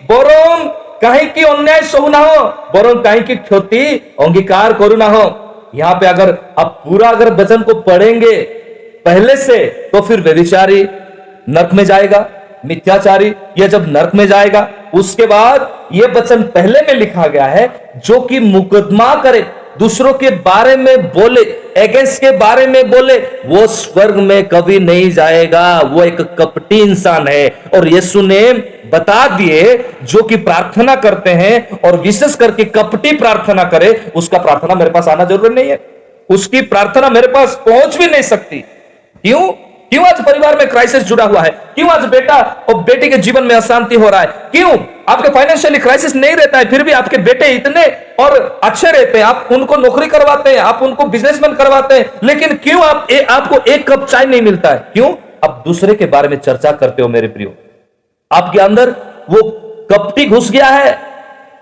বরং 0.10 0.56
কাহিকি 1.04 1.44
অন্যায় 1.54 1.84
সহু 1.92 2.08
নাহ 2.16 2.28
বরং 2.74 2.96
क्षति 3.42 3.84
अंगीकार 4.26 4.74
करू 4.74 4.96
ना 4.96 5.08
हो। 5.16 5.26
यहाँ 5.76 5.96
पे 5.96 6.06
अगर 6.08 6.30
आप 6.60 6.82
पूरा 6.84 7.10
अगर 7.10 7.34
वचन 7.34 7.62
को 7.62 7.74
पढ़ेंगे 7.82 8.36
पहले 9.06 9.36
से 9.38 9.58
तो 9.92 10.02
फिर 10.02 10.22
व्यभिचारी 10.22 10.84
नर्क 11.50 11.74
में 11.74 11.84
जाएगा, 11.86 12.26
मिथ्याचारी 12.66 13.34
यह 13.60 13.68
जब 13.68 13.86
नर्क 13.88 14.16
में 14.16 14.26
जाएगा, 14.28 14.68
उसके 14.94 15.26
बाद 15.26 15.70
यह 15.94 16.14
वचन 16.16 16.44
पहले 16.46 16.82
में 16.82 16.94
लिखा 16.94 17.28
गया 17.28 17.46
है, 17.46 17.70
जो 17.98 18.20
कि 18.22 18.40
मुकदमा 18.40 19.14
करे 19.24 19.46
दूसरों 19.80 20.14
के 20.14 20.30
बारे 20.30 20.76
में 20.76 21.04
बोले 21.04 21.42
एगेंस्ट 21.78 22.22
के 22.22 22.32
बारे 22.32 22.68
में 22.68 22.92
बोले, 22.92 23.18
वो 23.46 23.68
स्वर्ग 23.68 24.16
में 24.16 24.46
कभी 24.46 24.80
नहीं 24.80 25.12
जाएगा। 25.12 25.80
वो 25.80 26.04
एक 26.04 26.22
कपटी 26.22 26.80
इंसान 26.80 27.28
है। 27.28 27.56
और 27.74 27.88
यीशु 27.88 28.22
ने 28.22 28.54
बता 28.94 29.38
दिए, 29.38 29.86
जो 30.04 30.24
कि 30.24 30.36
प्रार्थना 30.36 30.96
करते 30.96 31.30
हैं 31.30 31.82
और 31.84 31.98
विशेष 31.98 32.36
करके 32.36 32.64
कपटी 32.64 33.12
प्रार्थना 33.12 33.64
करे, 33.64 34.12
उसका 34.16 34.38
प्रार्थना 34.38 34.76
मेरे 34.76 34.90
पास 34.90 35.08
आना 35.08 35.24
ज़रूरी 35.24 35.56
नहीं 35.56 35.70
है। 35.70 35.80
उसकी 36.30 36.62
प्रार्थना 36.62 37.10
मेरे 37.10 37.28
पास 37.28 37.62
पहुँच 37.70 37.98
भी 37.98 38.08
नहीं 38.08 38.22
सकती। 38.22 38.58
क्यों? 39.24 39.65
क्यों 39.92 40.06
आज 40.06 40.22
परिवार 40.26 40.56
में 40.58 40.68
क्राइसिस 40.70 41.04
जुड़ा 41.04 41.24
हुआ 41.24 41.42
है? 41.42 41.50
क्यों 41.76 41.90
आज 41.90 42.06
बेटा 42.10 42.36
और 42.70 42.76
बेटी 42.84 43.10
के 43.10 43.18
जीवन 43.18 43.44
में 43.44 43.56
अशांति 43.56 43.96
हो 43.96 44.10
रहा 44.10 44.22
है? 44.22 44.28
क्यों 44.52 44.78
आपके 45.10 45.30
फाइनेंशियली 45.30 45.80
क्राइसिस 45.80 46.16
नहीं 46.16 46.36
रहता 46.36 46.58
है? 46.58 46.66
फिर 46.66 46.84
भी 46.84 46.92
आपके 46.92 47.18
बेटे 47.18 47.48
इतने 47.48 47.86
और 48.20 48.60
अच्छे 48.64 48.92
रहते 48.92 49.18
हैं। 49.18 49.26
आप 49.26 49.48
उनको 49.52 49.76
नौकरी 49.78 50.08
करवाते 50.08 50.50
हैं 50.50 50.60
आप 50.60 50.80
उनको 50.84 51.06
बिजनेसमैन 51.06 51.54
करवाते 51.56 51.96
हैं 51.96 52.10
लेकिन 52.24 52.56
क्यों 52.58 52.84
आप 52.84 53.08
ए, 53.12 53.20
आपको 53.22 53.60
एक 53.72 53.88
कप 53.90 54.08
चाय 54.08 54.26
नहीं 54.26 54.42
मिलता 54.42 54.70
है? 54.70 54.78
क्यों? 54.94 55.14
आप 55.44 55.62
दूसरे 55.66 55.96
के 55.96 56.06
बारे 56.06 56.28
में 56.28 56.38
चर्चा 56.38 56.72
करते 56.72 57.02
हो 57.02 57.08
मेरे 57.08 57.28
प्रियो। 57.28 57.54
आपके 58.32 58.60
अंदर 58.60 58.90
वो 59.30 59.42
कपटी 59.92 60.26
घुस 60.26 60.50
गया 60.52 60.68
है 60.68 61.15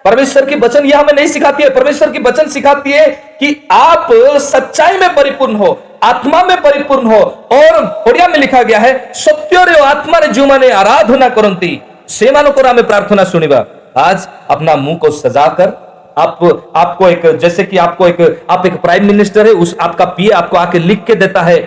परमेश्वर 0.06 0.46
की 0.46 0.56
वचन 0.56 0.86
यह 0.86 1.00
हमें 1.00 1.14
नहीं 1.14 1.28
सिखाती 1.28 1.64
है, 1.64 1.70
परमेश्वर 1.70 2.10
की 2.12 2.20
वचन 2.20 2.48
सिखाती 2.50 2.92
है 2.92 3.08
कि 3.40 3.68
आप 3.72 4.08
सच्चाई 4.42 4.98
में 4.98 5.14
परिपूर्ण 5.16 5.56
हो, 5.56 5.78
आत्मा 6.04 6.44
में 6.44 6.62
परिपूर्ण 6.62 7.08
हो, 7.08 7.20
और 7.52 8.04
ओडिया 8.10 8.28
में 8.28 8.38
लिखा 8.38 8.64
गया 8.64 8.80
है, 8.80 9.12
सत्य 9.16 9.58
आत्मा 9.84 10.18
रे 10.18 10.28
जो 10.28 10.46
माने 10.46 10.72
आराधना 10.72 11.30
करती। 11.30 11.82
से 12.10 12.32
मानकर 12.32 12.68
हमें 12.68 12.86
प्रार्थना 12.88 13.24
सुनिबा 13.24 13.66
आज 13.98 14.28
अपना 14.50 14.76
मुँह 14.76 14.98
को 14.98 15.12
सजाकर 15.12 15.72
आप, 16.18 16.40
आपको 16.76 17.08
एक, 17.10 17.26
जैसे 17.36 17.64
कि 17.64 17.78
आपको 17.78 18.08
एक, 18.08 18.46
आप 18.50 18.66
एक 18.66 18.74
प्राइम 18.82 19.06
मिनिस्टर 19.06 19.46
है, 19.48 19.52
उस 19.54 19.76
आपका 19.82 20.06
पीए 20.08 20.30
आपको 20.32 20.58
आके 20.58 20.80
लिख 20.80 21.04
के 21.06 21.16
देता 21.16 21.42
है, 21.42 21.58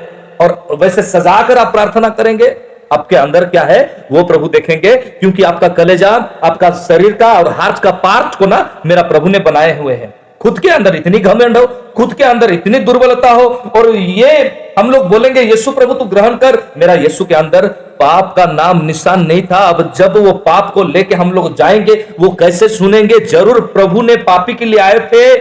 और 0.40 0.76
वैसे 0.80 1.02
सजा 1.02 1.40
कर 1.42 1.58
आप 1.58 1.72
प्रार्थना 1.72 2.08
करेंगे 2.08 2.48
आपके 2.92 3.16
अंदर 3.16 3.44
क्या 3.44 3.62
है, 3.62 4.06
वो 4.12 4.24
प्रभु 4.24 4.48
देखेंगे, 4.48 4.96
क्योंकि 4.96 5.42
आपका 5.42 5.68
कलेजा, 5.68 6.10
आपका 6.44 6.70
शरीर 6.70 7.12
का 7.12 7.32
और 7.32 7.48
हार्ट 7.48 7.78
का 7.78 7.90
पार्ट 7.90 8.34
को 8.34 8.46
ना 8.46 8.82
मेरा 8.86 9.02
प्रभु 9.02 9.28
ने 9.28 9.38
बनाए 9.38 9.78
हुए 9.78 9.94
हैं। 9.94 10.14
खुद 10.40 10.58
के 10.58 10.68
अंदर 10.68 10.96
इतनी 10.96 11.18
घमंड 11.18 11.56
हो, 11.56 11.66
खुद 11.66 12.14
के 12.14 12.24
अंदर 12.24 12.52
इतनी 12.52 12.78
दुर्बलता 12.78 13.30
हो, 13.30 13.44
और 13.76 13.96
ये 13.96 14.52
हम 14.78 14.90
लोग 14.90 15.08
बोलेंगे, 15.08 15.40
यीशु 15.40 15.70
प्रभु, 15.70 15.94
तू 15.94 16.04
ग्रहण 16.04 16.36
कर। 16.36 16.62
मेरा 16.78 16.94
यीशु 16.94 17.24
के 17.24 17.34
अंदर 17.34 17.66
पाप 18.00 18.34
का 18.36 18.44
नाम 18.44 18.84
निशान 18.84 19.26
नहीं 19.26 19.42
था। 19.42 19.56
अब 19.56 19.92
जब 19.96 20.16
वो 20.16 20.32
पाप 20.32 20.70
को 20.74 20.82
लेके 20.82 21.14
हम 21.14 21.32
लोग 21.32 21.56
जाएँगे, 21.56 22.06
वो 22.20 22.30
कैसे 22.30 22.68
सुनेंगे? 22.68 23.18
ज़रूर 23.26 23.60
प्रभु 23.60 24.02
ने 24.02 24.16
पापी 24.16 24.54
के 24.54 24.64
लिए 24.64 24.80
आए 24.80 24.98
थे, 24.98 25.34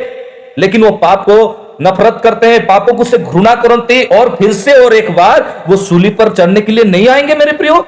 लेकिन 0.58 0.84
वो 0.84 0.92
पाप 0.92 1.24
को 1.24 1.48
नफरत 1.82 2.20
करते 2.24 2.48
हैं 2.48 2.66
पापों 2.68 2.94
को 2.94 3.04
से 3.04 3.18
घृणा 3.18 3.56
करते 3.56 4.02
और 4.14 4.36
फिर 4.36 4.54
से 4.54 4.74
और 4.86 4.94
एक 4.94 5.12
बार 5.12 5.64
वो 5.68 5.78
सूली 5.78 6.10
पर 6.10 6.34
चढ़ने 6.34 6.62
के 6.62 6.72
लिए 6.72 6.84
नहीं 6.84 7.08
आएँगे 7.08 7.36
मेरे 7.36 7.52
प्रियो। 7.52 7.86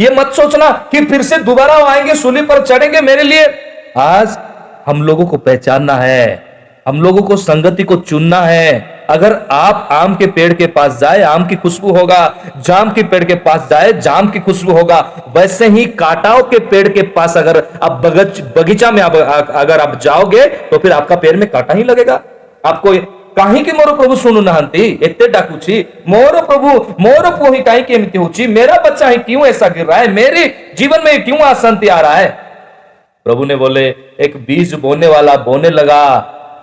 ये 0.00 0.10
मत 0.10 0.32
सोचना 0.32 0.70
कि 0.92 1.04
फिर 1.04 1.22
से 1.22 1.38
दोबारा 1.38 1.74
आएँगे 1.86 2.14
सूली 2.14 2.42
पर 2.42 2.62
चढ़ेंगे 2.62 3.00
मेरे 3.00 3.22
लिए। 3.22 3.46
आज 3.98 4.38
हम 4.86 5.02
लोगों 5.02 5.26
को 5.26 5.36
पहचानना 5.38 5.94
है 5.94 6.46
हम 6.86 7.00
लोगों 7.02 7.22
को 7.22 7.36
संगति 7.36 7.82
को 7.82 7.96
चुनना 7.96 8.40
है। 8.40 8.96
अगर 9.10 9.32
आप 9.50 9.88
आम 9.92 10.14
के 10.14 10.26
पेड़ 10.26 10.52
के 10.52 10.66
पास 10.66 10.98
जाए 11.00 11.22
आम 11.22 11.46
की 11.46 11.56
खुशबू 11.56 11.92
होगा। 11.92 12.34
जाम 12.66 12.90
के 12.90 13.02
पेड़ 13.02 13.22
के 13.24 13.34
पास 13.36 13.66
जाए 13.70 13.92
जाम 13.92 14.28
की 14.28 14.40
खुशबू 14.40 14.72
होगा। 14.72 15.00
वैसे 15.36 15.68
ही 15.68 15.84
कांटाओं 15.96 16.42
के 16.42 16.58
पेड़ 16.66 16.88
के 16.88 17.02
पास 17.10 17.36
अगर 17.36 17.62
आप 17.82 18.00
बगच 18.02 18.84
में 18.84 19.02
आप, 19.02 19.16
अगर 19.16 19.80
आप 19.80 19.98
जाओगे 20.00 20.46
तो 20.70 20.78
फिर 20.78 20.92
आपका 20.92 21.16
पेड़ 21.16 21.36
में 21.36 21.48
कांटा 21.50 21.74
ही 21.74 21.84
लगेगा। 21.84 22.20
आपको 22.66 22.94
କାହିଁକି 23.37 23.71
ମୋର 23.73 23.89
ପ୍ରଭୁ 23.93 24.15
ଶୁଣୁନାହାନ୍ତି 24.23 24.83
ଏତେ 25.07 25.27
ଡାକୁଛି 25.35 25.75
ମୋର 26.07 26.35
ପ୍ରଭु 26.43 26.69
ମୋର 26.99 27.25
ପୁଅ 27.33 27.49
ହିଁ 27.53 27.61
କାହିଁକି 27.63 27.91
ଏମିତି 27.97 28.17
ହଉଛି 28.17 28.43
मेरा 28.49 28.75
बच्चा 28.83 29.07
ही 29.07 29.17
क्यों 29.27 29.45
ऐसा 29.47 29.67
गिर 29.69 29.85
रहा 29.85 29.97
है 29.97 30.07
मेरे 30.13 30.43
जीवन 30.77 30.99
में 31.05 31.23
क्यों 31.25 31.39
अशांति 31.47 31.87
आ 31.89 31.99
रहा 32.01 32.15
है 32.15 32.29
प्रभु 33.25 33.45
ने 33.45 33.55
बोले 33.57 33.85
एक 34.19 34.37
बीज 34.45 34.73
बोने 34.79 35.07
वाला 35.07 35.35
बोने 35.43 35.69
लगा 35.71 36.03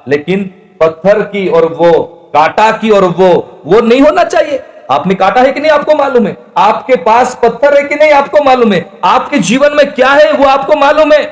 लेकिन 0.09 0.45
पत्थर 0.81 1.23
की 1.27 1.47
और 1.51 1.67
वो 1.75 1.93
काटा 2.35 2.71
की 2.79 2.91
और 2.91 3.05
वो 3.15 3.31
वो 3.65 3.81
नहीं 3.83 4.01
होना 4.01 4.25
चाहिए 4.27 4.61
आप 4.91 5.07
में 5.07 5.17
काटा 5.17 5.41
है 5.41 5.53
कि 5.53 5.61
नहीं 5.61 5.73
आपको 5.73 5.95
मालूम 5.97 6.27
है 6.27 6.37
आपके 6.59 6.97
पास 7.03 7.39
पत्थर 7.43 7.77
है 7.77 7.83
कि 7.85 7.95
नहीं 7.95 8.13
आपको 8.13 8.45
मालूम 8.45 8.73
है 8.73 8.85
आपके 9.07 9.39
जीवन 9.51 9.77
में 9.77 9.93
क्या 9.93 10.13
है 10.13 10.33
वो 10.35 10.47
आपको 10.49 10.79
मालूम 10.79 11.13
है 11.13 11.23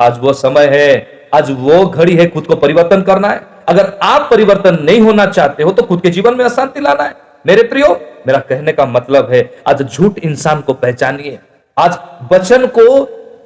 आज 0.00 0.18
वो 0.20 0.32
समय 0.34 0.66
है 0.72 0.90
आज 1.34 1.50
वो 1.60 1.84
घड़ी 1.86 2.16
है 2.16 2.26
खुद 2.28 2.46
को 2.46 2.56
परिवर्तन 2.58 3.02
करना 3.02 3.28
है 3.28 3.40
अगर 3.67 3.91
आप 4.03 4.27
परिवर्तन 4.31 4.77
नहीं 4.81 5.01
होना 5.01 5.25
चाहते 5.27 5.63
हो 5.63 5.71
तो 5.71 5.83
खुद 5.83 6.01
के 6.01 6.09
जीवन 6.09 6.37
में 6.37 6.43
अशांति 6.45 6.79
लाना 6.79 7.03
है। 7.03 7.15
मेरे 7.45 7.63
प्रियो, 7.63 7.87
मेरा 8.27 8.39
कहने 8.39 8.71
का 8.73 8.85
मतलब 8.85 9.31
है, 9.31 9.49
आज 9.67 9.83
झूठ 9.83 10.17
इंसान 10.19 10.61
को 10.61 10.73
पहचानिए। 10.75 11.37
आज 11.77 11.97
वचन 12.31 12.65
को, 12.69 12.85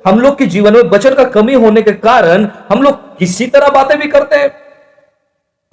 हम 0.05 0.19
लोग 0.19 0.37
के 0.37 0.45
जीवन 0.45 0.73
में 0.73 0.81
वचन 0.91 1.13
का 1.15 1.23
कमी 1.31 1.53
होने 1.55 1.81
के 1.81 1.91
कारण 1.93 2.47
हम 2.69 2.81
लोग 2.83 3.17
किसी 3.17 3.47
तरह 3.47 3.69
बातें 3.71 3.97
भी 3.99 4.07
करते 4.07 4.35
हैं। 4.35 4.49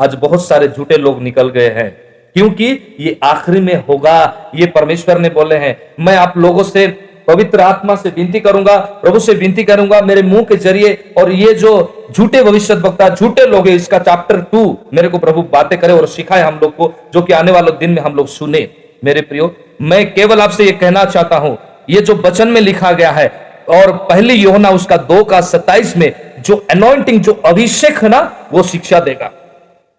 आज 0.00 0.14
बहुत 0.14 0.46
सारे 0.46 0.68
झूठे 0.68 0.96
लोग 0.96 1.22
निकल 1.22 1.48
गए 1.50 1.68
हैं, 1.70 1.90
क्योंकि 2.37 2.96
ये 3.00 3.18
आखिरी 3.24 3.61
में 3.61 3.74
होगा, 3.84 4.50
ये 4.54 4.66
परमेश्वर 4.68 5.18
ने 5.18 5.30
बोले 5.30 5.56
हैं, 5.56 5.76
मैं 6.00 6.16
आप 6.16 6.37
लोगों 6.38 6.62
से 6.64 6.87
पवित्र 7.28 7.60
आत्मा 7.60 7.94
से 7.96 8.08
विनती 8.10 8.40
करूँगा, 8.40 8.76
प्रभु 9.02 9.18
से 9.20 9.32
विनती 9.34 9.64
करूँगा 9.64 10.00
मेरे 10.00 10.22
मुँह 10.22 10.42
के 10.42 10.56
ज़रिए 10.56 10.92
और 11.18 11.30
ये 11.32 11.52
जो 11.54 11.72
झूठे 12.10 12.42
भविष्य 12.42 12.74
वक्ता, 12.76 13.08
झूठे 13.08 13.46
लोग 13.46 13.68
है, 13.68 13.74
इसका 13.74 13.98
चैप्टर 13.98 14.40
टू 14.53 14.76
मेरे 14.94 15.09
को 15.09 15.18
प्रभु 15.18 15.42
बातें 15.53 15.78
करे 15.78 15.92
और 15.92 16.07
सिखाए 16.09 16.42
हम 16.42 16.59
लोग 16.62 16.76
को, 16.76 16.92
जो 17.12 17.22
कि 17.22 17.32
आने 17.32 17.53
वाले 17.53 17.70
दिन 17.70 17.90
में 17.90 18.03
हम 18.03 18.14
लोग 18.14 18.26
सुने। 18.28 18.68
मेरे 19.03 19.20
प्रियो, 19.20 19.55
मैं 19.82 20.05
केवल 20.14 20.40
आपसे 20.40 20.64
ये 20.64 20.72
कहना 20.74 21.05
चाहता 21.05 21.36
हूँ, 21.36 21.57
ये 21.90 22.00
जो 22.00 22.14
वचन 22.16 22.48
में 22.48 22.61
लिखा 22.61 22.92
गया 22.92 23.11
है, 23.11 23.28
और 23.70 23.92
पहली 24.09 24.34
योना 24.34 24.70
उसका 24.70 24.96
दो 24.98 25.22
का 25.24 25.40
सत्ताईस 25.40 25.96
में, 25.96 26.12
जो 26.40 26.57
अनोइंटिंग 26.70 27.20
जो 27.20 27.32
अभिषेक 27.46 27.98
है 27.98 28.09
ना, 28.09 28.20
वो 28.53 28.62
शिक्षा 28.62 29.00
देगा। 29.00 29.30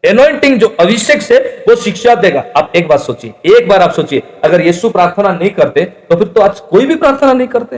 एनोइंटिंग 0.03 0.59
जो 0.59 0.67
अभिषेक 0.79 1.21
से 1.21 1.37
वो 1.67 1.75
शिक्षा 1.75 2.13
देगा। 2.15 2.43
आप 2.57 2.71
एक 2.75 2.87
बात 2.87 2.99
सोचिए, 2.99 3.33
एक 3.49 3.67
बार 3.69 3.81
आप 3.81 3.91
सोचिए, 3.91 4.21
अगर 4.43 4.61
यीशु 4.61 4.89
प्रार्थना 4.89 5.31
नहीं 5.31 5.49
करते 5.51 5.83
तो 5.85 6.15
फिर 6.15 6.27
तो 6.27 6.41
आज 6.41 6.59
कोई 6.61 6.85
भी 6.85 6.95
प्रार्थना 6.95 7.33
नहीं 7.33 7.47
करते। 7.47 7.77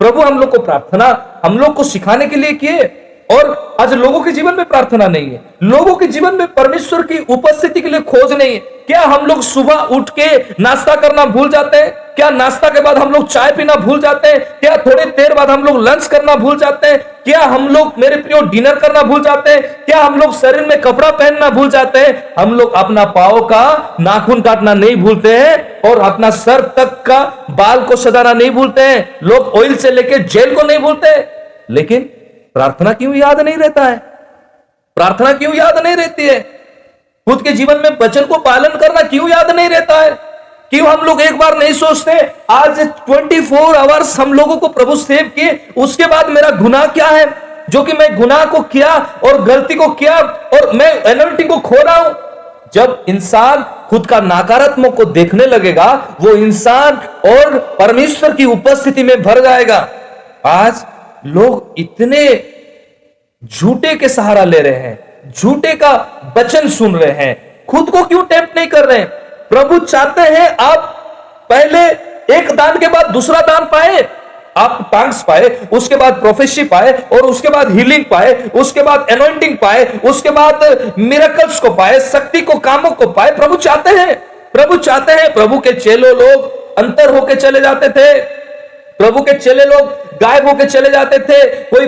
प्रभु 0.00 0.20
हम 0.20 0.38
लोग 0.40 0.50
को 0.50 0.58
प्रार्थना 0.60 1.06
हम 1.44 1.58
लोग 1.58 1.74
को 1.74 1.84
सिखाने 1.84 2.26
के 2.26 2.36
लिए 2.36 2.52
किए 2.54 2.84
और 3.30 3.76
आज 3.80 3.92
लोगों 3.92 4.20
के 4.20 4.32
जीवन 4.32 4.54
में 4.54 4.64
प्रार्थना 4.64 5.06
नहीं 5.08 5.30
है। 5.30 5.40
लोगों 5.62 5.94
के 5.96 6.06
जीवन 6.06 6.34
में 6.34 6.46
परमेश्वर 6.54 7.02
की 7.02 7.18
उपस्थिति 7.28 7.80
के 7.80 7.88
लिए 7.88 8.00
खोज 8.00 8.32
नहीं 8.32 8.52
है। 8.52 8.58
क्या 8.86 9.00
हम 9.00 9.26
लोग 9.26 9.42
सुबह 9.42 9.96
उठ 9.96 10.10
के 10.18 10.26
नाश्ता 10.62 10.94
करना 10.94 11.24
भूल 11.26 11.50
जाते 11.50 11.76
हैं? 11.76 11.90
क्या 12.14 12.30
नाश्ता 12.30 12.68
के 12.68 12.80
बाद 12.80 12.98
हम 12.98 13.12
लोग 13.12 13.26
चाय 13.28 13.52
पीना 13.52 13.74
भूल 13.74 14.00
जाते 14.00 14.28
हैं? 14.28 14.38
क्या 14.60 14.76
थोड़ी 14.76 15.04
देर 15.12 15.34
बाद 15.34 15.50
हम 15.50 15.64
लोग 15.64 15.78
लंच 15.88 16.06
करना 16.06 16.34
भूल 16.36 16.58
जाते 16.58 16.86
हैं? 16.86 16.98
क्या 17.24 17.40
हम 17.42 17.68
लोग 17.68 17.98
मेरे 17.98 18.16
प्रियो 18.16 18.40
डिनर 18.48 18.78
करना 18.78 19.02
भूल 19.02 19.22
जाते 19.22 19.50
हैं? 19.50 19.62
क्या 19.84 20.02
हम 20.02 20.18
लोग 20.20 20.34
शरीर 20.34 20.66
में 20.66 20.80
कपड़ा 20.80 21.10
पहनना 21.10 21.50
भूल 21.50 21.70
जाते 21.70 21.98
हैं? 21.98 22.34
हम 22.38 22.54
लोग 22.54 22.74
अपना 22.74 23.04
पाओ 23.12 23.46
का 23.46 23.96
नाखून 24.00 24.40
काटना 24.40 24.74
नहीं 24.74 24.96
भूलते 24.96 25.36
हैं 25.36 25.90
और 25.90 26.00
अपना 26.02 26.30
सर 26.30 26.60
तक 26.76 27.02
का 27.06 27.22
बाल 27.50 27.84
को 27.84 27.96
सजाना 27.96 28.32
नहीं 28.32 28.50
भूलते 28.50 28.82
हैं। 28.82 29.08
लोग 29.22 29.54
ऑयल 29.54 29.76
से 29.76 29.90
लेके 29.90 30.18
जेल 30.18 30.54
को 30.54 30.62
नहीं 30.62 30.78
भूलते 30.78 31.16
लेकिन 31.70 32.10
प्रार्थना 32.54 32.92
क्यों 32.92 33.14
याद 33.14 33.40
नहीं 33.40 33.56
रहता 33.56 33.84
है? 33.84 33.96
प्रार्थना 34.96 35.32
क्यों 35.32 35.54
याद 35.54 35.78
नहीं 35.78 35.96
रहती 35.96 36.26
है? 36.26 36.40
खुद 37.28 37.42
के 37.42 37.52
जीवन 37.52 37.76
में 37.76 37.98
वचन 38.02 38.24
को 38.24 38.38
पालन 38.38 38.68
करना 38.68 39.02
क्यों 39.02 39.28
याद 39.30 39.50
नहीं 39.50 39.68
रहता 39.68 39.94
है? 39.94 40.10
क्यों 40.70 40.88
हम 40.88 41.06
लोग 41.06 41.20
एक 41.20 41.38
बार 41.38 41.58
नहीं 41.58 41.72
सोचते? 41.72 42.32
आज 42.50 42.80
24 42.80 43.40
फोर 43.40 43.76
आवर्स 43.76 44.20
हम 44.20 44.32
लोगों 44.32 44.56
को 44.56 44.68
प्रभु 44.68 44.96
सेव 44.96 45.32
किए, 45.34 45.68
उसके 45.76 46.06
बाद 46.06 46.28
मेरा 46.28 46.50
गुनाह 46.50 46.86
क्या 46.86 47.06
है? 47.06 47.48
जो 47.70 47.82
कि 47.82 47.92
मैं 47.92 48.16
गुनाह 48.16 48.44
को 48.44 48.60
किया 48.60 48.94
और 49.24 49.44
गलती 49.44 49.74
को 49.74 49.88
किया 49.88 50.16
और 50.54 50.72
मैं 50.72 51.02
एनर्टी 51.02 51.44
को 51.44 51.58
खो 51.58 51.76
रहा 51.76 51.96
हूँ। 51.96 52.16
जब 52.74 53.04
इंसान 53.08 53.62
खुद 53.90 54.06
का 54.06 54.20
नकारात्मक 54.20 54.94
को 54.94 55.04
देखने 55.04 55.46
लगेगा, 55.46 56.16
वो 56.20 56.30
इंसान 56.30 56.96
और 57.30 57.58
परमेश्वर 57.78 58.32
की 58.32 58.44
उपस्थिति 58.44 59.02
में 59.02 59.22
भर 59.22 59.40
जाएगा। 59.40 59.88
आज 60.46 60.84
लोग 61.26 61.74
इतने 61.78 62.24
झूठे 63.42 63.94
के 63.94 64.08
सहारा 64.08 64.44
ले 64.44 64.60
रहे 64.60 64.72
हैं, 64.72 65.32
झूठे 65.32 65.72
का 65.74 65.92
वचन 66.36 66.68
सुन 66.68 66.96
रहे 66.96 67.24
हैं। 67.24 67.64
खुद 67.66 67.90
को 67.90 68.02
क्यों 68.04 68.22
टेम्प 68.24 68.52
नहीं 68.56 68.66
कर 68.66 68.84
रहे 68.84 68.98
हैं? 68.98 69.08
प्रभु 69.50 69.78
चाहते 69.78 70.20
हैं 70.22 70.48
आप 70.60 70.94
पहले 71.50 71.86
एक 72.34 72.50
दान 72.50 72.78
के 72.78 72.88
बाद 72.88 73.10
दूसरा 73.10 73.40
दान 73.40 73.64
पाए, 73.64 74.06
आप 74.56 74.78
टंग्स 74.92 75.22
पाए, 75.22 75.48
उसके 75.72 75.96
बाद 75.96 76.14
प्रोफेसी 76.14 76.64
पाए 76.64 76.92
और 77.12 77.20
उसके 77.20 77.48
बाद 77.48 77.70
हीलिंग 77.72 78.04
पाए, 78.04 78.32
उसके 78.54 78.82
बाद 78.82 79.06
एनोइंटिंग 79.10 79.56
पाए, 79.56 79.84
उसके 80.04 80.30
बाद 80.30 80.92
मिरेकल्स 80.98 81.60
को 81.60 81.70
पाए, 81.70 82.00
शक्ति 82.00 82.40
को, 82.40 82.58
कामों 82.58 82.90
को 82.90 83.06
पाए। 83.08 83.30
प्रभु 83.36 83.56
चाहते 83.56 83.90
हैं, 83.90 84.14
प्रभु 84.52 84.76
चाहते 84.78 85.12
हैं 85.12 85.32
प्रभु 85.34 85.58
के 85.58 85.72
चेलो 85.72 86.08
लोग 86.14 86.76
अंतर 86.78 87.14
होके 87.14 87.34
चले 87.34 87.60
जाते 87.60 87.88
थे। 87.88 88.37
प्रभु 89.00 89.20
के 89.22 89.32
चेले 89.34 89.64
लोग, 89.64 89.90
गायब 90.20 90.46
होके 90.48 90.64
चले 90.66 90.90
जाते 90.90 91.18
थे। 91.20 91.44
कोई 91.66 91.86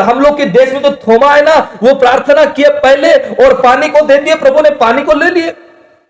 हम 0.00 0.20
लोग 0.20 0.36
के 0.36 0.44
देश 0.46 0.72
में 0.72 0.82
तो 0.82 0.90
थोमा 1.02 1.32
है 1.34 1.42
ना, 1.44 1.56
वो 1.82 1.94
प्रार्थना 1.96 2.44
किए 2.46 2.68
पहले 2.78 3.12
और 3.44 3.54
पानी 3.62 3.88
को 3.88 4.04
दे 4.06 4.18
दिए, 4.18 4.34
प्रभु 4.36 4.60
ने 4.60 4.70
पानी 4.76 5.02
को 5.02 5.14
ले 5.14 5.30
लिए। 5.30 5.54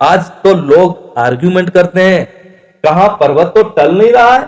आज 0.00 0.30
तो 0.44 0.54
लोग 0.54 1.18
आर्ग्यूमेंट 1.18 1.70
करते 1.70 2.02
हैं, 2.02 2.24
कहा 2.84 3.06
पर्वत 3.16 3.52
तो 3.56 3.62
टल 3.70 3.94
नहीं 3.94 4.12
रहा 4.12 4.32
है, 4.32 4.40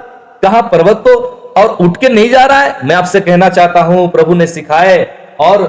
कहा 0.42 0.60
पर्वत 0.68 1.02
तो 1.06 1.14
और 1.56 1.76
उठ 1.80 1.96
के 1.96 2.08
नहीं 2.08 2.28
जा 2.30 2.44
रहा 2.44 2.60
है। 2.60 2.86
मैं 2.86 2.96
आपसे 2.96 3.20
कहना 3.20 3.48
चाहता 3.50 3.80
हूँ, 3.82 4.08
प्रभु 4.10 4.34
ने 4.34 4.46
सिखाए 4.48 5.06
और 5.40 5.62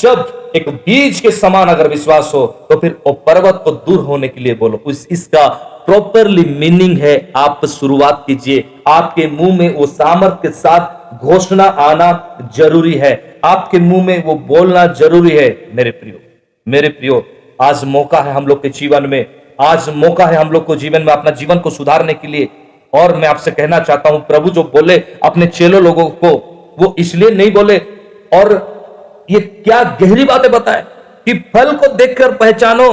जब 0.00 0.52
एक 0.56 0.68
बीज 0.68 1.20
के 1.20 1.30
समान 1.32 1.68
अगर 1.68 1.88
विश्वास 1.88 2.30
हो 2.34 2.46
तो 2.70 2.78
फिर 2.80 2.96
वो 3.06 3.12
पर्वत 3.26 3.60
को 3.64 3.70
दूर 3.70 3.98
होने 4.00 4.28
के 4.28 4.40
लिए 4.40 4.54
बोलो। 4.54 4.80
उस, 4.86 5.06
इसका 5.10 5.46
प्रॉपरली 5.86 6.44
मीनिंग 6.60 6.98
है, 6.98 7.32
आप 7.36 7.64
शुरुआत 7.68 8.24
कीजिए। 8.26 8.64
आपके 8.88 9.26
मुँह 9.28 9.58
में 9.58 9.74
वो 9.74 9.86
सामर्थ्य 9.86 10.38
के 10.42 10.50
साथ 10.50 11.24
घोषणा 11.24 11.64
आना 11.64 12.10
ज़रूरी 12.56 12.94
है। 12.94 13.40
आपके 13.44 13.78
मुँह 13.80 14.04
में 14.06 14.24
वो 14.24 14.34
बोलना 14.34 14.86
ज़रूरी 14.94 15.30
है। 15.30 15.48
मेरे 15.74 15.90
प्रियो 15.90 16.20
मेरे 16.66 16.88
प्रियो, 16.88 17.24
आज 17.62 17.84
मौका 17.86 18.20
है 18.20 18.32
हम 18.32 18.46
लोग 18.46 18.62
के 18.62 18.68
जीवन 18.70 19.06
में। 19.06 19.24
आज 19.60 19.88
मौका 19.96 20.26
है 20.26 20.36
हम 20.36 20.50
लोग 20.52 20.64
को 20.66 20.76
जीवन 20.76 21.02
में 21.02 21.12
अपना 21.12 21.30
जीवन 21.32 21.58
को 21.58 21.70
सुधारने 21.70 22.14
के 22.14 22.28
लिए। 22.28 22.48
और 22.92 23.16
मैं 23.16 23.28
आपसे 23.28 23.50
कहना 23.50 23.78
चाहता 23.78 24.10
हूँ, 24.10 24.20
प्रभु 24.20 24.50
जो 24.50 24.62
बोले 24.64 24.96
अपने 25.22 25.46
चेलो 25.48 25.80
लोगों 25.80 26.08
को, 26.14 26.28
वो 26.78 26.94
इसलिए 26.98 27.30
नहीं 27.30 27.52
बोले। 27.52 27.78
और 28.34 28.75
ये 29.28 29.40
क्या 29.40 29.82
गहरी 30.00 30.24
बातें 30.24 30.50
बताए 30.52 30.84
कि 31.26 31.34
फल 31.54 31.72
को 31.72 31.86
देखकर 31.94 32.32
पहचानो। 32.32 32.90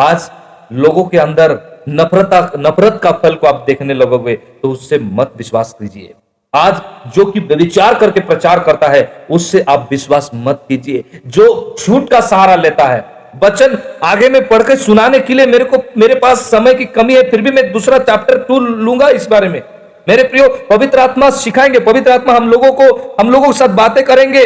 आज 0.00 0.30
लोगों 0.72 1.04
के 1.04 1.18
अंदर 1.18 1.58
नफरत 1.88 2.52
नफरत 2.58 3.00
का 3.02 3.10
फल 3.12 3.34
को 3.34 3.46
आप 3.46 3.64
देखने 3.66 3.94
लगोगे 3.94 4.34
तो 4.62 4.70
उससे 4.70 4.98
मत 4.98 5.32
विश्वास 5.36 5.74
कीजिए। 5.78 6.12
आज 6.54 6.80
जो 7.14 7.24
कि 7.24 7.40
विचार 7.40 7.94
करके 7.94 8.20
प्रचार 8.20 8.60
करता 8.60 8.88
है, 8.88 9.26
उससे 9.30 9.64
आप 9.68 9.88
विश्वास 9.90 10.30
मत 10.34 10.62
कीजिए। 10.68 11.04
जो 11.26 11.74
झूठ 11.78 12.08
का 12.10 12.20
सहारा 12.20 12.54
लेता 12.56 12.84
है, 12.84 13.04
वचन 13.44 13.78
आगे 14.04 14.28
में 14.28 14.46
पढ़ 14.48 14.62
के 14.62 14.76
सुनाने 14.76 15.18
के 15.20 15.34
लिए 15.34 15.46
मेरे 15.46 15.64
को, 15.64 15.82
मेरे 15.98 16.14
पास 16.14 16.50
समय 16.50 16.74
की 16.74 16.84
कमी 16.84 17.14
है, 17.14 17.30
फिर 17.30 17.42
भी 17.42 17.50
मैं 17.50 17.72
दूसरा 17.72 17.98
चैप्टर 17.98 18.38
टू 18.38 18.58
लूँगा 18.58 19.08
इस 19.08 19.26
बारे 19.28 19.48
में। 19.48 19.62
मेरे 20.08 20.22
प्रियो, 20.22 20.48
पवित्र 20.70 20.98
आत्मा 20.98 21.30
सिखाएँगे, 21.30 21.80
पवित्र 21.80 22.12
आत्मा 22.12 22.34
हम 22.34 22.48
लोगों 22.48 22.72
को, 22.72 23.16
हम 23.20 23.30
लोगों 23.30 23.46
के 23.46 23.58
साथ 23.58 23.74
बातें 23.76 24.04
करेंगे। 24.04 24.44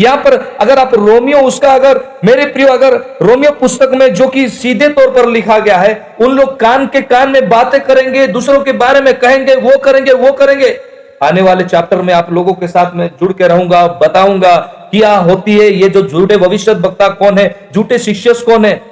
यहाँ 0.00 0.16
पर 0.16 0.56
अगर 0.60 0.78
आप 0.78 0.94
रोमियो, 0.94 1.38
उसका 1.38 1.72
अगर, 1.74 2.00
मेरे 2.24 2.46
प्रियो, 2.46 2.68
अगर 2.68 2.94
रोमियो 3.22 3.52
पुस्तक 3.52 3.90
में 3.90 4.14
जो 4.14 4.28
कि 4.28 4.48
सीधे 4.48 4.88
तौर 4.88 5.10
पर 5.10 5.28
लिखा 5.28 5.58
गया 5.58 5.76
है, 5.76 6.16
उन 6.20 6.30
लोग 6.30 6.60
कान 6.60 6.86
के 6.86 7.00
कान 7.00 7.30
में 7.30 7.48
बातें 7.48 7.80
करेंगे, 7.80 8.26
दूसरों 8.26 8.60
के 8.60 8.72
बारे 8.72 9.00
में 9.00 9.18
कहेंगे, 9.18 9.54
वो 9.54 9.78
करेंगे 9.78 10.12
वो 10.12 10.32
करेंगे। 10.32 10.78
आने 11.22 11.42
वाले 11.42 11.64
चैप्टर 11.64 12.02
में 12.02 12.14
आप 12.14 12.32
लोगों 12.32 12.52
के 12.52 12.68
साथ 12.68 12.94
में 12.94 13.10
जुड़ 13.20 13.32
के 13.32 13.48
रहूँगा, 13.48 13.86
बताऊँगा 13.86 14.56
क्या 14.90 15.16
होती 15.16 15.58
है, 15.58 15.70
ये 15.70 15.88
जो 15.88 16.02
झूठे 16.02 16.36
भविष्य 16.36 16.72
वक्ता 16.72 17.08
कौन 17.08 17.38
है, 17.38 17.68
झूठे 17.74 17.98
शिष्य 17.98 18.32
कौन 18.32 18.64
है। 18.64 18.82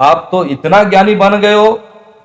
आप 0.00 0.28
तो 0.32 0.44
इतना 0.44 0.84
ज्ञानी 0.84 1.14
बन 1.14 1.40
गए 1.40 1.54
हो, 1.54 1.80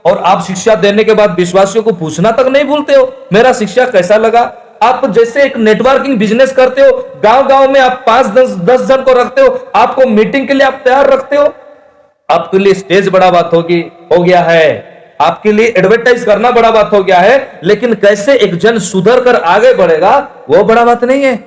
और 0.06 0.18
आप 0.18 0.44
शिक्षा 0.44 0.76
देने 0.76 1.04
के 1.04 1.14
बाद 1.14 1.32
विश्वासियों 1.32 1.84
को 1.84 1.92
पूछना 1.92 2.32
तक 2.32 2.48
नहीं 2.48 2.64
भूलते 2.64 2.94
हो। 2.94 3.14
मेरा 3.34 3.54
शिक्षा 3.54 3.86
कैसा 3.86 4.18
लगा? 4.18 4.42
आप 4.84 5.06
जैसे 5.08 5.44
एक 5.44 5.58
नेटवर्किंग 5.58 6.18
बिज़नेस 6.20 6.52
करते 6.54 6.82
हो 6.82 7.20
गाँव 7.24 7.48
गाँव 7.48 7.72
में 7.72 7.80
आप 7.80 8.04
पाँच 8.08 8.26
दस 8.28 8.56
दस 8.66 8.82
जन 8.82 9.02
को 9.04 9.14
रखते 9.14 9.42
हो, 9.42 9.60
आपको 9.76 10.06
मीटिंग 10.08 10.48
के 10.48 10.54
लिए 10.54 10.68
आप 10.68 10.82
तैयार 10.84 11.10
रखते 11.10 11.36
हो। 11.36 11.54
आपके 12.30 12.60
लिए 12.60 12.74
स्टेज 12.74 13.08
बड़ा 13.10 13.30
बात 13.32 13.54
होगी, 13.54 13.80
हो 14.12 14.24
गया 14.24 14.42
है। 14.42 14.96
आपके 15.22 15.52
लिए 15.52 15.74
एडवर्टाइज 15.78 16.24
करना 16.26 16.52
बड़ा 16.52 16.72
बात 16.72 16.94
हो 16.94 17.04
गया 17.04 17.20
है, 17.20 17.60
लेकिन 17.64 17.94
कैसे 17.96 18.36
एक 18.38 18.56
जन 18.56 18.80
सुधर 18.80 19.24
कर 19.24 19.36
आगे 19.36 19.74
बढ़ेगा, 19.74 20.18
वो 20.50 20.64
बड़ा 20.64 20.86
बात 20.86 21.04
नहीं 21.04 21.24
है। 21.24 21.40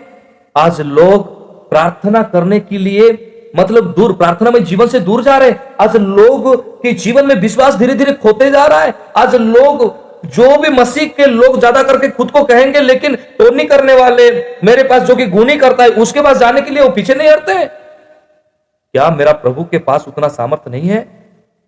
आज 0.57 0.81
लोग 0.81 1.29
प्रार्थना 1.71 2.23
करने 2.25 2.61
के 2.61 2.79
लिए 2.79 3.27
मतलब 3.57 3.93
दूर, 3.95 4.13
प्रार्थना 4.13 4.51
में 4.51 4.65
जीवन 4.65 4.87
से 4.87 5.01
दूर 5.01 5.23
जा 5.23 5.37
रहे 5.39 5.55
आज 5.81 5.97
लोग 5.97 6.83
के 6.83 6.93
जीवन 6.95 7.27
में 7.27 7.35
विश्वास 7.35 7.75
धीरे 7.75 7.95
धीरे 7.95 8.13
खोते 8.15 8.51
जा 8.51 8.65
रहा 8.67 8.81
है। 8.81 8.95
आज 9.17 9.35
लोग 9.37 9.83
जो 10.27 10.57
भी 10.59 10.69
मसीह 10.71 11.07
के 11.09 11.27
लोग 11.27 11.59
ज़्यादा 11.59 11.83
करके 11.83 12.09
खुद 12.11 12.31
को 12.31 12.43
कहेंगे, 12.45 12.81
लेकिन 12.81 13.15
टोनी 13.39 13.65
करने 13.65 13.95
वाले 13.95 14.31
मेरे 14.65 14.83
पास 14.85 15.03
जो 15.03 15.17
कि 15.17 15.27
गुनी 15.29 15.57
करता 15.57 15.85
है, 15.85 15.91
उसके 15.91 16.23
पास 16.23 16.37
जाने 16.39 16.61
के 16.61 16.71
लिए 16.71 16.83
वो 16.83 16.89
पीछे 16.91 17.15
नहीं 17.15 17.29
हटते। 17.29 17.65
क्या 17.65 19.11
मेरा 19.11 19.33
प्रभु 19.35 19.65
के 19.65 19.79
पास 19.81 20.05
उतना 20.09 20.29
सामर्थ्य 20.31 20.71
नहीं 20.71 20.89
है? 20.89 21.07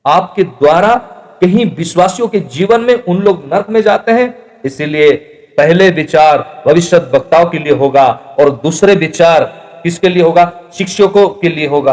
आपके 0.04 0.42
द्वारा 0.44 0.94
कहीं 1.42 1.64
विश्वासियों 1.76 2.28
के 2.28 2.40
जीवन 2.50 2.80
में 2.80 2.94
उन 2.94 3.22
लोग 3.22 3.44
नर्क 3.52 3.70
में 3.70 3.80
जाते 3.82 4.12
हैं, 4.12 4.34
इसीलिए 4.64 5.10
पहले 5.58 5.88
विचार 5.92 6.38
भविष्य 6.66 6.96
वक्ताओं 7.14 7.44
के 7.46 7.58
लिए 7.58 7.72
होगा 7.74 8.06
और 8.40 8.50
दूसरे 8.62 8.94
विचार 8.96 9.44
किसके 9.82 10.08
लिए 10.08 10.22
होगा? 10.22 10.50
शिक्षकों 10.74 11.28
के 11.30 11.48
लिए 11.48 11.66
होगा। 11.68 11.92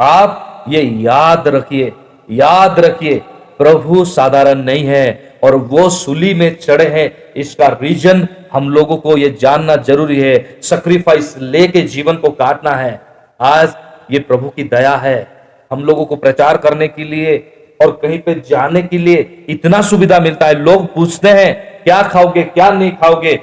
आप 0.00 0.64
ये 0.68 0.82
याद 1.02 1.48
रखिए 1.48 1.92
याद 2.28 2.78
रखिए, 2.80 3.18
प्रभु 3.58 4.04
साधारण 4.06 4.58
नहीं 4.60 4.84
है। 4.84 5.33
और 5.44 5.54
वो 5.54 5.90
सूली 5.90 6.34
में 6.34 6.58
चढ़े 6.58 6.86
हैं। 6.86 7.32
इसका 7.36 7.66
रीजन 7.66 8.28
हम 8.52 8.70
लोगों 8.70 8.96
को 8.96 9.16
ये 9.16 9.36
जानना 9.40 9.76
ज़रूरी 9.76 10.20
है। 10.20 10.58
सक्रीफाइस 10.62 11.36
लेके 11.38 11.80
जीवन 11.80 12.16
को 12.16 12.30
काटना 12.30 12.70
है। 12.70 13.00
आज 13.40 13.76
ये 14.10 14.18
प्रभु 14.18 14.48
की 14.48 14.62
दया 14.62 14.96
है। 14.96 15.28
हम 15.72 15.84
लोगों 15.84 16.04
को 16.04 16.16
प्रचार 16.16 16.56
करने 16.56 16.88
के 16.88 17.04
लिए 17.04 17.36
और 17.82 17.98
कहीं 18.02 18.18
पे 18.18 18.34
जाने 18.34 18.82
के 18.82 18.98
लिए 18.98 19.44
इतना 19.48 19.82
सुविधा 19.82 20.20
मिलता 20.20 20.46
है। 20.46 20.54
लोग 20.54 20.94
पूछते 20.94 21.28
हैं, 21.28 21.82
क्या 21.84 22.02
खाओगे, 22.02 22.42
क्या 22.42 22.70
नहीं 22.70 22.90
खाओगे? 22.90 23.36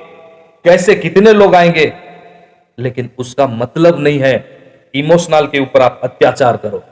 कैसे 0.64 0.96
कितने 0.96 1.34
लोग 1.34 1.56
आएँगे? 1.56 1.94
लेकिन 2.80 3.10
उसका 3.18 3.48
मतलब 3.48 4.00
नहीं 4.00 4.20
है। 4.20 4.58
इमोशनल 4.96 5.48
के 5.48 5.60
ऊपर 5.60 5.82
आप 5.82 6.02
अत्याचार 6.04 6.58
करो। 6.58 6.84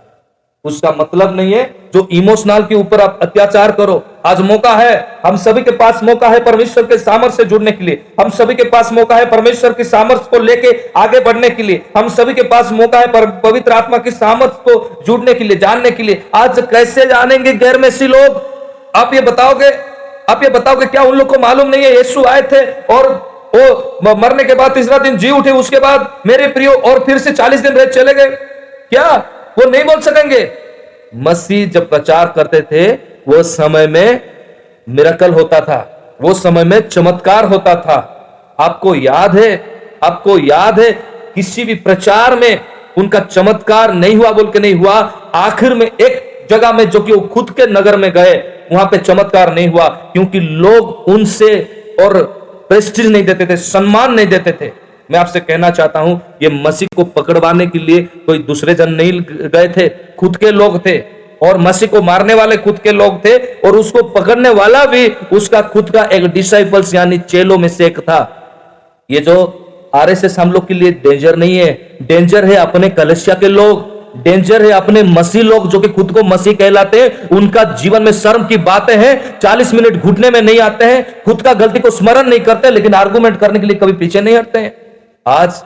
उसका 0.65 0.91
मतलब 0.91 1.35
नहीं 1.35 1.53
है 1.53 1.63
जो 1.93 2.07
इमोशनल 2.11 2.63
के 2.63 2.75
ऊपर 2.75 3.01
आप 3.01 3.19
अत्याचार 3.21 3.71
करो। 3.71 4.01
आज 4.25 4.39
मौका 4.41 4.71
है, 4.71 5.21
हम 5.25 5.37
सभी 5.37 5.61
के 5.61 5.71
पास 5.71 6.03
मौका 6.03 6.27
है 6.29 6.43
परमेश्वर 6.45 6.83
के 6.83 6.97
सामर्थ्य 6.97 7.35
से 7.35 7.45
जुड़ने 7.45 7.71
के 7.71 7.83
लिए। 7.85 8.03
हम 8.19 8.29
सभी 8.29 8.55
के 8.55 8.63
पास 8.63 8.91
मौका 8.93 9.15
है 9.15 9.29
परमेश्वर 9.29 9.73
के 9.73 9.83
सामर्थ्य 9.83 10.27
को 10.31 10.39
लेके 10.39 10.71
आगे 10.97 11.19
बढ़ने 11.19 11.49
के 11.49 11.63
लिए। 11.63 11.81
हम 11.97 12.09
सभी 12.09 12.33
के 12.33 12.43
पास 12.43 12.71
मौका 12.71 12.99
है 12.99 13.07
पवित्र 13.41 13.71
आत्मा 13.71 13.97
की 13.97 14.11
सामर्थ्य 14.11 14.71
को 14.71 15.03
जुड़ने 15.07 15.33
के 15.33 15.43
लिए, 15.43 15.57
जानने 15.57 15.91
के 15.91 16.03
लिए। 16.03 16.23
आज 16.35 16.59
कैसे 16.71 17.05
जानेंगे 17.05 17.53
गैर 17.55 17.77
मैसी 17.77 18.07
लोग? 18.07 18.41
आप 18.95 19.13
ये 19.13 19.21
बताओगे? 19.21 19.71
आप 20.29 20.43
ये 20.43 20.49
बताओगे 20.49 20.85
क्या 20.87 21.03
उन 21.03 21.17
लोग 21.17 21.27
को 21.27 21.39
मालूम 21.39 21.67
नहीं 21.67 21.83
है? 21.83 21.95
यीशु 21.95 22.23
आए 22.25 22.41
थे 22.51 22.65
और 22.93 23.11
वो 23.55 24.15
मरने 24.15 24.43
के 24.43 24.53
बाद 24.55 24.73
तीसरा 24.73 24.97
दिन 24.99 25.17
जी 25.17 25.31
उठे, 25.31 25.51
उसके 25.53 25.79
बाद 25.79 26.21
मेरे 26.27 26.47
प्रियो 26.49 26.71
और 26.71 27.03
फिर 27.05 27.17
से 27.17 27.31
चालीस 27.33 27.59
दिन 27.61 27.73
रह 27.73 27.85
चले 27.87 28.13
गए। 28.13 28.29
क्या? 28.89 29.09
वो 29.57 29.69
नहीं 29.69 29.83
बोल 29.83 29.99
सकेंगे। 29.99 30.51
मसीह 31.15 31.67
जब 31.67 31.89
प्रचार 31.89 32.33
करते 32.35 32.61
थे, 32.61 32.91
वो 33.27 33.43
समय 33.43 33.87
में 33.87 34.21
मिरकल 34.89 35.33
होता 35.33 35.59
था। 35.59 35.95
वो 36.21 36.33
समय 36.33 36.63
में 36.63 36.79
चमत्कार 36.79 37.45
होता 37.45 37.75
था। 37.75 38.15
आपको 38.59 38.95
याद 38.95 39.35
है, 39.35 39.65
आपको 40.03 40.39
याद 40.39 40.79
है, 40.79 40.91
किसी 41.35 41.63
भी 41.63 41.75
प्रचार 41.75 42.35
में 42.35 42.59
उनका 42.97 43.19
चमत्कार 43.19 43.93
नहीं 43.93 44.15
हुआ, 44.15 44.31
बोल 44.31 44.51
के 44.51 44.59
नहीं 44.59 44.75
हुआ। 44.75 44.93
आखिर 45.35 45.73
में 45.73 45.87
एक 45.87 46.47
जगह 46.49 46.71
में 46.71 46.89
जो 46.89 46.99
कि 46.99 47.11
वो 47.11 47.21
खुद 47.21 47.49
के 47.49 47.67
नगर 47.67 47.97
में 47.97 48.11
गए, 48.11 48.65
वहाँ 48.71 48.85
पे 48.85 48.97
चमत्कार 48.97 49.53
नहीं 49.53 49.67
हुआ, 49.67 49.87
क्योंकि 49.87 50.39
लोग 50.39 50.89
उनसे 51.07 51.55
और 52.01 52.23
प्रेस्टीज 52.69 53.07
नहीं 53.07 53.23
देते 53.23 53.45
थे, 53.45 53.57
सम्मान 53.57 54.13
नहीं 54.13 54.27
देते 54.27 54.51
थे। 54.51 54.88
मैं 55.09 55.19
आपसे 55.19 55.39
कहना 55.39 55.69
चाहता 55.69 55.99
हूँ, 55.99 56.19
ये 56.41 56.49
मसीह 56.55 56.87
को 56.95 57.03
पकड़वाने 57.11 57.65
के 57.67 57.79
लिए 57.79 58.01
कोई 58.25 58.39
दूसरे 58.39 58.73
जन 58.75 58.91
नहीं 58.91 59.21
गए 59.21 59.67
थे, 59.67 59.87
खुद 60.15 60.37
के 60.37 60.51
लोग 60.51 60.85
थे। 60.85 60.97
और 61.41 61.57
मसीह 61.57 61.89
को 61.89 62.01
मारने 62.01 62.33
वाले 62.33 62.57
खुद 62.57 62.79
के 62.79 62.91
लोग 62.91 63.23
थे, 63.25 63.37
और 63.37 63.75
उसको 63.77 64.03
पकड़ने 64.11 64.49
वाला 64.51 64.83
भी 64.85 65.07
उसका 65.33 65.61
खुद 65.63 65.89
का 65.89 66.03
एक 66.05 66.25
डिसाइपल्स 66.29 66.93
यानी 66.93 67.17
चेलो 67.19 67.57
में 67.57 67.67
से 67.69 67.85
एक 67.85 67.99
था। 67.99 68.19
ये 69.09 69.19
जो 69.19 69.35
आरएसएस 69.95 70.37
हम 70.39 70.51
लोग 70.51 70.67
के 70.67 70.73
लिए 70.73 70.91
डेंजर 71.03 71.35
नहीं 71.35 71.57
है 71.57 71.97
डेंजर 72.01 72.45
है 72.45 72.55
अपने 72.57 72.89
कलशिया 72.91 73.35
के 73.35 73.47
लोग 73.47 73.87
डेंजर 74.17 74.65
है 74.65 74.71
अपने 74.71 75.03
मसीह 75.05 75.43
लोग 75.43 75.69
जो 75.69 75.79
कि 75.79 75.87
खुद 75.89 76.11
को 76.11 76.23
मसीह 76.25 76.53
कहलाते 76.53 77.01
हैं, 77.01 77.29
उनका 77.29 77.63
जीवन 77.73 78.03
में 78.03 78.11
शर्म 78.11 78.45
की 78.47 78.57
बातें 78.59 78.95
हैं, 78.97 79.39
चालीस 79.39 79.73
मिनट 79.73 80.01
घुटने 80.01 80.29
में 80.29 80.41
नहीं 80.41 80.59
आते 80.59 80.85
हैं, 80.85 81.23
खुद 81.23 81.41
का 81.41 81.53
गलती 81.55 81.79
को 81.79 81.89
स्मरण 81.91 82.29
नहीं 82.29 82.39
करते, 82.41 82.69
लेकिन 82.71 82.93
आर्गुमेंट 82.93 83.37
करने 83.39 83.59
के 83.59 83.67
लिए 83.67 83.75
कभी 83.75 83.93
पीछे 83.93 84.21
नहीं 84.21 84.37
हटते 84.37 84.59
हैं। 84.59 84.73
आज 85.29 85.63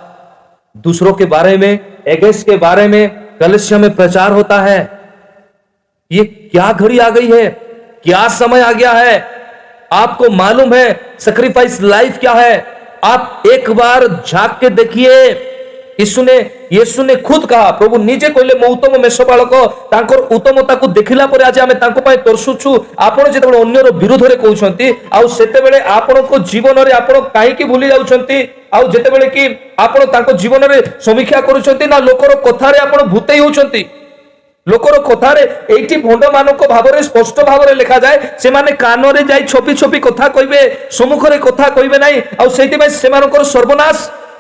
दूसरों 0.78 1.14
के 1.14 1.26
बारे 1.26 1.58
में, 1.58 1.98
एगेस्ट 2.08 2.46
के 2.46 2.58
बारे 2.58 2.88
में 2.88 3.10
कलश्य 3.38 3.78
में 3.78 3.96
प्रचार 3.96 4.32
होता 4.32 4.62
है। 4.62 5.00
ये 6.12 6.24
क्या 6.24 6.74
घड़ी 6.74 7.00
आ 7.00 7.10
गई 7.10 7.32
है? 7.32 7.50
क्या 8.04 8.28
समय 8.28 8.62
आ 8.62 8.72
गया 8.72 8.92
है? 8.92 9.28
आपको 9.94 10.30
मालूम 10.30 10.74
है 10.74 11.00
सेक्रीफाइस 11.20 11.82
लाइफ 11.82 12.18
क्या 12.18 12.32
है? 12.32 12.66
आप 13.04 13.44
एक 13.48 13.72
बार 13.72 14.24
झाँक 14.28 14.58
के 14.62 14.70
देखिए। 14.70 15.34
यीशु 16.00 16.22
ने 16.24 16.38
यीशु 16.72 17.04
ने 17.04 17.16
खुद 17.22 17.46
कहा 17.46 17.70
प्रभु 17.74 17.98
निजे 18.00 18.30
कहले 18.30 18.54
मो 18.60 18.68
उत्तम 18.68 19.02
मेष 19.02 19.20
बालक 19.24 19.54
तांकर 19.92 20.20
उत्तमता 20.36 20.76
को 20.76 20.88
देखिला 20.90 21.26
परे 21.28 21.44
आज 21.44 21.60
आमे 21.60 21.74
तांको 21.76 22.02
पाए 22.02 22.18
तरसुछु 22.26 22.78
आपण 23.00 23.32
जेतेबेले 23.32 23.60
अन्यर 23.60 23.92
विरुद्ध 23.96 24.24
रे 24.24 24.36
कहउछंती 24.36 24.92
आउ 25.14 25.28
सेतेबेले 25.32 25.80
आपण 25.94 26.22
को 26.28 26.40
जीवन 26.46 26.80
रे 26.82 26.92
आपण 26.94 27.20
काहे 27.32 27.52
की 27.54 27.64
भूली 27.66 27.88
जाउछंती 27.90 28.44
आउ 28.74 28.88
जेतेबेले 28.90 29.28
की 29.30 29.48
आपण 29.80 30.06
तांको 30.14 30.38
जीवन 30.38 30.64
रे 30.66 30.82
समीक्षा 31.02 31.42
करूछंती 31.42 31.86
ना 31.88 32.00
लोकर 32.02 32.40
कथा 32.44 32.70
रे 32.70 32.80
आपण 32.80 33.10
भूतेई 33.10 33.40
होउछंती 33.40 33.86
লোকর 34.68 34.96
কথার 35.06 35.38
এইটি 35.76 35.96
ভণ্ডমানক 36.04 36.58
ভাবরে 36.68 37.00
স্পষ্ট 37.06 37.38
ভাবরে 37.50 37.74
লেখা 37.82 37.98
যায় 38.04 38.20
সেমানে 38.42 38.72
কানরে 38.84 39.22
যাই 39.30 39.42
ছপি 39.52 39.74
ছপি 39.80 40.00
কথা 40.06 40.26
কইবে 40.36 40.62
সম্মুখরে 40.98 41.38
কথা 41.48 41.66
কইবে 41.76 41.98
নাই 42.04 42.16
আর 42.38 42.48
সেইপাই 42.56 42.90
সেমানকর 43.02 43.44
সর্বনাশ 43.54 43.98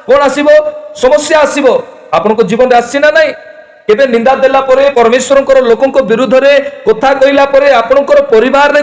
कौन 0.07 0.19
आसब? 0.19 0.47
समस्या 0.97 1.39
आसब। 1.39 1.67
आपण 2.13 2.43
जीवन 2.43 2.73
आसना 2.73 3.09
ना 3.09 3.23
के 3.89 4.05
निंदा 4.07 4.35
देमेश्वर 4.35 5.61
लोक 5.63 5.97
विरुद्ध 6.01 6.39
कथा 6.87 7.13
कहला 7.13 7.45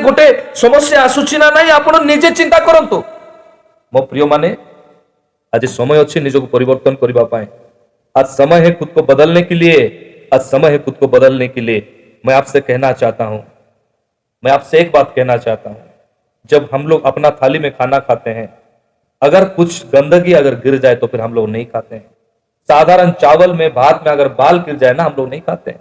गोटे 0.00 0.26
समस्या 0.56 1.02
आसूची 1.02 1.38
ना 1.38 1.50
ना 1.50 1.60
आप 1.74 1.88
निजे 2.04 2.30
चिंता 2.30 2.58
करतु। 2.58 3.02
मो 3.92 4.00
प्रिय 4.02 4.24
मैंने, 4.24 4.56
आज 5.52 5.64
समय 5.66 5.98
अच्छे 5.98 6.20
निजक 6.20 6.50
पर 6.52 6.62
आज 8.14 8.26
समय 8.26 8.60
है 8.60 8.70
खुद 8.72 8.88
को 8.88 9.02
बदलने 9.04 9.42
के 9.42 9.54
लिए, 9.54 10.28
आज 10.34 10.40
समय 10.40 10.70
है 10.70 10.78
खुद 10.78 10.94
को 10.94 11.08
बदलने 11.08 11.48
के 11.48 11.60
लिए 11.60 12.20
मैं 12.24 12.34
आपसे 12.34 12.60
कहना 12.60 12.92
चाहता 12.92 13.24
हूँ। 13.24 13.42
मैं 14.44 14.52
आपसे 14.52 14.78
एक 14.78 14.92
बात 14.92 15.12
कहना 15.16 15.36
चाहता 15.36 15.70
हूँ। 15.70 15.82
जब 16.50 16.68
हम 16.72 16.86
लोग 16.86 17.04
अपना 17.04 17.30
थाली 17.32 17.58
में 17.58 17.70
खाना 17.70 17.98
खाते 18.00 18.30
हैं 18.30 18.48
अगर 19.22 19.44
कुछ 19.44 19.86
गंदगी 19.86 20.32
अगर 20.32 20.54
गिर 20.54 20.78
जाए 20.78 20.94
तो 20.94 21.06
फिर 21.06 21.20
हम 21.20 21.34
लोग 21.34 21.48
नहीं 21.48 21.66
खाते 21.66 21.96
हैं। 21.96 22.10
साधारण 22.68 23.10
चावल 23.10 23.52
में, 23.52 23.74
भात 23.74 24.04
में 24.06 24.12
अगर 24.12 24.28
बाल 24.28 24.58
गिर 24.58 24.76
जाए 24.76 24.94
ना, 24.94 25.02
हम 25.02 25.14
लोग 25.18 25.28
नहीं 25.28 25.40
खाते 25.40 25.70
हैं। 25.70 25.80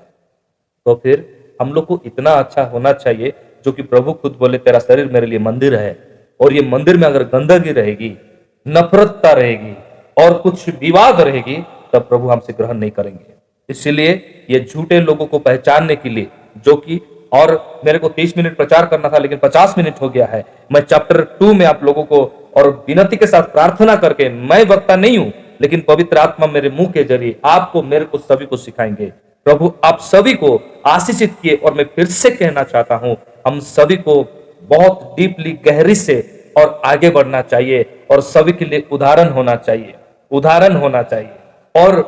तो 0.85 0.99
फिर 1.03 1.39
हम 1.61 1.73
लोग 1.73 1.85
को 1.85 2.01
इतना 2.05 2.31
अच्छा 2.31 2.63
होना 2.63 2.93
चाहिए, 2.93 3.33
जो 3.65 3.71
कि 3.71 3.81
प्रभु 3.81 4.13
खुद 4.13 4.35
बोले, 4.39 4.57
तेरा 4.57 4.79
शरीर 4.79 5.05
मेरे 5.05 5.27
लिए 5.27 5.39
मंदिर 5.39 5.75
है 5.75 5.97
और 6.41 6.53
ये 6.53 6.61
मंदिर 6.61 6.97
में 6.97 7.07
अगर 7.07 7.23
गंदगी 7.23 7.71
रहेगी, 7.71 8.17
नफरतता 8.67 9.31
रहेगी 9.31 9.75
और 10.23 10.33
कुछ 10.33 10.69
विवाद 10.69 11.21
रहेगी, 11.21 11.65
तब 11.93 11.99
प्रभु 11.99 12.29
हमसे 12.29 12.53
ग्रहण 12.53 12.77
नहीं 12.77 12.91
करेंगे। 12.91 13.33
इसलिए 13.69 14.11
ये 14.49 14.59
झूठे 14.59 15.01
लोगों 15.01 15.25
को 15.25 15.39
पहचानने 15.39 15.95
के 15.95 16.09
लिए, 16.09 16.27
जो 16.65 16.75
कि, 16.75 17.01
और 17.33 17.81
मेरे 17.85 17.99
को 17.99 18.09
30 18.09 18.37
मिनट 18.37 18.57
प्रचार 18.57 18.85
करना 18.85 19.09
था, 19.09 19.17
लेकिन 19.17 19.37
50 19.37 19.75
मिनट 19.77 20.01
हो 20.01 20.09
गया 20.09 20.25
है। 20.25 20.45
मैं 20.71 20.81
चैप्टर 20.81 21.21
टू 21.21 21.53
में 21.53 21.65
आप 21.65 21.83
लोगों 21.83 22.03
को 22.03 22.38
और 22.53 22.69
विनती 22.87 23.17
के 23.17 23.27
साथ 23.27 23.43
प्रार्थना 23.51 23.95
करके 23.95 24.29
मैं 24.29 24.63
वक्ता 24.65 24.95
नहीं 24.95 25.17
हूँ, 25.17 25.31
लेकिन 25.61 25.83
पवित्र 25.87 26.17
आत्मा 26.17 26.47
मेरे 26.47 26.69
मुँह 26.69 26.91
के 26.91 27.03
ज़रिए 27.03 27.39
आपको, 27.45 27.81
मेरे 27.83 28.05
को, 28.05 28.17
सभी 28.17 28.45
को 28.45 28.57
सिखाएँगे। 28.57 29.11
प्रभु, 29.45 29.71
आप 29.83 29.99
सभी 30.01 30.33
को 30.33 30.59
आशीषित 30.87 31.35
किए 31.41 31.55
और 31.55 31.73
मैं 31.73 31.85
फिर 31.95 32.05
से 32.07 32.29
कहना 32.31 32.63
चाहता 32.63 32.95
हूँ, 32.95 33.15
हम 33.47 33.59
सभी 33.59 33.95
को 33.97 34.23
बहुत 34.63 35.13
डीपली 35.17 35.51
गहरी 35.65 35.95
से 35.95 36.17
और 36.57 36.81
आगे 36.85 37.09
बढ़ना 37.09 37.41
चाहिए 37.41 37.85
और 38.11 38.21
सभी 38.21 38.51
के 38.51 38.65
लिए 38.65 38.87
उदाहरण 38.91 39.29
होना 39.29 39.55
चाहिए, 39.57 39.93
उदाहरण 40.31 40.75
होना 40.75 41.01
चाहिए। 41.03 41.29
और 41.75 42.01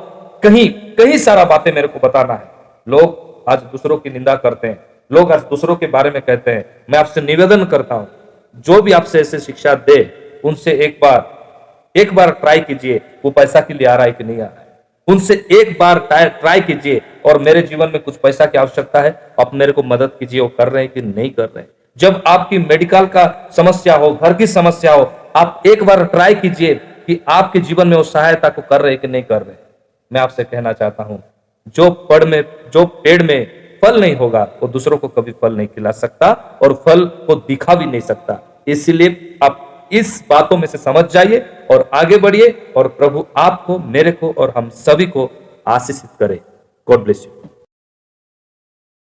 कहीं 0.44 0.68
कहीं 0.96 1.18
सारा 1.18 1.44
बातें 1.46 1.72
मेरे 1.74 1.88
को 1.88 2.00
बताना 2.00 2.34
है। 2.34 2.50
लोग 2.88 3.44
आज 3.50 3.60
दूसरों 3.62 3.98
की 3.98 4.10
निंदा 4.10 4.36
करते 4.36 4.68
हैं, 4.68 4.80
लोग 5.12 5.32
आज 5.32 5.42
दूसरों 5.42 5.76
के 5.76 5.88
बारे 5.88 6.10
में 6.12 6.22
कहते 6.22 6.52
हैं। 6.52 6.66
मैं 6.89 7.00
आपसे 7.00 7.22
निवेदन 7.22 7.64
करता 7.66 7.96
हूँ, 7.96 8.08
जो 8.58 8.82
भी 8.82 8.92
आपसे 8.92 9.20
ऐसे 9.20 9.39
शिक्षा 9.39 9.74
दे 9.88 10.02
उनसे 10.44 10.72
एक 10.86 11.00
बार 11.02 11.39
एक 11.96 12.14
बार 12.16 12.32
ट्राई 12.32 12.60
कीजिए, 12.62 13.02
वो 13.26 13.32
पैसा 13.32 13.62
के 13.62 13.74
लिए 13.74 13.88
आ 13.88 13.96
रहा 13.96 14.06
है 14.06 14.12
कि 14.12 14.24
नहीं 14.24 14.36
आ 14.36 14.44
रहा 14.44 14.60
है। 14.60 14.70
उनसे 15.08 15.34
एक 15.54 15.76
बार 15.80 16.00
ट्राई 16.10 16.62
कीजिए 16.62 17.02
और 17.26 17.39
मेरे 17.42 17.62
जीवन 17.62 17.89
में 17.89 18.02
कुछ 18.04 18.16
पैसा 18.18 18.46
की 18.46 18.58
आवश्यकता 18.58 19.02
है, 19.02 19.12
आप 19.39 19.54
मेरे 19.54 19.72
को 19.72 19.84
मदद 19.84 20.12
कीजिए, 20.20 20.39
वो 20.39 20.48
कर 20.50 20.70
रहे 20.70 20.84
हैं 20.84 20.92
कि 20.94 21.02
नहीं 21.02 21.30
कर 21.32 21.46
रहे 21.46 21.64
जब 21.98 22.22
आपकी 22.28 22.58
मेडिकल 22.60 23.06
का 23.08 23.50
समस्या 23.56 23.96
हो, 23.96 24.12
घर 24.14 24.34
की 24.34 24.48
समस्या 24.48 24.94
हो, 24.94 25.12
आप 25.36 25.64
एक 25.68 25.84
बार 25.84 26.04
ट्राई 26.06 26.36
कीजिए 26.36 26.76
कि 26.76 27.20
आपके 27.30 27.60
जीवन 27.62 27.88
में 27.88 27.96
वो 27.98 28.04
सहायता 28.04 28.50
को 28.50 28.62
कर 28.62 28.82
रहे 28.82 28.96
कि 28.98 29.08
नहीं 29.08 29.24
कर 29.24 29.42
रहे 29.42 29.56
मैं 30.12 30.22
आपसे 30.22 30.44
कहना 30.44 30.74
चाहता 30.74 31.04
हूँ, 31.04 31.22
जो 31.76 31.89
पड़ 32.10 32.24
में, 32.26 32.44
जो 32.74 32.86
पेड़ 32.86 33.22
में 33.24 33.80
फल 33.82 34.00
नहीं 34.02 34.16
होगा, 34.16 34.44
वो 34.62 34.68
दूसरों 34.68 34.98
को 34.98 35.08
कभी 35.10 35.32
फल 35.32 35.56
नहीं 35.56 35.68
खिला 35.68 35.92
सकता 35.94 36.32
और 36.64 36.74
फल 36.86 37.06
को 37.28 37.36
दिखा 37.38 37.76
भी 37.76 37.86
नहीं 37.86 38.02
सकता। 38.02 38.39
इसलिए 38.68 39.38
आप 39.44 39.68
इस 39.92 40.24
बातों 40.30 40.58
में 40.58 40.68
से 40.68 40.78
समझ 40.78 41.06
जाइए 41.06 41.39
और 41.72 41.89
आगे 41.94 42.18
बढ़िए 42.18 42.50
और 42.78 42.88
प्रभु 42.88 43.26
आपको, 43.38 43.80
मेरे 43.80 44.12
को 44.12 44.34
और 44.38 44.54
हम 44.58 44.70
सभी 44.70 45.06
को 45.06 45.30
आशीषित 45.68 46.10
करे। 46.20 46.39
God 46.88 47.04
bless 47.04 47.26
you 47.26 47.51